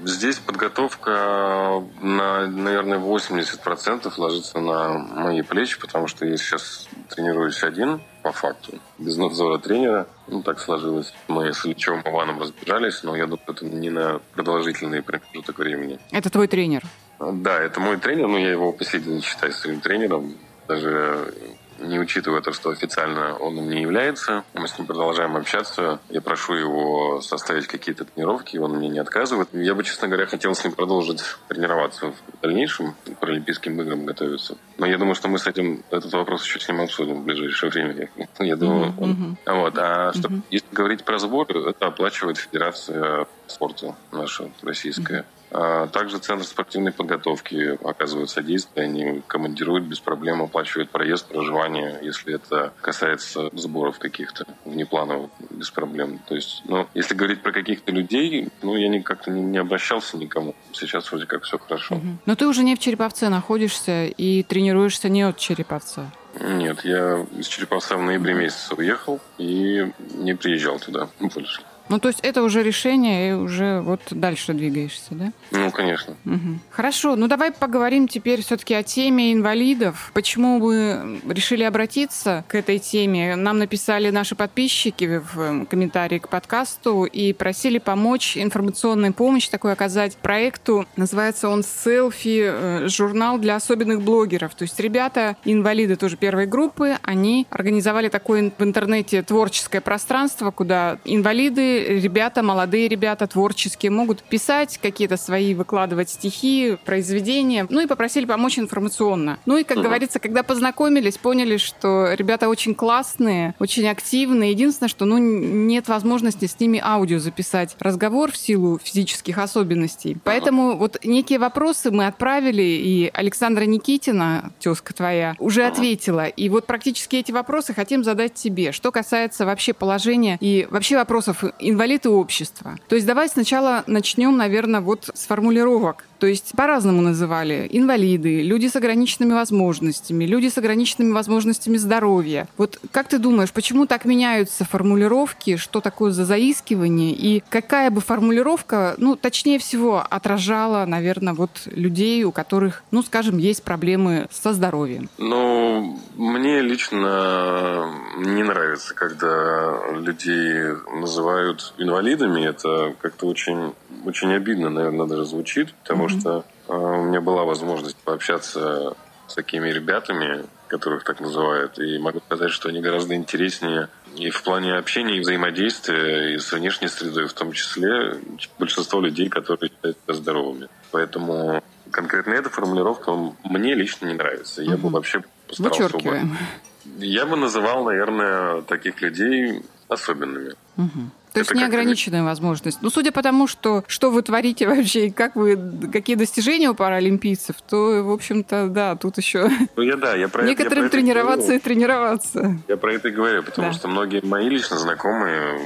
Здесь 0.03 0.39
подготовка 0.39 1.83
на, 2.01 2.47
наверное, 2.47 2.99
80% 2.99 4.13
ложится 4.17 4.59
на 4.59 4.97
мои 4.97 5.41
плечи, 5.41 5.79
потому 5.79 6.07
что 6.07 6.25
я 6.25 6.37
сейчас 6.37 6.87
тренируюсь 7.09 7.63
один, 7.63 8.01
по 8.23 8.31
факту, 8.31 8.79
без 8.97 9.17
надзора 9.17 9.57
тренера. 9.57 10.07
Ну, 10.27 10.41
так 10.43 10.59
сложилось. 10.59 11.13
Мы 11.27 11.53
с 11.53 11.65
Ильичевым 11.65 12.01
Иваном 12.05 12.39
разбежались, 12.39 13.03
но 13.03 13.15
я 13.15 13.25
думаю, 13.25 13.43
это 13.47 13.65
не 13.65 13.89
на 13.89 14.19
продолжительный 14.33 15.01
промежуток 15.01 15.57
времени. 15.59 15.99
Это 16.11 16.29
твой 16.29 16.47
тренер? 16.47 16.83
Да, 17.19 17.59
это 17.59 17.79
мой 17.79 17.97
тренер, 17.97 18.27
но 18.27 18.37
я 18.37 18.51
его 18.51 18.71
по 18.71 18.85
сей 18.85 19.01
день 19.01 19.21
считаю 19.21 19.51
своим 19.51 19.81
тренером. 19.81 20.35
Даже 20.67 21.33
не 21.79 21.99
учитывая 21.99 22.41
то, 22.41 22.53
что 22.53 22.69
официально 22.69 23.35
он 23.35 23.57
им 23.57 23.69
не 23.69 23.81
является. 23.81 24.43
Мы 24.53 24.67
с 24.67 24.77
ним 24.77 24.87
продолжаем 24.87 25.35
общаться. 25.35 25.99
Я 26.09 26.21
прошу 26.21 26.53
его 26.53 27.21
составить 27.21 27.67
какие-то 27.67 28.05
тренировки, 28.05 28.57
он 28.57 28.77
мне 28.77 28.89
не 28.89 28.99
отказывает. 28.99 29.49
Я 29.53 29.75
бы, 29.75 29.83
честно 29.83 30.07
говоря, 30.07 30.25
хотел 30.25 30.53
с 30.55 30.63
ним 30.63 30.73
продолжить 30.73 31.21
тренироваться 31.47 32.11
в 32.11 32.41
дальнейшем, 32.41 32.95
к 33.05 33.19
Паралимпийским 33.19 33.81
играм 33.81 34.05
готовиться. 34.05 34.57
Но 34.77 34.85
я 34.85 34.97
думаю, 34.97 35.15
что 35.15 35.27
мы 35.27 35.39
с 35.39 35.47
этим 35.47 35.83
этот 35.89 36.11
вопрос 36.13 36.43
еще 36.43 36.59
с 36.59 36.67
ним 36.67 36.81
обсудим 36.81 37.21
в 37.21 37.23
ближайшее 37.25 37.71
время. 37.71 38.09
Я 38.39 38.55
думаю, 38.55 38.93
mm-hmm. 38.97 39.37
он... 39.45 39.59
Вот. 39.59 39.77
А 39.77 40.13
что, 40.13 40.27
mm-hmm. 40.29 40.41
если 40.49 40.67
говорить 40.71 41.03
про 41.03 41.19
сбор, 41.19 41.47
это 41.51 41.87
оплачивает 41.87 42.37
Федерация 42.37 43.27
спорта 43.47 43.95
наша 44.11 44.49
российская. 44.61 45.19
А 45.19 45.38
также 45.49 46.19
Центр 46.19 46.45
спортивной 46.45 46.91
подготовки 46.91 47.77
оказывает 47.83 48.29
содействие. 48.29 48.85
Они 48.85 49.21
командируют 49.27 49.85
без 49.85 49.99
проблем, 49.99 50.41
оплачивают 50.41 50.89
проезд, 50.89 51.27
проживание, 51.27 51.99
если 52.01 52.35
это 52.35 52.73
касается 52.81 53.49
сборов 53.53 53.99
каких-то 53.99 54.45
внеплановых, 54.65 55.31
без 55.49 55.69
проблем. 55.71 56.19
То 56.27 56.35
есть, 56.35 56.61
ну, 56.65 56.87
если 56.93 57.15
говорить 57.15 57.41
про 57.41 57.51
каких-то 57.51 57.91
людей, 57.91 58.49
ну, 58.61 58.75
я 58.75 59.01
как-то 59.01 59.31
не, 59.31 59.41
не 59.41 59.57
обращался 59.57 60.17
никому. 60.17 60.55
Сейчас 60.73 61.09
вроде 61.11 61.25
как 61.25 61.43
все 61.43 61.57
хорошо. 61.57 61.95
Угу. 61.95 62.07
Но 62.25 62.35
ты 62.35 62.47
уже 62.47 62.63
не 62.63 62.75
в 62.75 62.79
Череповце 62.79 63.29
находишься 63.29 64.05
и 64.05 64.43
тренируешься 64.43 65.09
не 65.09 65.23
от 65.23 65.37
Череповца. 65.37 66.11
Нет, 66.39 66.85
я 66.85 67.25
из 67.37 67.47
Череповца 67.47 67.97
в 67.97 68.01
ноябре 68.01 68.33
месяце 68.33 68.75
уехал 68.75 69.19
и 69.37 69.91
не 70.13 70.35
приезжал 70.35 70.79
туда 70.79 71.09
больше. 71.19 71.61
Ну, 71.89 71.99
то 71.99 72.07
есть 72.07 72.19
это 72.21 72.43
уже 72.43 72.63
решение, 72.63 73.29
и 73.29 73.33
уже 73.33 73.81
вот 73.81 74.01
дальше 74.11 74.53
двигаешься, 74.53 75.07
да? 75.11 75.31
Ну, 75.51 75.71
конечно. 75.71 76.15
Угу. 76.25 76.59
Хорошо, 76.69 77.15
ну 77.15 77.27
давай 77.27 77.51
поговорим 77.51 78.07
теперь 78.07 78.41
все-таки 78.43 78.75
о 78.75 78.83
теме 78.83 79.33
инвалидов. 79.33 80.11
Почему 80.13 80.59
вы 80.59 81.19
решили 81.27 81.63
обратиться 81.63 82.45
к 82.47 82.55
этой 82.55 82.77
теме? 82.77 83.35
Нам 83.35 83.57
написали 83.57 84.11
наши 84.11 84.35
подписчики 84.35 85.21
в 85.33 85.65
комментарии 85.65 86.19
к 86.19 86.29
подкасту 86.29 87.05
и 87.05 87.33
просили 87.33 87.79
помочь, 87.79 88.37
информационную 88.37 89.13
помощь 89.13 89.47
такой 89.47 89.73
оказать 89.73 90.15
проекту. 90.17 90.85
Называется 90.95 91.49
он 91.49 91.63
«Селфи. 91.63 92.43
Э, 92.43 92.87
журнал 92.87 93.39
для 93.39 93.55
особенных 93.55 94.01
блогеров». 94.01 94.53
То 94.53 94.63
есть 94.63 94.79
ребята, 94.79 95.37
инвалиды 95.43 95.95
тоже 95.95 96.17
первой 96.17 96.45
группы, 96.45 96.97
они 97.01 97.47
организовали 97.49 98.09
такое 98.09 98.51
в 98.55 98.63
интернете 98.63 99.23
творческое 99.23 99.81
пространство, 99.81 100.51
куда 100.51 100.99
инвалиды 101.05 101.78
ребята, 101.87 102.43
молодые 102.43 102.87
ребята, 102.87 103.27
творческие, 103.27 103.91
могут 103.91 104.23
писать 104.23 104.79
какие-то 104.81 105.17
свои, 105.17 105.53
выкладывать 105.53 106.09
стихи, 106.09 106.77
произведения, 106.85 107.67
ну 107.69 107.81
и 107.81 107.87
попросили 107.87 108.25
помочь 108.25 108.59
информационно. 108.59 109.39
Ну 109.45 109.57
и, 109.57 109.63
как 109.63 109.77
угу. 109.77 109.85
говорится, 109.85 110.19
когда 110.19 110.43
познакомились, 110.43 111.17
поняли, 111.17 111.57
что 111.57 112.13
ребята 112.13 112.49
очень 112.49 112.75
классные, 112.75 113.55
очень 113.59 113.87
активные. 113.87 114.51
Единственное, 114.51 114.89
что 114.89 115.05
ну, 115.05 115.17
нет 115.17 115.87
возможности 115.87 116.45
с 116.45 116.59
ними 116.59 116.81
аудио 116.83 117.19
записать 117.19 117.75
разговор 117.79 118.31
в 118.31 118.37
силу 118.37 118.79
физических 118.83 119.37
особенностей. 119.37 120.17
Поэтому 120.23 120.77
вот 120.77 120.97
некие 121.03 121.39
вопросы 121.39 121.91
мы 121.91 122.07
отправили, 122.07 122.61
и 122.61 123.09
Александра 123.13 123.63
Никитина, 123.63 124.51
тезка 124.59 124.93
твоя, 124.93 125.35
уже 125.39 125.63
ответила. 125.63 126.27
И 126.27 126.49
вот 126.49 126.65
практически 126.65 127.17
эти 127.17 127.31
вопросы 127.31 127.73
хотим 127.73 128.03
задать 128.03 128.33
тебе. 128.33 128.71
Что 128.71 128.91
касается 128.91 129.45
вообще 129.45 129.73
положения 129.73 130.37
и 130.39 130.67
вообще 130.69 130.95
вопросов 130.97 131.43
инвалид 131.69 132.05
и 132.05 132.09
общество. 132.09 132.77
То 132.87 132.95
есть 132.95 133.07
давай 133.07 133.29
сначала 133.29 133.83
начнем, 133.87 134.35
наверное, 134.37 134.81
вот 134.81 135.09
с 135.13 135.25
формулировок. 135.25 136.05
То 136.19 136.27
есть 136.27 136.51
по-разному 136.55 137.01
называли. 137.01 137.67
Инвалиды, 137.71 138.41
люди 138.41 138.67
с 138.67 138.75
ограниченными 138.75 139.33
возможностями, 139.33 140.25
люди 140.25 140.49
с 140.49 140.57
ограниченными 140.57 141.13
возможностями 141.13 141.77
здоровья. 141.77 142.47
Вот 142.57 142.79
как 142.91 143.07
ты 143.07 143.19
думаешь, 143.19 143.51
почему 143.51 143.85
так 143.87 144.05
меняются 144.05 144.65
формулировки, 144.65 145.55
что 145.55 145.79
такое 145.79 146.11
за 146.11 146.25
заискивание, 146.25 147.13
и 147.13 147.41
какая 147.49 147.89
бы 147.89 148.01
формулировка, 148.01 148.95
ну, 148.97 149.15
точнее 149.15 149.59
всего, 149.59 150.03
отражала, 150.09 150.85
наверное, 150.85 151.33
вот 151.33 151.61
людей, 151.65 152.23
у 152.25 152.31
которых, 152.31 152.83
ну, 152.91 153.01
скажем, 153.01 153.37
есть 153.37 153.63
проблемы 153.63 154.27
со 154.29 154.53
здоровьем? 154.53 155.09
Ну, 155.17 155.97
мне 156.15 156.61
лично 156.61 157.89
не 158.17 158.43
нравится, 158.43 158.93
когда 158.93 159.79
людей 159.95 160.73
называют 160.99 161.73
инвалидами. 161.77 162.45
Это 162.45 162.93
как-то 163.01 163.27
очень, 163.27 163.73
очень 164.05 164.33
обидно, 164.33 164.69
наверное, 164.69 165.07
даже 165.07 165.25
звучит, 165.25 165.73
потому 165.83 166.08
что 166.09 166.45
э, 166.67 166.73
у 166.73 167.03
меня 167.03 167.21
была 167.21 167.43
возможность 167.43 167.97
пообщаться 167.97 168.95
с 169.27 169.35
такими 169.35 169.69
ребятами, 169.69 170.45
которых 170.67 171.03
так 171.03 171.19
называют, 171.19 171.79
и 171.79 171.97
могу 171.97 172.19
сказать, 172.19 172.51
что 172.51 172.69
они 172.69 172.81
гораздо 172.81 173.15
интереснее 173.15 173.89
и 174.15 174.29
в 174.29 174.43
плане 174.43 174.75
общения 174.75 175.17
и 175.17 175.19
взаимодействия, 175.19 176.33
и 176.33 176.39
с 176.39 176.51
внешней 176.51 176.87
средой 176.87 177.27
в 177.27 177.33
том 177.33 177.51
числе, 177.51 178.19
большинство 178.57 179.01
людей, 179.01 179.29
которые 179.29 179.69
считаются 179.69 180.13
здоровыми. 180.13 180.67
Поэтому 180.91 181.63
конкретно 181.91 182.33
эта 182.33 182.49
формулировка 182.49 183.11
мне 183.43 183.75
лично 183.75 184.07
не 184.07 184.13
нравится. 184.13 184.61
Я 184.61 184.77
бы 184.77 184.89
вообще 184.89 185.23
постарался 185.47 185.83
Вычеркиваем. 185.83 186.37
Бы... 186.85 187.05
Я 187.05 187.25
бы 187.25 187.35
называл, 187.35 187.85
наверное, 187.85 188.61
таких 188.61 189.01
людей 189.01 189.63
особенными. 189.87 190.53
Угу. 190.77 191.11
То 191.33 191.39
есть 191.39 191.53
неограниченная 191.53 192.23
возможность. 192.23 192.79
Ну, 192.81 192.89
судя 192.89 193.11
по 193.11 193.21
тому, 193.21 193.47
что, 193.47 193.83
что 193.87 194.11
вы 194.11 194.21
творите 194.21 194.67
вообще, 194.67 195.07
и 195.07 195.11
как 195.11 195.35
вы, 195.35 195.59
какие 195.91 196.15
достижения 196.15 196.69
у 196.69 196.75
паралимпийцев, 196.75 197.55
то, 197.67 198.03
в 198.03 198.11
общем-то, 198.11 198.67
да, 198.67 198.95
тут 198.95 199.17
еще 199.17 199.49
ну, 199.75 199.83
я, 199.83 199.95
да, 199.95 200.15
я 200.15 200.27
про 200.27 200.43
некоторым 200.43 200.85
я 200.85 200.89
тренироваться 200.89 201.53
и 201.53 201.59
тренироваться. 201.59 202.57
Я 202.67 202.77
про 202.77 202.93
это 202.93 203.09
и 203.09 203.11
говорю, 203.11 203.43
потому 203.43 203.69
да. 203.69 203.73
что 203.73 203.87
многие 203.87 204.25
мои 204.25 204.49
лично 204.49 204.77
знакомые 204.77 205.59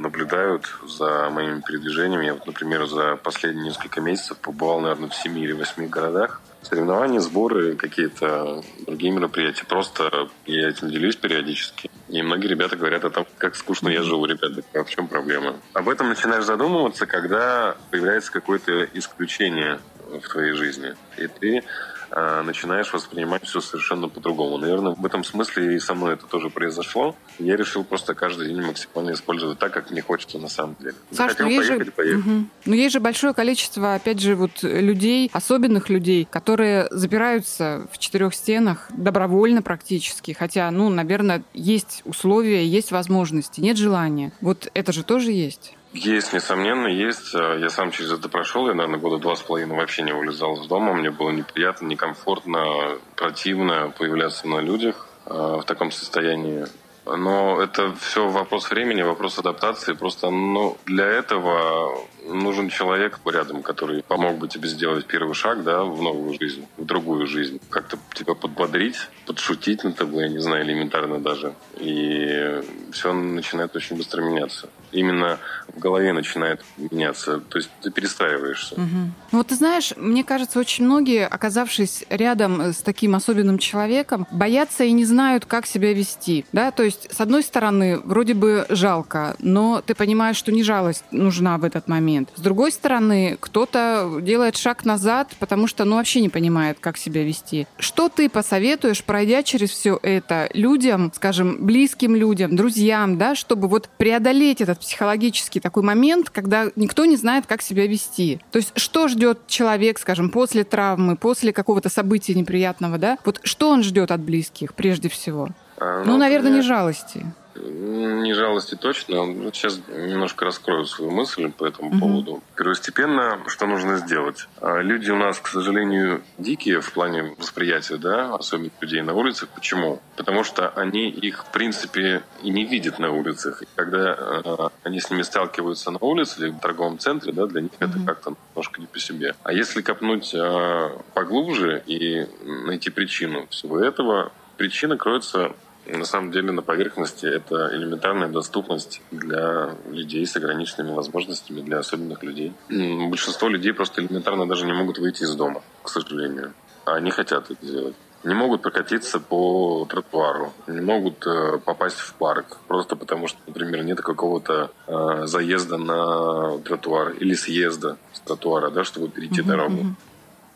наблюдают 0.00 0.66
за 0.86 1.30
моими 1.30 1.60
передвижениями. 1.60 2.26
Я 2.26 2.34
вот, 2.34 2.46
например, 2.46 2.86
за 2.86 3.16
последние 3.16 3.66
несколько 3.66 4.00
месяцев 4.00 4.36
побывал, 4.38 4.80
наверное, 4.80 5.08
в 5.08 5.14
семи 5.14 5.42
или 5.42 5.52
восьми 5.52 5.86
городах 5.86 6.40
соревнования, 6.62 7.20
сборы, 7.20 7.76
какие-то 7.76 8.62
другие 8.86 9.12
мероприятия. 9.12 9.64
Просто 9.64 10.28
я 10.46 10.68
этим 10.68 10.90
делюсь 10.90 11.16
периодически. 11.16 11.90
И 12.08 12.22
многие 12.22 12.48
ребята 12.48 12.76
говорят 12.76 13.04
о 13.04 13.10
том, 13.10 13.26
как 13.38 13.56
скучно 13.56 13.88
я 13.88 14.02
живу, 14.02 14.26
ребята, 14.26 14.62
а 14.74 14.84
в 14.84 14.90
чем 14.90 15.08
проблема? 15.08 15.56
Об 15.72 15.88
этом 15.88 16.08
начинаешь 16.08 16.44
задумываться, 16.44 17.06
когда 17.06 17.76
появляется 17.90 18.32
какое-то 18.32 18.84
исключение 18.94 19.80
в 20.08 20.28
твоей 20.28 20.54
жизни. 20.54 20.94
И 21.16 21.26
ты 21.26 21.62
начинаешь 22.10 22.92
воспринимать 22.92 23.44
все 23.44 23.60
совершенно 23.60 24.08
по-другому. 24.08 24.58
Наверное, 24.58 24.94
в 24.94 25.06
этом 25.06 25.24
смысле 25.24 25.76
и 25.76 25.78
со 25.78 25.94
мной 25.94 26.14
это 26.14 26.26
тоже 26.26 26.50
произошло. 26.50 27.16
Я 27.38 27.56
решил 27.56 27.84
просто 27.84 28.14
каждый 28.14 28.48
день 28.48 28.60
максимально 28.62 29.12
использовать 29.12 29.58
так, 29.58 29.72
как 29.72 29.90
мне 29.90 30.02
хочется 30.02 30.38
на 30.38 30.48
самом 30.48 30.76
деле. 30.80 30.94
Саш, 31.10 31.32
Захотел 31.32 31.48
ну 31.48 31.56
поехать, 31.56 31.86
же... 31.86 31.92
поехать. 31.92 32.26
Угу. 32.26 32.44
Но 32.66 32.74
есть 32.74 32.92
же 32.92 33.00
большое 33.00 33.34
количество, 33.34 33.94
опять 33.94 34.20
же, 34.20 34.34
вот 34.34 34.62
людей, 34.62 35.30
особенных 35.32 35.88
людей, 35.88 36.26
которые 36.30 36.88
запираются 36.90 37.86
в 37.92 37.98
четырех 37.98 38.34
стенах 38.34 38.88
добровольно 38.90 39.62
практически. 39.62 40.32
Хотя, 40.32 40.70
ну, 40.70 40.88
наверное, 40.88 41.42
есть 41.54 42.02
условия, 42.04 42.66
есть 42.66 42.90
возможности, 42.90 43.60
нет 43.60 43.76
желания. 43.76 44.32
Вот 44.40 44.70
это 44.74 44.92
же 44.92 45.04
тоже 45.04 45.32
есть. 45.32 45.74
Есть, 45.92 46.32
несомненно, 46.32 46.86
есть. 46.86 47.34
Я 47.34 47.68
сам 47.68 47.90
через 47.90 48.12
это 48.12 48.28
прошел. 48.28 48.68
Я, 48.68 48.74
наверное, 48.74 49.00
года 49.00 49.18
два 49.18 49.34
с 49.34 49.40
половиной 49.40 49.76
вообще 49.76 50.02
не 50.02 50.12
вылезал 50.12 50.60
из 50.60 50.66
дома. 50.66 50.92
Мне 50.94 51.10
было 51.10 51.30
неприятно, 51.30 51.86
некомфортно, 51.86 52.98
противно 53.16 53.92
появляться 53.98 54.46
на 54.46 54.60
людях 54.60 55.08
а, 55.26 55.58
в 55.58 55.64
таком 55.64 55.90
состоянии. 55.90 56.66
Но 57.06 57.60
это 57.60 57.92
все 57.94 58.28
вопрос 58.28 58.70
времени, 58.70 59.02
вопрос 59.02 59.38
адаптации. 59.38 59.94
Просто 59.94 60.30
ну, 60.30 60.76
для 60.86 61.06
этого 61.06 62.06
нужен 62.24 62.68
человек 62.68 63.18
рядом, 63.24 63.62
который 63.62 64.02
помог 64.02 64.38
бы 64.38 64.46
тебе 64.46 64.68
сделать 64.68 65.06
первый 65.06 65.34
шаг 65.34 65.64
да, 65.64 65.82
в 65.82 66.00
новую 66.00 66.38
жизнь, 66.38 66.66
в 66.76 66.84
другую 66.84 67.26
жизнь. 67.26 67.60
Как-то 67.68 67.98
тебя 68.14 68.34
подбодрить, 68.34 69.08
подшутить 69.26 69.82
над 69.82 69.96
тобой, 69.96 70.24
я 70.24 70.28
не 70.28 70.38
знаю, 70.38 70.64
элементарно 70.64 71.18
даже. 71.18 71.54
И 71.78 72.62
все 72.92 73.12
начинает 73.12 73.74
очень 73.74 73.96
быстро 73.96 74.22
меняться. 74.22 74.68
Именно 74.92 75.38
в 75.74 75.78
голове 75.78 76.12
начинает 76.12 76.64
меняться. 76.76 77.40
То 77.40 77.58
есть 77.58 77.70
ты 77.80 77.90
перестраиваешься. 77.90 78.74
Угу. 78.74 79.00
Ну 79.32 79.38
вот 79.38 79.46
ты 79.46 79.54
знаешь, 79.54 79.92
мне 79.96 80.24
кажется, 80.24 80.58
очень 80.58 80.84
многие, 80.84 81.26
оказавшись 81.26 82.04
рядом 82.10 82.60
с 82.60 82.78
таким 82.78 83.14
особенным 83.14 83.58
человеком, 83.58 84.26
боятся 84.30 84.84
и 84.84 84.92
не 84.92 85.04
знают, 85.04 85.44
как 85.44 85.66
себя 85.66 85.92
вести. 85.92 86.44
Да? 86.52 86.70
То 86.70 86.82
есть, 86.82 87.12
с 87.12 87.20
одной 87.20 87.42
стороны, 87.42 87.98
вроде 87.98 88.34
бы 88.34 88.66
жалко, 88.68 89.36
но 89.38 89.82
ты 89.84 89.94
понимаешь, 89.94 90.36
что 90.36 90.52
не 90.52 90.62
жалость 90.62 91.04
нужна 91.10 91.58
в 91.58 91.64
этот 91.64 91.88
момент. 91.88 92.30
С 92.34 92.40
другой 92.40 92.72
стороны, 92.72 93.36
кто-то 93.40 94.18
делает 94.20 94.56
шаг 94.56 94.84
назад, 94.84 95.34
потому 95.38 95.66
что 95.66 95.84
ну, 95.84 95.96
вообще 95.96 96.20
не 96.20 96.28
понимает, 96.28 96.78
как 96.80 96.96
себя 96.96 97.24
вести. 97.24 97.66
Что 97.78 98.08
ты 98.08 98.28
посоветуешь, 98.28 99.04
пройдя 99.04 99.42
через 99.42 99.70
все 99.70 99.98
это, 100.02 100.48
людям, 100.54 101.12
скажем, 101.14 101.64
близким 101.64 102.16
людям, 102.16 102.56
друзьям, 102.56 103.18
да, 103.18 103.34
чтобы 103.34 103.68
вот 103.68 103.88
преодолеть 103.96 104.60
этот 104.60 104.79
психологический 104.80 105.60
такой 105.60 105.82
момент, 105.82 106.30
когда 106.30 106.66
никто 106.76 107.04
не 107.04 107.16
знает, 107.16 107.46
как 107.46 107.62
себя 107.62 107.86
вести. 107.86 108.40
То 108.50 108.56
есть 108.58 108.72
что 108.76 109.08
ждет 109.08 109.46
человек, 109.46 109.98
скажем, 109.98 110.30
после 110.30 110.64
травмы, 110.64 111.16
после 111.16 111.52
какого-то 111.52 111.88
события 111.88 112.34
неприятного, 112.34 112.98
да? 112.98 113.18
Вот 113.24 113.40
что 113.44 113.68
он 113.70 113.82
ждет 113.82 114.10
от 114.10 114.20
близких 114.20 114.74
прежде 114.74 115.08
всего? 115.08 115.50
А, 115.78 116.04
ну, 116.04 116.12
ну, 116.12 116.18
наверное, 116.18 116.52
не 116.52 116.62
жалости. 116.62 117.24
Не 117.56 118.32
жалости 118.32 118.76
точно. 118.76 119.26
Сейчас 119.52 119.80
немножко 119.88 120.44
раскрою 120.44 120.84
свою 120.84 121.10
мысль 121.10 121.50
по 121.50 121.66
этому 121.66 121.90
угу. 121.90 121.98
поводу. 121.98 122.42
Первостепенно, 122.56 123.40
что 123.48 123.66
нужно 123.66 123.96
сделать? 123.96 124.46
А, 124.60 124.78
люди 124.78 125.10
у 125.10 125.16
нас, 125.16 125.40
к 125.40 125.48
сожалению, 125.48 126.22
дикие 126.38 126.80
в 126.80 126.92
плане 126.92 127.34
восприятия, 127.38 127.96
да, 127.96 128.34
особенно 128.34 128.70
людей 128.80 129.02
на 129.02 129.14
улицах. 129.14 129.48
Почему? 129.48 130.00
Потому 130.16 130.44
что 130.44 130.68
они 130.68 131.10
их, 131.10 131.44
в 131.44 131.52
принципе, 131.52 132.22
и 132.42 132.50
не 132.50 132.64
видят 132.64 132.98
на 132.98 133.10
улицах. 133.10 133.62
И 133.62 133.66
когда 133.74 134.14
э, 134.14 134.68
они 134.84 135.00
с 135.00 135.10
ними 135.10 135.22
сталкиваются 135.22 135.90
на 135.90 135.98
улице 135.98 136.40
или 136.40 136.50
в 136.50 136.60
торговом 136.60 136.98
центре, 136.98 137.32
да, 137.32 137.46
для 137.46 137.62
них 137.62 137.72
угу. 137.72 137.84
это 137.84 137.98
как-то 138.06 138.34
немножко 138.50 138.80
не 138.80 138.86
по 138.86 138.98
себе. 138.98 139.34
А 139.42 139.52
если 139.52 139.82
копнуть 139.82 140.32
э, 140.34 140.90
поглубже 141.14 141.82
и 141.86 142.26
найти 142.44 142.90
причину 142.90 143.46
всего 143.48 143.80
этого, 143.80 144.32
причина 144.56 144.96
кроется 144.96 145.52
на 145.86 146.04
самом 146.04 146.30
деле 146.30 146.52
на 146.52 146.62
поверхности 146.62 147.26
это 147.26 147.70
элементарная 147.74 148.28
доступность 148.28 149.02
для 149.10 149.76
людей 149.90 150.26
с 150.26 150.36
ограниченными 150.36 150.92
возможностями, 150.92 151.60
для 151.60 151.78
особенных 151.78 152.22
людей. 152.22 152.52
Большинство 152.68 153.48
людей 153.48 153.72
просто 153.72 154.02
элементарно 154.02 154.46
даже 154.46 154.66
не 154.66 154.72
могут 154.72 154.98
выйти 154.98 155.22
из 155.22 155.34
дома, 155.34 155.62
к 155.82 155.88
сожалению. 155.88 156.52
А 156.84 156.94
они 156.94 157.10
хотят 157.10 157.50
это 157.50 157.66
сделать. 157.66 157.94
Не 158.22 158.34
могут 158.34 158.60
прокатиться 158.60 159.18
по 159.18 159.86
тротуару, 159.88 160.52
не 160.66 160.82
могут 160.82 161.26
э, 161.26 161.58
попасть 161.64 161.96
в 161.96 162.12
парк, 162.14 162.58
просто 162.68 162.94
потому 162.94 163.28
что, 163.28 163.38
например, 163.46 163.82
нет 163.82 164.02
какого-то 164.02 164.70
э, 164.86 165.22
заезда 165.24 165.78
на 165.78 166.58
тротуар 166.58 167.12
или 167.12 167.32
съезда 167.32 167.96
с 168.12 168.20
тротуара, 168.20 168.70
да, 168.70 168.84
чтобы 168.84 169.08
перейти 169.08 169.40
uh-huh, 169.40 169.46
дорогу. 169.46 169.86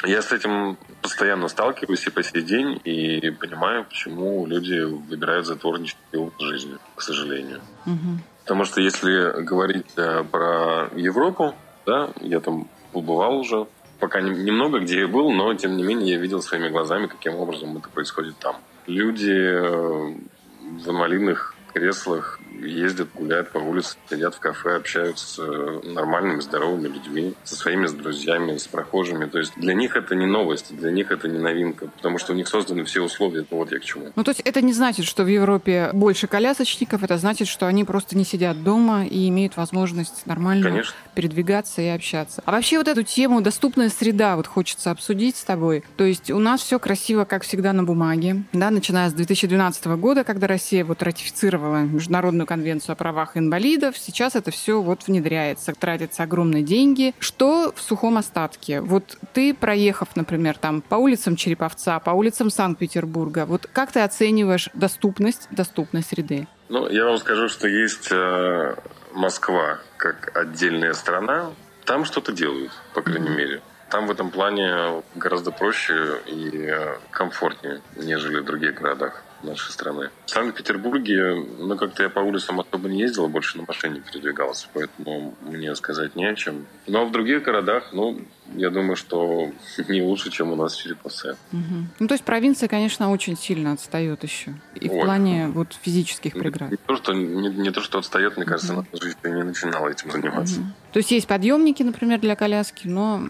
Я 0.07 0.23
с 0.23 0.33
этим 0.33 0.77
постоянно 1.03 1.49
сталкиваюсь 1.49 2.07
и 2.07 2.11
по 2.11 2.23
сей 2.23 2.43
день, 2.43 2.81
и 2.85 3.31
понимаю, 3.31 3.85
почему 3.85 4.47
люди 4.47 4.81
выбирают 4.81 5.47
затворничество 5.47 6.19
образ 6.19 6.41
жизни, 6.41 6.77
к 6.95 7.03
сожалению. 7.03 7.61
Угу. 7.87 8.19
Потому 8.43 8.65
что 8.65 8.81
если 8.81 9.43
говорить 9.43 9.87
э, 9.97 10.25
про 10.31 10.91
Европу, 10.95 11.55
да, 11.87 12.11
я 12.21 12.41
там 12.41 12.69
побывал 12.93 13.39
уже, 13.39 13.67
пока 13.99 14.21
немного 14.21 14.81
где 14.81 15.01
я 15.01 15.09
был, 15.09 15.31
но 15.33 15.55
тем 15.55 15.77
не 15.77 15.83
менее 15.83 16.15
я 16.15 16.19
видел 16.19 16.43
своими 16.43 16.69
глазами, 16.69 17.07
каким 17.07 17.37
образом 17.37 17.77
это 17.77 17.89
происходит 17.89 18.37
там. 18.39 18.57
Люди 18.87 19.33
э, 19.33 20.15
в 20.61 20.91
инвалидных 20.91 21.54
креслах 21.75 22.41
ездят, 22.61 23.09
гуляют 23.15 23.51
по 23.51 23.59
улице, 23.59 23.97
сидят 24.09 24.35
в 24.35 24.39
кафе, 24.39 24.77
общаются 24.77 25.27
с 25.27 25.39
э, 25.39 25.81
нормальными, 25.85 26.41
здоровыми 26.41 26.89
людьми, 26.89 27.35
со 27.43 27.57
своими 27.57 27.87
с 27.87 27.93
друзьями, 27.93 28.57
с 28.57 28.67
прохожими. 28.67 29.27
То 29.27 29.39
есть 29.39 29.53
для 29.57 29.75
них 29.75 29.97
это 29.97 30.15
не 30.15 30.27
новость, 30.27 30.75
для 30.75 30.91
них 30.91 31.11
это 31.11 31.29
не 31.29 31.39
новинка, 31.39 31.89
потому 31.89 32.19
что 32.19 32.33
у 32.33 32.37
них 32.37 32.49
созданы 32.49 32.85
все 32.85 33.03
условия. 33.03 33.45
Ну 33.51 33.59
вот 33.59 33.73
я 33.73 33.81
к 33.81 33.85
чему. 33.85 34.13
Ну 34.15 34.25
то 34.25 34.31
есть 34.31 34.41
это 34.41 34.63
не 34.63 34.73
значит, 34.73 35.05
что 35.05 35.25
в 35.25 35.27
Европе 35.27 35.91
больше 35.93 36.27
колясочников, 36.27 37.03
это 37.03 37.19
значит, 37.19 37.49
что 37.49 37.67
они 37.67 37.85
просто 37.85 38.17
не 38.17 38.25
сидят 38.25 38.63
дома 38.63 39.05
и 39.05 39.29
имеют 39.29 39.57
возможность 39.57 40.27
нормально 40.27 40.69
Конечно. 40.69 40.95
передвигаться 41.15 41.83
и 41.83 41.89
общаться. 41.89 42.43
А 42.47 42.53
вообще 42.53 42.79
вот 42.79 42.89
эту 42.89 43.03
тему 43.03 43.41
доступная 43.41 43.89
среда 43.89 44.37
вот 44.37 44.47
хочется 44.47 44.91
обсудить 44.91 45.37
с 45.37 45.45
тобой. 45.45 45.85
То 45.97 46.05
есть 46.05 46.31
у 46.31 46.39
нас 46.39 46.61
все 46.61 46.79
красиво, 46.79 47.25
как 47.25 47.43
всегда, 47.43 47.73
на 47.73 47.83
бумаге, 47.83 48.45
да, 48.53 48.71
начиная 48.71 49.11
с 49.11 49.13
2012 49.13 49.87
года, 49.87 50.25
когда 50.25 50.47
Россия 50.47 50.85
вот 50.85 51.03
ратифицировала 51.03 51.64
международную 51.65 52.47
конвенцию 52.47 52.93
о 52.93 52.97
правах 52.97 53.37
инвалидов. 53.37 53.97
Сейчас 53.97 54.37
это 54.37 54.51
все 54.51 54.81
вот 54.81 55.07
внедряется, 55.07 55.73
тратятся 55.73 56.23
огромные 56.23 56.63
деньги. 56.63 57.15
Что 57.19 57.73
в 57.75 57.81
сухом 57.81 58.17
остатке? 58.19 58.81
Вот 58.81 59.19
ты, 59.33 59.55
проехав, 59.55 60.17
например, 60.17 60.59
там 60.59 60.83
по 60.83 60.97
улицам 60.97 61.37
Череповца, 61.37 61.99
по 62.01 62.11
улицам 62.11 62.51
Санкт-Петербурга, 62.51 63.47
вот 63.47 63.69
как 63.73 63.93
ты 63.93 64.01
оцениваешь 64.01 64.69
доступность, 64.75 65.49
доступность 65.51 66.09
среды? 66.09 66.47
Ну, 66.69 66.89
я 66.89 67.05
вам 67.05 67.19
скажу, 67.19 67.49
что 67.49 67.69
есть 67.69 68.09
э, 68.11 68.75
Москва 69.13 69.79
как 69.97 70.37
отдельная 70.37 70.93
страна. 70.95 71.51
Там 71.85 72.05
что-то 72.05 72.33
делают, 72.33 72.73
по 72.95 73.03
крайней 73.03 73.29
мере. 73.29 73.63
Там 73.91 74.07
в 74.07 74.11
этом 74.11 74.31
плане 74.31 75.03
гораздо 75.15 75.51
проще 75.51 76.21
и 76.27 76.67
э, 76.67 76.97
комфортнее, 77.11 77.81
нежели 77.97 78.41
в 78.41 78.45
других 78.45 78.75
городах 78.75 79.23
нашей 79.45 79.71
страны. 79.71 80.11
В 80.27 80.31
Санкт-Петербурге, 80.31 81.35
ну, 81.59 81.77
как-то 81.77 82.03
я 82.03 82.09
по 82.09 82.21
улицам 82.21 82.61
особо 82.61 82.89
не 82.89 83.01
ездил, 83.01 83.29
больше 83.29 83.59
на 83.59 83.65
машине 83.67 84.01
передвигался, 84.01 84.69
поэтому 84.73 85.35
мне 85.43 85.75
сказать 85.77 86.17
не 86.17 86.25
о 86.27 86.35
чем. 86.35 86.67
Но 86.87 87.07
в 87.07 87.13
других 87.13 87.43
городах, 87.43 87.91
ну, 87.93 88.21
я 88.55 88.71
думаю, 88.71 88.97
что 88.97 89.51
не 89.89 90.03
лучше, 90.03 90.31
чем 90.31 90.53
у 90.53 90.57
нас 90.57 90.75
в 90.75 90.83
Череповце. 90.83 91.37
Угу. 91.53 91.87
Ну, 92.01 92.09
то 92.09 92.15
есть 92.15 92.25
провинция, 92.25 92.69
конечно, 92.69 93.11
очень 93.11 93.37
сильно 93.37 93.73
отстает 93.73 94.23
еще. 94.23 94.55
И 94.75 94.89
Ой. 94.89 94.99
в 94.99 95.05
плане 95.05 95.49
вот 95.49 95.79
физических 95.81 96.35
преград. 96.35 96.71
Не, 96.71 96.77
не, 96.77 96.83
то, 96.87 96.97
что, 96.97 97.13
не, 97.13 97.49
не 97.49 97.71
то, 97.71 97.81
что 97.81 97.99
отстает, 97.99 98.37
мне 98.37 98.47
кажется, 98.47 98.73
угу. 98.73 98.87
наша 98.91 99.05
жизнь 99.05 99.19
не 99.25 99.43
начинала 99.43 99.89
этим 99.89 100.11
заниматься. 100.11 100.61
Угу. 100.61 100.69
То 100.93 100.99
есть 100.99 101.11
есть 101.11 101.27
подъемники, 101.27 101.83
например, 101.83 102.21
для 102.21 102.37
коляски, 102.37 102.87
но 102.87 103.29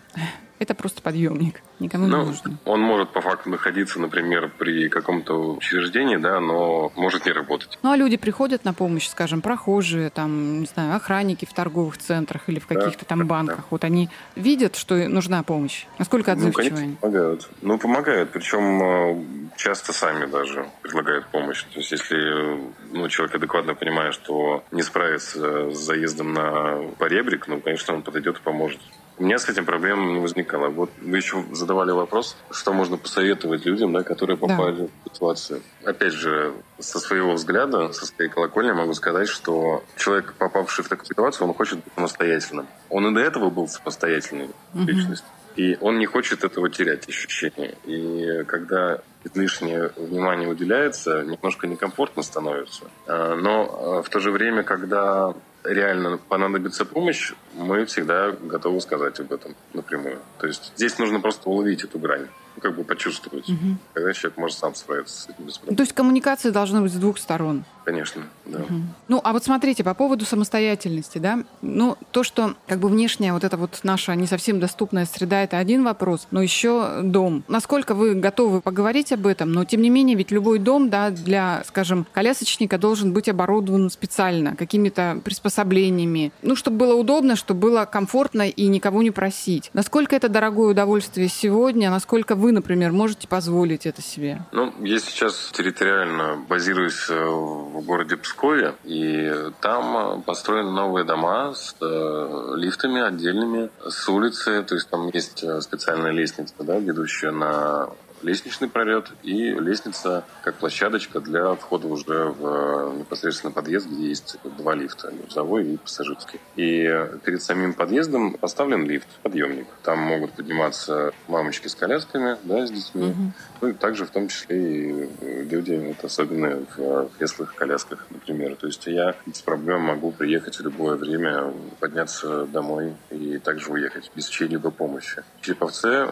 это 0.59 0.75
просто 0.75 1.03
подъемник. 1.03 1.63
Никому 1.81 2.07
ну, 2.07 2.19
не 2.19 2.27
нужно. 2.27 2.59
Он 2.65 2.81
может 2.81 3.13
по 3.13 3.21
факту 3.21 3.51
находиться, 3.51 4.01
например, 4.01 4.51
при 4.57 4.89
каком-то 4.89 5.55
учреждении, 5.57 6.17
да, 6.17 6.41
но 6.41 6.93
может 6.95 7.27
не 7.27 7.33
работать. 7.33 7.79
Ну, 7.83 7.91
а 7.91 7.97
люди 7.97 8.17
приходят 8.17 8.65
на 8.65 8.73
помощь, 8.73 9.09
скажем, 9.09 9.43
прохожие, 9.43 10.11
там, 10.11 10.61
не 10.61 10.67
знаю, 10.67 10.95
охранники 10.95 11.45
в 11.45 11.53
торговых 11.53 11.99
центрах 11.99 12.49
или 12.49 12.61
в 12.61 12.67
каких-то 12.67 13.01
да, 13.01 13.07
там 13.07 13.27
банках. 13.27 13.57
Да. 13.57 13.65
Вот 13.71 13.85
они 13.85 14.09
видят, 14.37 14.77
что 14.77 14.95
нужна 15.09 15.43
помощь. 15.43 15.87
Насколько 15.99 16.33
отзывчивы 16.33 16.71
ну, 16.71 16.77
конечно, 16.77 16.97
помогают. 17.01 17.49
Ну, 17.63 17.79
помогают. 17.79 18.31
Причем 18.31 18.83
э, 18.83 19.25
часто 19.57 19.93
сами 19.93 20.27
даже 20.27 20.67
предлагают 20.83 21.27
помощь. 21.27 21.65
То 21.65 21.81
есть, 21.81 21.91
если 21.91 22.61
ну, 22.93 23.09
человек 23.09 23.35
адекватно 23.35 23.75
понимает, 23.75 24.15
что 24.15 24.63
не 24.71 24.83
справится 24.83 25.71
с 25.71 25.79
заездом 25.79 26.33
на 26.33 26.79
поребрик, 26.99 27.49
ну, 27.49 27.61
конечно, 27.61 27.95
он 27.95 28.03
подойдет 28.03 28.39
и 28.39 28.41
поможет. 28.41 28.81
У 29.17 29.25
меня 29.25 29.39
с 29.39 29.49
этим 29.49 29.65
проблем 29.65 30.13
не 30.13 30.21
возникало. 30.21 30.69
Вот 30.69 30.91
вы 31.01 31.17
еще 31.17 31.45
задавали 31.53 31.93
вопрос, 31.93 32.37
что 32.51 32.73
можно 32.73 32.97
посоветовать 32.97 33.65
людям, 33.65 33.93
да, 33.93 34.03
которые 34.03 34.37
попали 34.37 34.83
да. 34.83 34.87
в 35.05 35.15
ситуацию. 35.15 35.63
Опять 35.85 36.13
же, 36.13 36.53
со 36.81 36.99
своего 36.99 37.33
взгляда, 37.33 37.93
со 37.93 38.07
своей 38.07 38.29
колокольни 38.29 38.73
могу 38.73 38.93
сказать, 38.95 39.29
что 39.29 39.85
человек, 39.97 40.35
попавший 40.35 40.85
в 40.85 40.89
такую 40.89 41.07
ситуацию, 41.07 41.47
он 41.47 41.55
хочет 41.55 41.77
быть 41.77 41.93
самостоятельным. 41.95 42.67
Он 42.89 43.07
и 43.07 43.15
до 43.15 43.21
этого 43.21 43.51
был 43.51 43.69
самостоятельной 43.69 44.51
угу. 44.75 44.83
личностью. 44.83 45.29
И 45.57 45.79
он 45.81 45.99
не 45.99 46.07
хочет 46.07 46.43
этого 46.43 46.69
терять, 46.69 47.09
ощущение. 47.09 47.77
И 47.85 48.43
когда 48.45 48.99
излишнее 49.23 49.93
внимание 49.97 50.49
уделяется, 50.49 51.23
немножко 51.23 51.67
некомфортно 51.67 52.23
становится. 52.23 52.85
А, 53.07 53.37
но 53.37 53.99
а, 53.99 54.03
в 54.03 54.09
то 54.09 54.19
же 54.19 54.31
время, 54.33 54.65
когда 54.65 55.35
реально 55.65 56.19
понадобится 56.19 56.85
помощь, 56.85 57.33
мы 57.55 57.85
всегда 57.87 58.33
готовы 58.33 58.81
сказать 58.81 59.19
об 59.21 59.33
этом 59.33 59.55
напрямую. 59.73 60.21
То 60.39 60.47
есть 60.47 60.73
здесь 60.77 60.99
нужно 60.99 61.21
просто 61.21 61.49
уловить 61.49 61.85
эту 61.85 61.99
грань 61.99 62.29
как 62.65 62.77
бы 62.77 62.83
почувствовать. 62.83 63.47
Угу. 63.47 63.77
Тогда 63.93 64.15
человек 64.15 64.39
может 64.39 64.57
сам 64.57 64.75
справиться 64.75 65.21
с 65.21 65.29
этим. 65.29 65.77
То 65.77 65.83
есть 65.83 65.93
коммуникация 65.93 66.51
должна 66.51 66.81
быть 66.81 66.93
с 66.93 66.97
двух 66.97 67.19
сторон. 67.19 67.65
Конечно, 67.85 68.23
да. 68.47 68.61
Угу. 68.61 68.75
Ну, 69.09 69.21
а 69.23 69.35
вот 69.35 69.45
смотрите, 69.45 69.85
по 69.85 69.93
поводу 69.93 70.25
самостоятельности, 70.25 71.19
да, 71.19 71.41
ну, 71.61 71.99
то, 72.13 72.23
что 72.23 72.55
как 72.67 72.79
бы 72.79 72.89
внешняя 72.89 73.35
вот 73.35 73.45
эта 73.45 73.59
вот 73.59 73.81
наша 73.83 74.15
не 74.15 74.27
совсем 74.27 74.59
доступная 74.59 75.05
среда, 75.05 75.43
это 75.43 75.59
один 75.59 75.85
вопрос, 75.85 76.27
но 76.31 76.41
еще 76.41 77.03
дом. 77.03 77.45
Насколько 77.47 77.95
вы 77.95 78.15
готовы 78.15 78.63
поговорить 78.63 79.13
об 79.13 79.27
этом, 79.27 79.53
но 79.53 79.67
тем 79.67 79.83
не 79.83 79.91
менее, 79.91 80.17
ведь 80.17 80.31
любой 80.31 80.59
дом, 80.59 80.89
да, 80.89 81.11
для, 81.11 81.63
скажем, 81.67 82.07
колясочника 82.15 82.79
должен 82.79 83.13
быть 83.13 83.29
оборудован 83.29 83.91
специально, 83.91 84.57
какими-то 84.57 85.21
приспособлениями, 85.23 86.33
ну, 86.41 86.57
чтобы 86.57 86.79
было 86.79 86.95
удобно, 86.95 87.37
чтобы 87.37 87.61
было 87.61 87.85
комфортно 87.85 88.49
и 88.49 88.67
никого 88.69 89.03
не 89.03 89.11
просить. 89.11 89.69
Насколько 89.75 90.17
это 90.17 90.31
дорогое 90.31 90.71
удовольствие 90.71 91.29
сегодня, 91.29 91.91
насколько 91.91 92.35
вы, 92.35 92.54
например, 92.55 92.93
можете 92.93 93.29
позволить 93.29 93.87
это 93.87 94.03
себе? 94.03 94.43
Ну, 94.53 94.73
я 94.81 94.99
сейчас 94.99 95.51
территориально 95.53 96.43
базируюсь 96.49 97.07
э, 97.11 97.15
в 97.15 97.81
городе 97.83 98.17
Пскове, 98.17 98.75
и 98.85 99.33
там 99.61 100.23
построены 100.23 100.71
новые 100.71 101.05
дома 101.05 101.55
с 101.55 101.77
э, 101.81 102.55
лифтами 102.57 103.03
отдельными, 103.03 103.71
с 103.89 104.09
улицы, 104.09 104.63
то 104.63 104.75
есть 104.75 104.89
там 104.89 105.09
есть 105.09 105.43
э, 105.43 105.61
специальная 105.61 106.13
лестница, 106.13 106.55
да, 106.61 106.79
ведущая 106.79 107.31
на 107.31 107.91
лестничный 108.25 108.69
пролет 108.69 109.13
и 109.23 109.51
лестница 109.51 110.25
как 110.43 110.57
площадочка 110.57 111.21
для 111.21 111.55
входа 111.55 111.87
уже 111.87 112.25
в 112.25 112.93
э, 112.93 112.99
непосредственно 112.99 113.53
подъезд, 113.53 113.87
где 113.87 114.09
есть 114.09 114.37
два 114.57 114.75
лифта, 114.75 115.13
грузовой 115.13 115.75
и 115.75 115.77
пассажирский. 115.77 116.41
И 116.57 116.91
перед 117.25 117.43
самим 117.43 117.75
подъездом 117.75 118.35
поставлен 118.35 118.87
лифт, 118.87 119.09
подъемник. 119.23 119.67
Там 119.83 119.99
могут 120.01 120.33
подниматься 120.33 121.13
мамочки 121.29 121.69
с 121.69 121.75
колясками, 121.75 122.37
да, 122.45 122.67
с 122.67 122.71
детьми. 122.71 123.11
Угу. 123.11 123.33
Ну 123.61 123.69
и 123.69 123.73
также 123.73 124.07
в 124.07 124.11
том 124.11 124.29
числе 124.29 124.55
и 124.57 125.45
люди, 125.45 125.75
вот, 125.75 126.05
особенно 126.05 126.65
в 126.77 127.11
креслах, 127.19 127.55
колясках, 127.55 128.07
например. 128.11 128.57
То 128.57 128.67
есть 128.67 128.87
я 128.87 129.15
без 129.27 129.43
проблем 129.43 129.83
могу 129.83 130.11
приехать 130.11 130.59
в 130.59 130.63
любое 130.63 130.97
время, 130.97 131.53
подняться 131.81 132.47
домой 132.47 132.95
и 133.11 133.39
также 133.39 133.71
уехать 133.71 134.11
без 134.15 134.29
чьей-либо 134.29 134.71
помощи. 134.71 135.23
Череповце 135.43 136.09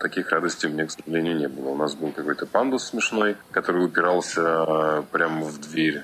таких 0.00 0.30
радостей 0.30 0.68
у 0.68 0.72
меня, 0.72 0.86
к 0.86 0.90
сожалению, 0.90 1.36
не 1.36 1.48
было. 1.48 1.68
У 1.68 1.76
нас 1.76 1.94
был 1.94 2.10
какой-то 2.10 2.46
пандус 2.46 2.88
смешной, 2.88 3.36
который 3.50 3.84
упирался 3.84 4.40
э, 4.40 5.02
прямо 5.12 5.44
в 5.44 5.60
дверь 5.60 6.02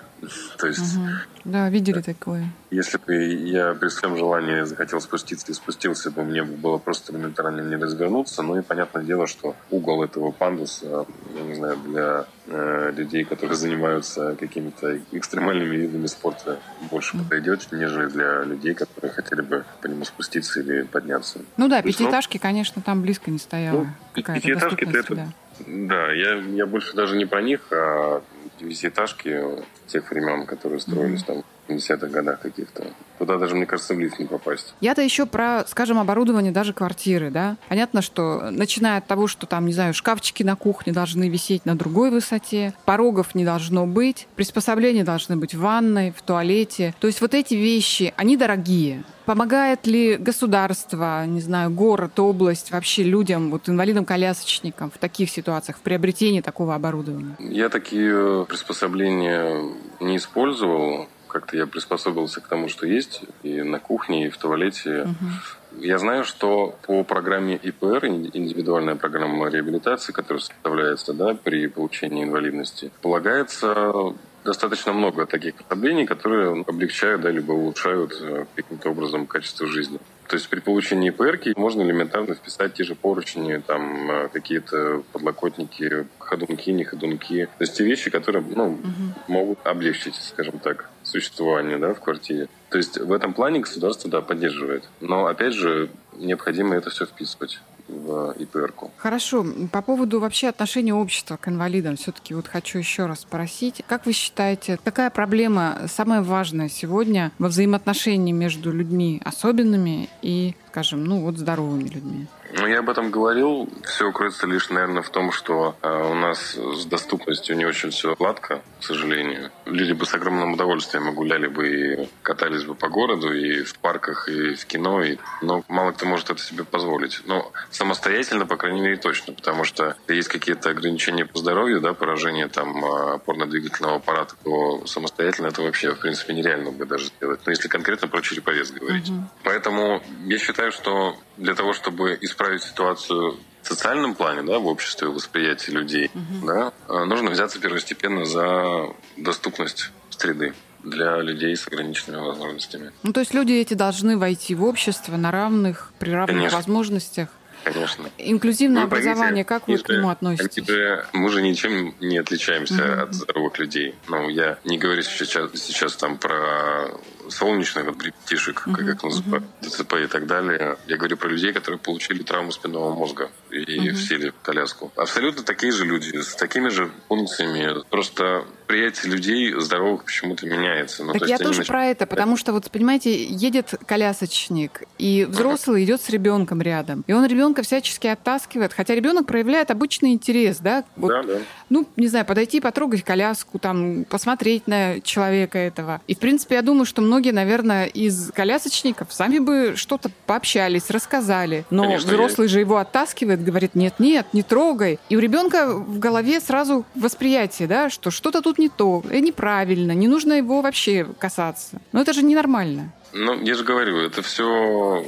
То 0.59 0.67
есть... 0.67 0.97
Угу. 0.97 1.07
Да, 1.45 1.69
видели 1.69 2.01
такое. 2.01 2.49
Если 2.71 2.99
бы 2.99 3.15
я 3.15 3.75
при 3.75 3.89
всем 3.89 4.17
желании 4.17 4.63
захотел 4.63 5.01
спуститься 5.01 5.53
и 5.53 5.55
спустился 5.55 6.11
бы, 6.11 6.25
мне 6.25 6.43
было 6.43 6.79
просто 6.79 7.13
элементарно 7.13 7.61
не 7.61 7.77
развернуться. 7.77 8.43
Ну 8.43 8.59
и 8.59 8.63
понятное 8.63 9.05
дело, 9.05 9.27
что 9.29 9.55
угол 9.71 10.03
этого 10.03 10.33
пандуса, 10.33 11.07
я 11.35 11.43
не 11.43 11.55
знаю, 11.55 11.77
для 11.85 12.25
э, 12.49 12.93
людей, 12.97 13.25
которые 13.25 13.57
занимаются 13.57 14.35
какими-то 14.35 14.99
экстремальными 15.13 15.77
видами 15.77 16.07
спорта, 16.07 16.59
больше 16.91 17.17
подойдет, 17.17 17.69
нежели 17.71 18.09
для 18.09 18.43
людей, 18.43 18.75
которые 18.75 19.13
хотели 19.13 19.43
бы 19.43 19.65
по 19.81 19.87
нему 19.87 20.05
спуститься 20.05 20.61
или 20.61 20.83
подняться. 20.83 21.41
Ну 21.57 21.69
да, 21.69 21.83
пятиэтажки, 21.83 22.39
конечно, 22.39 22.83
там 22.83 23.03
близко 23.03 23.31
не 23.31 23.39
стояло. 23.39 23.85
Ну, 23.85 24.23
пятиэтажки 24.23 24.85
это, 24.85 25.15
да. 25.15 25.29
да, 25.67 26.13
я, 26.13 26.35
я 26.35 26.67
больше 26.67 26.95
даже 26.95 27.17
не 27.17 27.25
про 27.25 27.41
них, 27.41 27.61
а 27.71 28.23
девятиэтажки 28.59 29.65
тех 29.87 30.11
времен, 30.11 30.47
которые 30.47 30.81
строились 30.81 31.23
mm-hmm. 31.23 31.43
там 31.43 31.45
50-х 31.69 32.07
годах 32.09 32.41
каких-то. 32.41 32.87
Туда 33.19 33.39
даже, 33.39 33.55
мне 33.55 33.67
кажется, 33.67 33.95
в 33.95 33.99
лифт 33.99 34.19
не 34.19 34.27
попасть. 34.27 34.75
Я-то 34.81 35.03
еще 35.03 35.27
про, 35.27 35.65
скажем, 35.67 35.99
оборудование 35.99 36.53
даже 36.53 36.73
квартиры, 36.73 37.31
да. 37.31 37.57
Понятно, 37.69 38.03
что 38.03 38.51
начиная 38.51 38.99
от 38.99 39.07
того, 39.07 39.27
что 39.27 39.47
там, 39.47 39.67
не 39.67 39.73
знаю, 39.73 39.95
шкафчики 39.95 40.43
на 40.43 40.57
кухне 40.57 40.93
должны 40.93 41.29
висеть 41.29 41.65
на 41.65 41.77
другой 41.77 42.11
высоте, 42.11 42.75
порогов 42.85 43.35
не 43.35 43.45
должно 43.45 43.87
быть, 43.87 44.29
приспособления 44.37 45.05
должны 45.05 45.37
быть 45.37 45.55
в 45.55 45.61
ванной, 45.61 46.13
в 46.17 46.23
туалете. 46.23 46.95
То 47.01 47.07
есть 47.07 47.21
вот 47.21 47.35
эти 47.35 47.55
вещи, 47.55 48.13
они 48.17 48.37
дорогие. 48.37 49.05
Помогает 49.25 49.89
ли 49.89 50.17
государство, 50.17 51.27
не 51.27 51.41
знаю, 51.41 51.71
город, 51.71 52.21
область 52.21 52.71
вообще 52.71 53.03
людям, 53.03 53.51
вот 53.51 53.69
инвалидам-колясочникам 53.69 54.91
в 54.93 54.99
таких 54.99 55.31
ситуациях, 55.31 55.79
в 55.79 55.81
приобретении 55.81 56.41
такого 56.41 56.77
оборудования? 56.77 57.35
Я 57.41 57.69
такие 57.69 58.45
приспособления 58.45 59.65
не 59.99 60.19
использовал 60.19 61.09
как-то 61.37 61.55
я 61.55 61.67
приспособился 61.67 62.41
к 62.41 62.49
тому, 62.49 62.69
что 62.69 62.87
есть 62.87 63.21
и 63.43 63.61
на 63.61 63.79
кухне, 63.79 64.27
и 64.27 64.31
в 64.31 64.39
туалете. 64.39 65.03
Угу. 65.03 65.83
Я 65.85 65.99
знаю, 65.99 66.25
что 66.25 66.79
по 66.87 67.05
программе 67.05 67.57
ИПР, 67.57 68.07
индивидуальная 68.07 68.95
программа 68.95 69.51
реабилитации, 69.51 70.13
которая 70.13 70.41
составляется 70.41 71.13
да, 71.13 71.35
при 71.35 71.67
получении 71.67 72.25
инвалидности, 72.25 72.91
полагается 73.03 74.15
достаточно 74.47 74.95
много 74.95 75.27
таких 75.27 75.57
проявлений, 75.57 76.07
которые 76.07 76.65
облегчают 76.67 77.21
да, 77.21 77.31
либо 77.31 77.53
улучшают 77.53 78.17
э, 78.23 78.47
каким-то 78.55 78.91
образом 78.91 79.27
качество 79.27 79.67
жизни. 79.67 79.99
То 80.29 80.37
есть 80.37 80.49
при 80.49 80.61
получении 80.61 81.11
ИПР 81.11 81.41
можно 81.57 81.83
элементарно 81.83 82.35
вписать 82.35 82.75
те 82.75 82.85
же 82.85 82.95
поручни, 82.95 83.59
там 83.59 84.11
э, 84.11 84.29
какие-то 84.33 85.03
подлокотники, 85.13 86.07
ходунки, 86.19 86.71
не 86.71 86.85
ходунки. 86.85 87.47
То 87.59 87.63
есть 87.65 87.77
те 87.77 87.85
вещи, 87.85 88.09
которые 88.11 88.43
ну, 88.55 88.69
угу. 88.69 88.83
могут 89.29 89.59
облегчить, 89.67 90.15
скажем 90.15 90.59
так, 90.61 90.89
существование 91.07 91.79
да, 91.79 91.95
в 91.95 92.01
квартире. 92.01 92.49
То 92.71 92.79
есть 92.79 92.99
в 92.99 93.13
этом 93.13 93.33
плане 93.33 93.61
государство 93.61 94.11
да, 94.11 94.21
поддерживает. 94.21 94.89
Но 95.01 95.27
опять 95.27 95.55
же, 95.55 95.91
необходимо 96.19 96.75
это 96.75 96.91
все 96.91 97.07
вписывать 97.07 97.61
в 97.89 98.35
ипр 98.39 98.73
-ку. 98.77 98.91
Хорошо. 98.97 99.47
По 99.71 99.83
поводу 99.83 100.19
вообще 100.21 100.49
отношения 100.49 100.93
общества 100.93 101.37
к 101.37 101.49
инвалидам, 101.49 101.97
все-таки 101.97 102.35
вот 102.35 102.49
хочу 102.49 102.79
еще 102.79 103.07
раз 103.07 103.21
спросить. 103.21 103.83
Как 103.87 104.07
вы 104.07 104.13
считаете, 104.13 104.79
какая 104.83 105.11
проблема 105.11 105.83
самая 105.87 106.23
важная 106.23 106.69
сегодня 106.69 107.31
во 107.39 107.49
взаимоотношении 107.49 108.33
между 108.33 108.73
людьми 108.73 109.23
особенными 109.25 110.09
и, 110.23 110.57
скажем, 110.77 111.05
ну 111.05 111.23
вот 111.23 111.39
здоровыми 111.39 111.89
людьми? 111.89 112.27
Ну, 112.53 112.67
я 112.67 112.81
об 112.81 112.91
этом 112.91 113.11
говорил. 113.11 113.69
Все 113.85 114.13
кроется 114.13 114.47
лишь, 114.47 114.69
наверное, 114.69 115.03
в 115.03 115.09
том, 115.09 115.33
что 115.33 115.75
э, 115.83 116.11
у 116.11 116.15
нас 116.15 116.55
с 116.55 116.85
доступностью 116.85 117.57
не 117.57 117.65
очень 117.65 117.91
все 117.91 118.15
гладко, 118.15 118.63
к 118.79 118.85
сожалению. 118.85 119.51
Люди 119.65 119.93
бы 119.93 120.07
с 120.07 120.15
огромным 120.15 120.53
удовольствием 120.53 121.13
гуляли 121.15 121.49
бы 121.49 121.69
и 121.69 122.09
катались 122.23 122.65
бы 122.65 122.75
по 122.75 122.89
городу, 122.89 123.33
и 123.33 123.63
в 123.63 123.79
парках, 123.79 124.29
и 124.29 124.55
в 124.55 124.67
кино, 124.67 125.03
и... 125.03 125.17
но 125.43 125.65
мало 125.69 125.93
кто 125.93 126.07
может 126.07 126.31
это 126.31 126.41
себе 126.41 126.65
позволить. 126.65 127.23
Но 127.25 127.53
самостоятельно, 127.71 128.47
по 128.47 128.57
крайней 128.57 128.81
мере, 128.81 128.97
точно, 128.97 129.33
потому 129.33 129.65
что 129.65 129.97
есть 130.09 130.29
какие-то 130.29 130.71
ограничения 130.71 131.25
по 131.25 131.39
здоровью, 131.39 131.81
да, 131.81 131.95
поражение 131.95 132.49
там 132.49 132.85
э, 132.85 133.15
опорно-двигательного 133.15 133.97
аппарата, 133.97 134.35
то 134.45 134.87
самостоятельно 134.87 135.49
это 135.49 135.63
вообще, 135.63 135.93
в 135.95 136.01
принципе, 136.01 136.35
нереально 136.35 136.71
бы 136.71 136.85
даже 136.85 137.07
сделать. 137.07 137.41
Но 137.47 137.51
если 137.51 137.69
конкретно 137.69 138.09
про 138.09 138.21
череповец 138.21 138.71
говорить. 138.71 139.09
Угу. 139.09 139.29
Поэтому 139.43 140.03
я 140.27 140.39
считаю, 140.39 140.66
что 140.71 141.17
для 141.37 141.55
того, 141.55 141.73
чтобы 141.73 142.19
исправить 142.21 142.63
ситуацию 142.63 143.39
в 143.63 143.69
социальном 143.69 144.15
плане, 144.15 144.43
да, 144.43 144.59
в 144.59 144.67
обществе, 144.67 145.09
восприятии 145.09 145.73
людей, 145.73 146.11
угу. 146.15 146.47
да, 146.47 146.73
э, 146.89 147.05
нужно 147.05 147.31
взяться 147.31 147.59
первостепенно 147.61 148.25
за 148.25 148.95
доступность 149.17 149.91
среды 150.11 150.55
для 150.85 151.21
людей 151.21 151.57
с 151.57 151.67
ограниченными 151.67 152.21
возможностями. 152.21 152.93
Ну, 153.03 153.13
то 153.13 153.21
есть 153.21 153.35
люди 153.35 153.53
эти 153.53 153.75
должны 153.75 154.17
войти 154.17 154.55
в 154.55 154.65
общество 154.65 155.17
на 155.17 155.31
равных, 155.31 155.93
при 155.99 156.11
равных 156.11 156.37
Конечно. 156.37 156.59
возможностях. 156.59 157.29
Конечно. 157.65 158.09
Инклюзивное 158.19 158.83
вы 158.83 158.87
образование, 158.87 159.45
как 159.45 159.67
вы 159.67 159.79
к 159.79 159.89
нему 159.89 160.11
относитесь? 160.11 160.65
Же, 160.69 161.05
мы 161.13 161.29
же 161.31 161.43
ничем 161.43 161.97
не 162.01 162.19
отличаемся 162.19 162.75
mm-hmm. 162.75 163.01
от 163.03 163.15
здоровых 163.15 163.59
людей. 163.59 163.97
Ну, 164.07 164.29
я 164.29 164.59
не 164.65 164.79
говорю 164.79 165.03
сейчас, 165.03 165.51
сейчас 165.55 165.97
там 165.97 166.17
про 166.17 166.89
солнечных 167.31 167.87
вот, 167.87 168.03
ребятишек, 168.03 168.67
uh-huh, 168.67 168.75
как 168.75 169.03
называют, 169.03 169.45
uh-huh. 169.61 169.69
ДЦП 169.69 169.95
и 170.05 170.07
так 170.07 170.27
далее. 170.27 170.77
Я 170.87 170.97
говорю 170.97 171.17
про 171.17 171.29
людей, 171.29 171.53
которые 171.53 171.79
получили 171.79 172.23
травму 172.23 172.53
спинного 172.53 172.95
мозга 172.95 173.31
и 173.51 173.63
uh-huh. 173.63 173.95
сели 173.95 174.31
в 174.31 174.41
коляску. 174.43 174.93
Абсолютно 174.97 175.43
такие 175.43 175.73
же 175.73 175.85
люди, 175.85 176.17
с 176.17 176.35
такими 176.35 176.69
же 176.69 176.91
функциями. 177.09 177.83
Просто 177.91 178.45
восприятие 178.67 179.13
людей 179.13 179.55
здоровых 179.61 180.05
почему-то 180.05 180.45
меняется. 180.45 181.05
Ну, 181.05 181.13
так 181.13 181.23
то 181.23 181.29
я 181.29 181.39
тоже 181.39 181.59
нач... 181.59 181.69
про 181.69 181.87
это, 181.87 182.05
потому 182.05 182.37
что, 182.37 182.53
вот, 182.53 182.69
понимаете, 182.71 183.25
едет 183.25 183.75
колясочник, 183.87 184.83
и 184.99 185.25
взрослый 185.25 185.85
идет 185.85 186.03
с 186.03 186.09
ребенком 186.09 186.61
рядом, 186.61 187.05
и 187.07 187.13
он 187.13 187.25
ребенка 187.27 187.63
всячески 187.63 188.09
оттаскивает, 188.09 188.73
хотя 188.73 188.97
ребенок 188.97 189.27
проявляет 189.27 189.71
обычный 189.71 190.13
интерес, 190.13 190.59
да? 190.59 190.85
Вот, 190.97 191.11
да, 191.11 191.23
да. 191.23 191.39
Ну, 191.69 191.87
не 191.97 192.09
знаю, 192.09 192.27
подойти, 192.27 192.61
потрогать 192.61 193.05
коляску, 193.05 193.61
там, 193.61 194.05
посмотреть 194.05 194.67
на 194.67 195.01
человека 195.01 195.59
этого. 195.59 196.01
И, 196.09 196.17
в 196.17 196.19
принципе, 196.19 196.57
я 196.57 196.63
думаю, 196.63 196.87
что 196.87 197.03
многие, 197.03 197.16
наверное, 197.33 197.87
из 197.87 198.31
колясочников 198.33 199.13
сами 199.13 199.39
бы 199.39 199.75
что-то 199.77 200.11
пообщались, 200.27 200.91
рассказали. 200.91 201.65
Но 201.71 201.85
Конечно, 201.85 202.09
взрослый 202.09 202.49
я... 202.49 202.53
же 202.53 202.61
его 202.61 202.77
оттаскивает, 202.79 203.43
говорит, 203.43 203.75
нет-нет, 203.75 204.27
не 204.33 204.43
трогай. 204.43 204.99
И 205.09 205.17
у 205.17 205.21
ребенка 205.21 205.75
в 205.75 205.99
голове 205.99 206.41
сразу 206.41 206.85
восприятие, 206.95 207.69
да, 207.69 207.91
что 207.91 208.11
что-то 208.11 208.43
тут 208.43 208.59
не 208.59 208.69
то, 208.69 209.03
и 209.11 209.21
неправильно, 209.21 209.93
не 209.93 210.09
нужно 210.09 210.35
его 210.35 210.63
вообще 210.63 211.07
касаться. 211.19 211.81
Но 211.93 212.01
это 212.01 212.13
же 212.13 212.23
ненормально. 212.23 212.93
Ну, 213.13 213.41
я 213.43 213.55
же 213.55 213.65
говорю, 213.65 213.99
это 213.99 214.23
все 214.23 215.05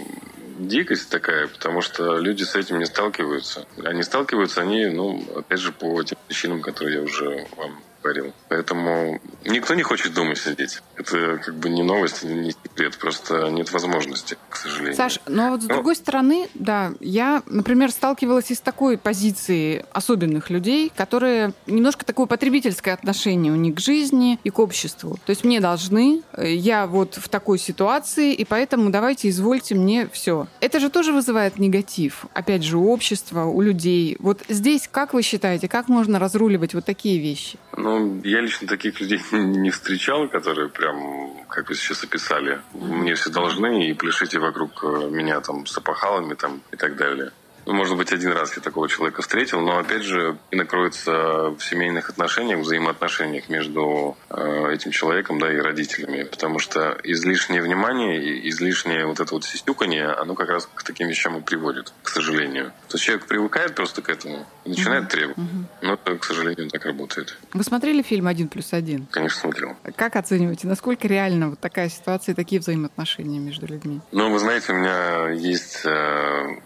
дикость 0.59 1.09
такая, 1.11 1.47
потому 1.49 1.81
что 1.81 2.19
люди 2.19 2.43
с 2.43 2.55
этим 2.57 2.79
не 2.79 2.87
сталкиваются. 2.87 3.67
Они 3.85 4.03
сталкиваются, 4.03 4.61
они, 4.61 4.87
ну, 4.87 5.25
опять 5.37 5.61
же, 5.61 5.73
по 5.73 6.03
тем 6.03 6.19
причинам, 6.27 6.61
которые 6.61 6.97
я 6.99 7.03
уже 7.03 7.47
вам 7.57 7.81
говорил. 8.09 8.33
Поэтому 8.49 9.21
никто 9.45 9.75
не 9.75 9.83
хочет 9.83 10.15
дома 10.15 10.35
сидеть. 10.35 10.83
Это 10.97 11.39
как 11.45 11.55
бы 11.55 11.69
не 11.69 11.83
новость, 11.83 12.25
не 12.25 12.53
секрет, 12.53 12.97
просто 12.99 13.49
нет 13.51 13.73
возможности, 13.73 14.37
к 14.49 14.57
сожалению. 14.57 14.95
Саш, 14.95 15.21
но 15.27 15.35
ну, 15.35 15.43
а 15.47 15.51
вот 15.51 15.63
с 15.63 15.69
но... 15.69 15.75
другой 15.75 15.97
стороны, 15.97 16.49
да, 16.55 16.93
я, 17.01 17.43
например, 17.47 17.91
сталкивалась 17.91 18.51
и 18.51 18.55
с 18.55 18.61
такой 18.61 18.97
позицией 18.97 19.85
особенных 19.93 20.51
людей, 20.51 20.91
которые 20.95 21.53
немножко 21.67 22.05
такое 22.05 22.27
потребительское 22.27 22.95
отношение 22.95 23.53
у 23.53 23.57
них 23.57 23.77
к 23.77 23.81
жизни 23.81 24.39
и 24.43 24.51
к 24.51 24.59
обществу. 24.59 25.19
То 25.27 25.31
есть 25.31 25.45
мне 25.45 25.61
должны, 25.61 26.23
я 26.37 26.87
вот 26.87 27.17
в 27.17 27.29
такой 27.29 27.59
ситуации, 27.59 28.33
и 28.33 28.45
поэтому 28.45 28.91
давайте 28.91 29.29
извольте 29.29 29.75
мне 29.75 30.09
все. 30.11 30.49
Это 30.61 30.81
же 30.81 30.89
тоже 30.89 31.13
вызывает 31.13 31.59
негатив, 31.59 32.27
опять 32.33 32.63
же, 32.63 32.79
у 32.79 32.91
общества, 32.91 33.45
у 33.45 33.61
людей. 33.61 34.17
Вот 34.19 34.43
здесь, 34.49 34.89
как 34.91 35.13
вы 35.13 35.23
считаете, 35.23 35.69
как 35.69 35.89
можно 35.89 36.19
разруливать 36.19 36.75
вот 36.75 36.85
такие 36.85 37.19
вещи? 37.19 37.59
Ну, 37.77 37.98
я 38.25 38.41
лично 38.41 38.67
таких 38.69 39.01
людей 39.01 39.21
не 39.33 39.71
встречал, 39.71 40.29
которые 40.29 40.69
прям, 40.69 41.45
как 41.49 41.69
вы 41.69 41.75
сейчас 41.75 42.05
описали, 42.05 42.61
мне 42.73 43.15
все 43.15 43.31
должны 43.31 43.89
и 43.89 43.95
пляшите 43.95 44.39
вокруг 44.39 44.83
э, 44.85 45.09
меня 45.11 45.41
там 45.41 45.67
с 45.67 45.77
опахалами 45.77 46.35
там 46.35 46.63
и 46.73 46.77
так 46.77 46.97
далее. 46.97 47.33
Ну, 47.69 47.75
может 47.75 47.99
быть, 47.99 48.13
один 48.13 48.33
раз 48.33 48.57
я 48.57 48.63
такого 48.63 48.89
человека 48.89 49.21
встретил, 49.21 49.61
но, 49.61 49.79
опять 49.79 50.03
же, 50.03 50.39
накроется 50.51 51.51
в 51.51 51.61
семейных 51.61 52.09
отношениях, 52.09 52.61
взаимоотношениях 52.61 53.51
между 53.51 54.17
э, 54.31 54.73
этим 54.73 54.91
человеком 54.91 55.39
да, 55.39 55.53
и 55.53 55.59
родителями. 55.59 56.23
Потому 56.23 56.61
что 56.61 56.97
излишнее 57.05 57.61
внимание 57.61 58.25
и 58.25 58.49
излишнее 58.49 59.05
вот 59.05 59.21
это 59.21 59.35
вот 59.35 59.45
сисюканье, 59.45 60.07
оно 60.07 60.35
как 60.35 60.49
раз 60.49 60.67
к 60.75 60.83
таким 60.83 61.09
вещам 61.09 61.37
и 61.37 61.43
приводит, 61.43 61.93
к 62.03 62.09
сожалению. 62.09 62.73
То 62.89 62.95
есть 62.95 63.05
человек 63.05 63.27
привыкает 63.27 63.75
просто 63.75 64.01
к 64.01 64.09
этому 64.09 64.47
и 64.65 64.71
начинает 64.71 65.03
угу. 65.03 65.11
требовать. 65.11 65.37
Угу. 65.37 65.67
Но 65.83 65.93
это, 65.93 66.17
к 66.17 66.25
сожалению, 66.25 66.71
так 66.71 66.87
работает. 66.87 67.37
Вы 67.53 67.63
смотрели 67.65 68.01
фильм 68.01 68.29
«Один 68.29 68.49
плюс 68.49 68.73
один»? 68.73 69.05
Конечно, 69.11 69.41
смотрел. 69.41 69.77
Как 69.95 70.17
оцениваете, 70.17 70.67
насколько 70.69 71.07
реально 71.07 71.51
вот 71.51 71.61
такая 71.61 71.91
ситуация 71.91 72.33
и 72.33 72.37
такие 72.37 72.63
взаимоотношения 72.63 73.39
между 73.39 73.67
людьми? 73.67 74.01
Ну, 74.11 74.33
вы 74.33 74.39
знаете, 74.39 74.73
у 74.73 74.77
меня 74.77 75.29
есть 75.33 75.83
э, 75.85 76.61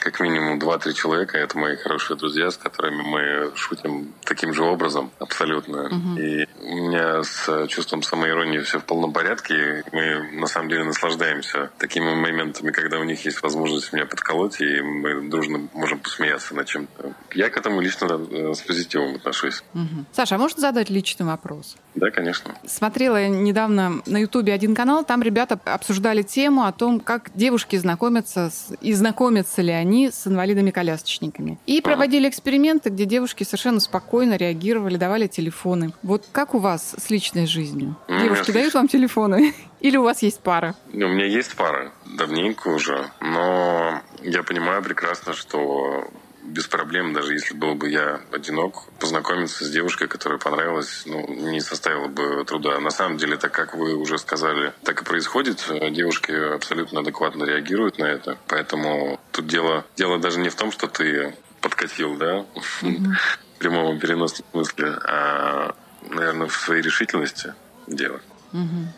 как 0.00 0.20
минимум 0.20 0.58
2-3 0.58 0.92
человека. 0.92 1.38
Это 1.38 1.58
мои 1.58 1.76
хорошие 1.76 2.16
друзья, 2.16 2.50
с 2.50 2.56
которыми 2.56 3.02
мы 3.02 3.56
шутим 3.56 4.12
таким 4.24 4.54
же 4.54 4.62
образом 4.62 5.10
абсолютно. 5.18 5.86
Угу. 5.86 6.18
И 6.20 6.46
у 6.60 6.74
меня 6.88 7.22
с 7.22 7.66
чувством 7.68 8.02
самоиронии 8.02 8.58
все 8.60 8.78
в 8.78 8.84
полном 8.84 9.12
порядке. 9.12 9.84
Мы 9.92 10.32
на 10.32 10.46
самом 10.46 10.68
деле 10.68 10.84
наслаждаемся 10.84 11.70
такими 11.78 12.14
моментами, 12.14 12.70
когда 12.70 12.98
у 12.98 13.04
них 13.04 13.24
есть 13.24 13.42
возможность 13.42 13.92
меня 13.92 14.06
подколоть, 14.06 14.60
и 14.60 14.80
мы 14.80 15.28
дружно 15.28 15.68
можем 15.72 15.98
посмеяться 16.00 16.54
над 16.54 16.66
чем-то. 16.66 17.12
Я 17.34 17.50
к 17.50 17.56
этому 17.56 17.80
лично 17.80 18.08
с 18.54 18.60
позитивом 18.62 19.16
отношусь. 19.16 19.62
Угу. 19.74 20.06
Саша, 20.12 20.36
а 20.36 20.38
можно 20.38 20.60
задать 20.60 20.90
личный 20.90 21.26
вопрос? 21.26 21.76
Да, 21.94 22.10
конечно. 22.10 22.54
Смотрела 22.66 23.26
недавно 23.28 24.02
на 24.06 24.18
Ютубе 24.18 24.52
один 24.52 24.74
канал, 24.74 25.04
там 25.04 25.22
ребята 25.22 25.58
обсуждали 25.64 26.22
тему 26.22 26.64
о 26.64 26.72
том, 26.72 27.00
как 27.00 27.30
девушки 27.34 27.76
знакомятся 27.76 28.50
с, 28.50 28.72
и 28.80 28.92
знакомятся 28.92 29.62
ли 29.62 29.67
они 29.70 30.10
с 30.10 30.26
инвалидами-колясочниками. 30.26 31.58
И 31.66 31.80
проводили 31.80 32.28
эксперименты, 32.28 32.90
где 32.90 33.04
девушки 33.04 33.44
совершенно 33.44 33.80
спокойно 33.80 34.36
реагировали, 34.36 34.96
давали 34.96 35.26
телефоны. 35.26 35.92
Вот 36.02 36.26
как 36.32 36.54
у 36.54 36.58
вас 36.58 36.94
с 36.98 37.10
личной 37.10 37.46
жизнью? 37.46 37.96
Ну, 38.08 38.20
девушки 38.20 38.50
дают 38.50 38.74
вам 38.74 38.88
телефоны? 38.88 39.54
Или 39.80 39.96
у 39.96 40.02
вас 40.02 40.22
есть 40.22 40.40
пара? 40.40 40.74
У 40.92 40.96
меня 40.96 41.26
есть 41.26 41.54
пара, 41.54 41.92
давненько 42.04 42.68
уже. 42.68 43.10
Но 43.20 44.00
я 44.22 44.42
понимаю 44.42 44.82
прекрасно, 44.82 45.34
что 45.34 46.08
без 46.48 46.66
проблем, 46.66 47.12
даже 47.12 47.34
если 47.34 47.54
был 47.54 47.74
бы 47.74 47.88
я 47.88 48.20
одинок, 48.32 48.88
познакомиться 48.98 49.64
с 49.64 49.70
девушкой, 49.70 50.08
которая 50.08 50.38
понравилась, 50.38 51.02
ну, 51.06 51.26
не 51.28 51.60
составило 51.60 52.08
бы 52.08 52.44
труда. 52.44 52.80
На 52.80 52.90
самом 52.90 53.18
деле, 53.18 53.36
так 53.36 53.52
как 53.52 53.74
вы 53.74 53.94
уже 53.94 54.18
сказали, 54.18 54.72
так 54.82 55.02
и 55.02 55.04
происходит. 55.04 55.64
Девушки 55.90 56.32
абсолютно 56.32 57.00
адекватно 57.00 57.44
реагируют 57.44 57.98
на 57.98 58.04
это. 58.04 58.38
Поэтому 58.46 59.20
тут 59.32 59.46
дело, 59.46 59.84
дело 59.96 60.18
даже 60.18 60.40
не 60.40 60.48
в 60.48 60.54
том, 60.54 60.72
что 60.72 60.86
ты 60.86 61.34
подкатил, 61.60 62.16
да, 62.16 62.44
в 62.54 63.58
прямом 63.58 63.98
переносном 63.98 64.46
смысле, 64.52 64.98
а, 65.04 65.74
наверное, 66.08 66.46
в 66.46 66.56
своей 66.56 66.82
решительности 66.82 67.54
дело. 67.86 68.20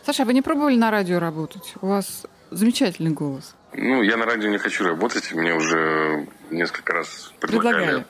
Саша, 0.04 0.22
а 0.22 0.26
вы 0.26 0.34
не 0.34 0.42
пробовали 0.42 0.76
на 0.76 0.90
радио 0.90 1.18
работать? 1.18 1.74
У 1.80 1.88
вас 1.88 2.26
замечательный 2.50 3.10
голос. 3.10 3.54
Ну, 3.72 4.02
я 4.02 4.16
на 4.16 4.26
радио 4.26 4.48
не 4.48 4.58
хочу 4.58 4.84
работать. 4.84 5.32
Мне 5.32 5.54
уже 5.54 6.26
несколько 6.50 6.92
раз 6.92 7.32
предлагали. 7.40 7.84
Предлагали, 7.84 8.04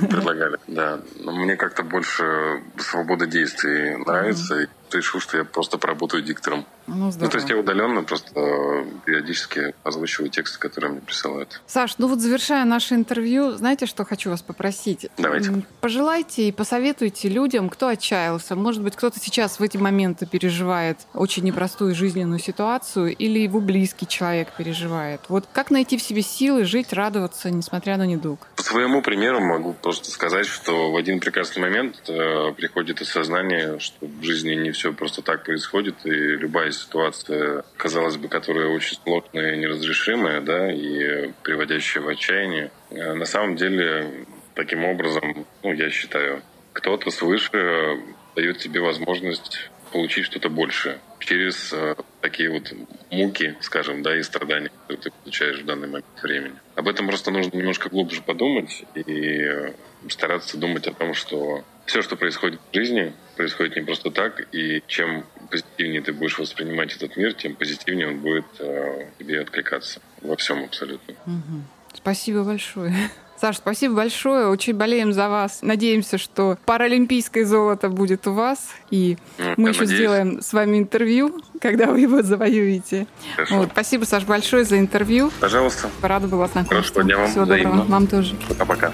предлагали 0.08 0.58
да. 0.66 1.00
Но 1.16 1.32
мне 1.32 1.56
как-то 1.56 1.82
больше 1.82 2.62
свобода 2.78 3.26
действий 3.26 3.96
нравится. 3.96 4.62
Mm-hmm 4.62 4.68
решил, 4.92 5.20
что 5.20 5.36
я 5.36 5.44
просто 5.44 5.78
поработаю 5.78 6.22
диктором. 6.22 6.66
Ну, 6.86 7.10
ну, 7.18 7.28
то 7.28 7.36
есть 7.36 7.48
я 7.50 7.56
удаленно 7.56 8.02
просто 8.04 8.30
э, 8.34 8.84
периодически 9.04 9.74
озвучиваю 9.82 10.30
тексты, 10.30 10.58
которые 10.58 10.92
мне 10.92 11.00
присылают. 11.00 11.60
Саш, 11.66 11.98
ну 11.98 12.06
вот 12.06 12.20
завершая 12.20 12.64
наше 12.64 12.94
интервью, 12.94 13.52
знаете, 13.52 13.86
что 13.86 14.04
хочу 14.04 14.30
вас 14.30 14.42
попросить? 14.42 15.08
Давайте. 15.18 15.62
Пожелайте 15.80 16.48
и 16.48 16.52
посоветуйте 16.52 17.28
людям, 17.28 17.68
кто 17.68 17.88
отчаялся. 17.88 18.54
Может 18.54 18.82
быть, 18.82 18.94
кто-то 18.96 19.18
сейчас 19.18 19.58
в 19.58 19.62
эти 19.62 19.76
моменты 19.76 20.26
переживает 20.26 20.98
очень 21.14 21.44
непростую 21.44 21.94
жизненную 21.94 22.38
ситуацию, 22.38 23.14
или 23.14 23.40
его 23.40 23.60
близкий 23.60 24.06
человек 24.06 24.48
переживает. 24.56 25.20
Вот 25.28 25.46
как 25.52 25.70
найти 25.70 25.96
в 25.96 26.02
себе 26.02 26.22
силы 26.22 26.64
жить, 26.64 26.92
радоваться, 26.92 27.50
несмотря 27.50 27.96
на 27.96 28.06
недуг? 28.06 28.46
По 28.56 28.62
своему 28.62 29.02
примеру 29.02 29.40
могу 29.40 29.72
просто 29.72 30.10
сказать, 30.10 30.46
что 30.46 30.90
в 30.92 30.96
один 30.96 31.20
прекрасный 31.20 31.60
момент 31.60 32.02
э, 32.08 32.52
приходит 32.56 33.00
осознание, 33.00 33.78
что 33.78 34.06
в 34.06 34.22
жизни 34.22 34.54
не 34.54 34.70
все 34.70 34.92
просто 34.92 35.22
так 35.22 35.44
происходит, 35.44 35.94
и 36.04 36.10
любая 36.10 36.70
ситуация, 36.76 37.64
казалось 37.76 38.16
бы, 38.16 38.28
которая 38.28 38.68
очень 38.68 38.98
сложная 39.02 39.54
и 39.54 39.58
неразрешимая, 39.58 40.40
да, 40.40 40.72
и 40.72 41.32
приводящая 41.42 42.02
в 42.02 42.08
отчаяние, 42.08 42.70
э, 42.90 43.14
на 43.14 43.24
самом 43.24 43.56
деле 43.56 44.26
таким 44.54 44.84
образом, 44.84 45.46
ну, 45.62 45.72
я 45.72 45.90
считаю, 45.90 46.42
кто-то 46.72 47.10
свыше 47.10 48.00
дает 48.34 48.58
тебе 48.58 48.80
возможность 48.80 49.70
получить 49.92 50.26
что-то 50.26 50.48
большее 50.50 50.98
через 51.20 51.72
э, 51.72 51.96
такие 52.20 52.50
вот 52.50 52.72
муки, 53.10 53.56
скажем, 53.60 54.02
да, 54.02 54.16
и 54.16 54.22
страдания, 54.22 54.70
которые 54.82 55.02
ты 55.02 55.10
получаешь 55.10 55.60
в 55.60 55.64
данный 55.64 55.88
момент 55.88 56.06
времени. 56.22 56.54
Об 56.74 56.88
этом 56.88 57.08
просто 57.08 57.30
нужно 57.30 57.56
немножко 57.56 57.88
глубже 57.88 58.22
подумать 58.22 58.84
и 58.94 59.72
стараться 60.08 60.56
думать 60.56 60.86
о 60.86 60.92
том, 60.92 61.14
что 61.14 61.64
все, 61.86 62.02
что 62.02 62.16
происходит 62.16 62.60
в 62.70 62.74
жизни, 62.74 63.12
происходит 63.36 63.76
не 63.76 63.82
просто 63.82 64.10
так, 64.10 64.46
и 64.52 64.82
чем 64.86 65.24
позитивнее 65.50 66.02
ты 66.02 66.12
будешь 66.12 66.38
воспринимать 66.38 66.94
этот 66.96 67.16
мир, 67.16 67.34
тем 67.34 67.54
позитивнее 67.54 68.08
он 68.08 68.20
будет 68.20 68.46
э, 68.58 69.10
тебе 69.18 69.40
откликаться 69.40 70.00
во 70.22 70.36
всем 70.36 70.64
абсолютно. 70.64 71.14
Угу. 71.26 71.62
Спасибо 71.94 72.42
большое. 72.44 72.94
Саш, 73.40 73.58
спасибо 73.58 73.94
большое. 73.96 74.46
Очень 74.48 74.74
болеем 74.74 75.12
за 75.12 75.28
вас. 75.28 75.58
Надеемся, 75.60 76.16
что 76.16 76.56
паралимпийское 76.64 77.44
золото 77.44 77.90
будет 77.90 78.26
у 78.26 78.32
вас. 78.32 78.70
И 78.90 79.18
ну, 79.38 79.54
мы 79.58 79.68
еще 79.70 79.80
надеюсь. 79.80 79.98
сделаем 79.98 80.40
с 80.40 80.52
вами 80.52 80.78
интервью, 80.78 81.42
когда 81.60 81.86
вы 81.86 82.00
его 82.00 82.22
завоюете. 82.22 83.06
Вот, 83.50 83.70
спасибо, 83.72 84.04
Саш, 84.04 84.24
большое 84.24 84.64
за 84.64 84.78
интервью. 84.78 85.30
Пожалуйста. 85.40 85.90
Рада 86.00 86.28
была 86.28 86.46
знакомиться. 86.46 86.74
Хорошего 86.74 87.04
дня 87.04 87.18
вам. 87.18 87.30
Всего 87.30 87.44
доброго. 87.44 87.84
Вам 87.84 88.06
тоже. 88.06 88.34
Пока-пока. 88.48 88.92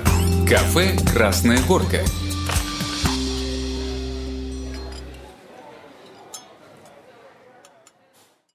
Кафе 0.48 0.96
«Красная 1.14 1.58
горка». 1.68 2.00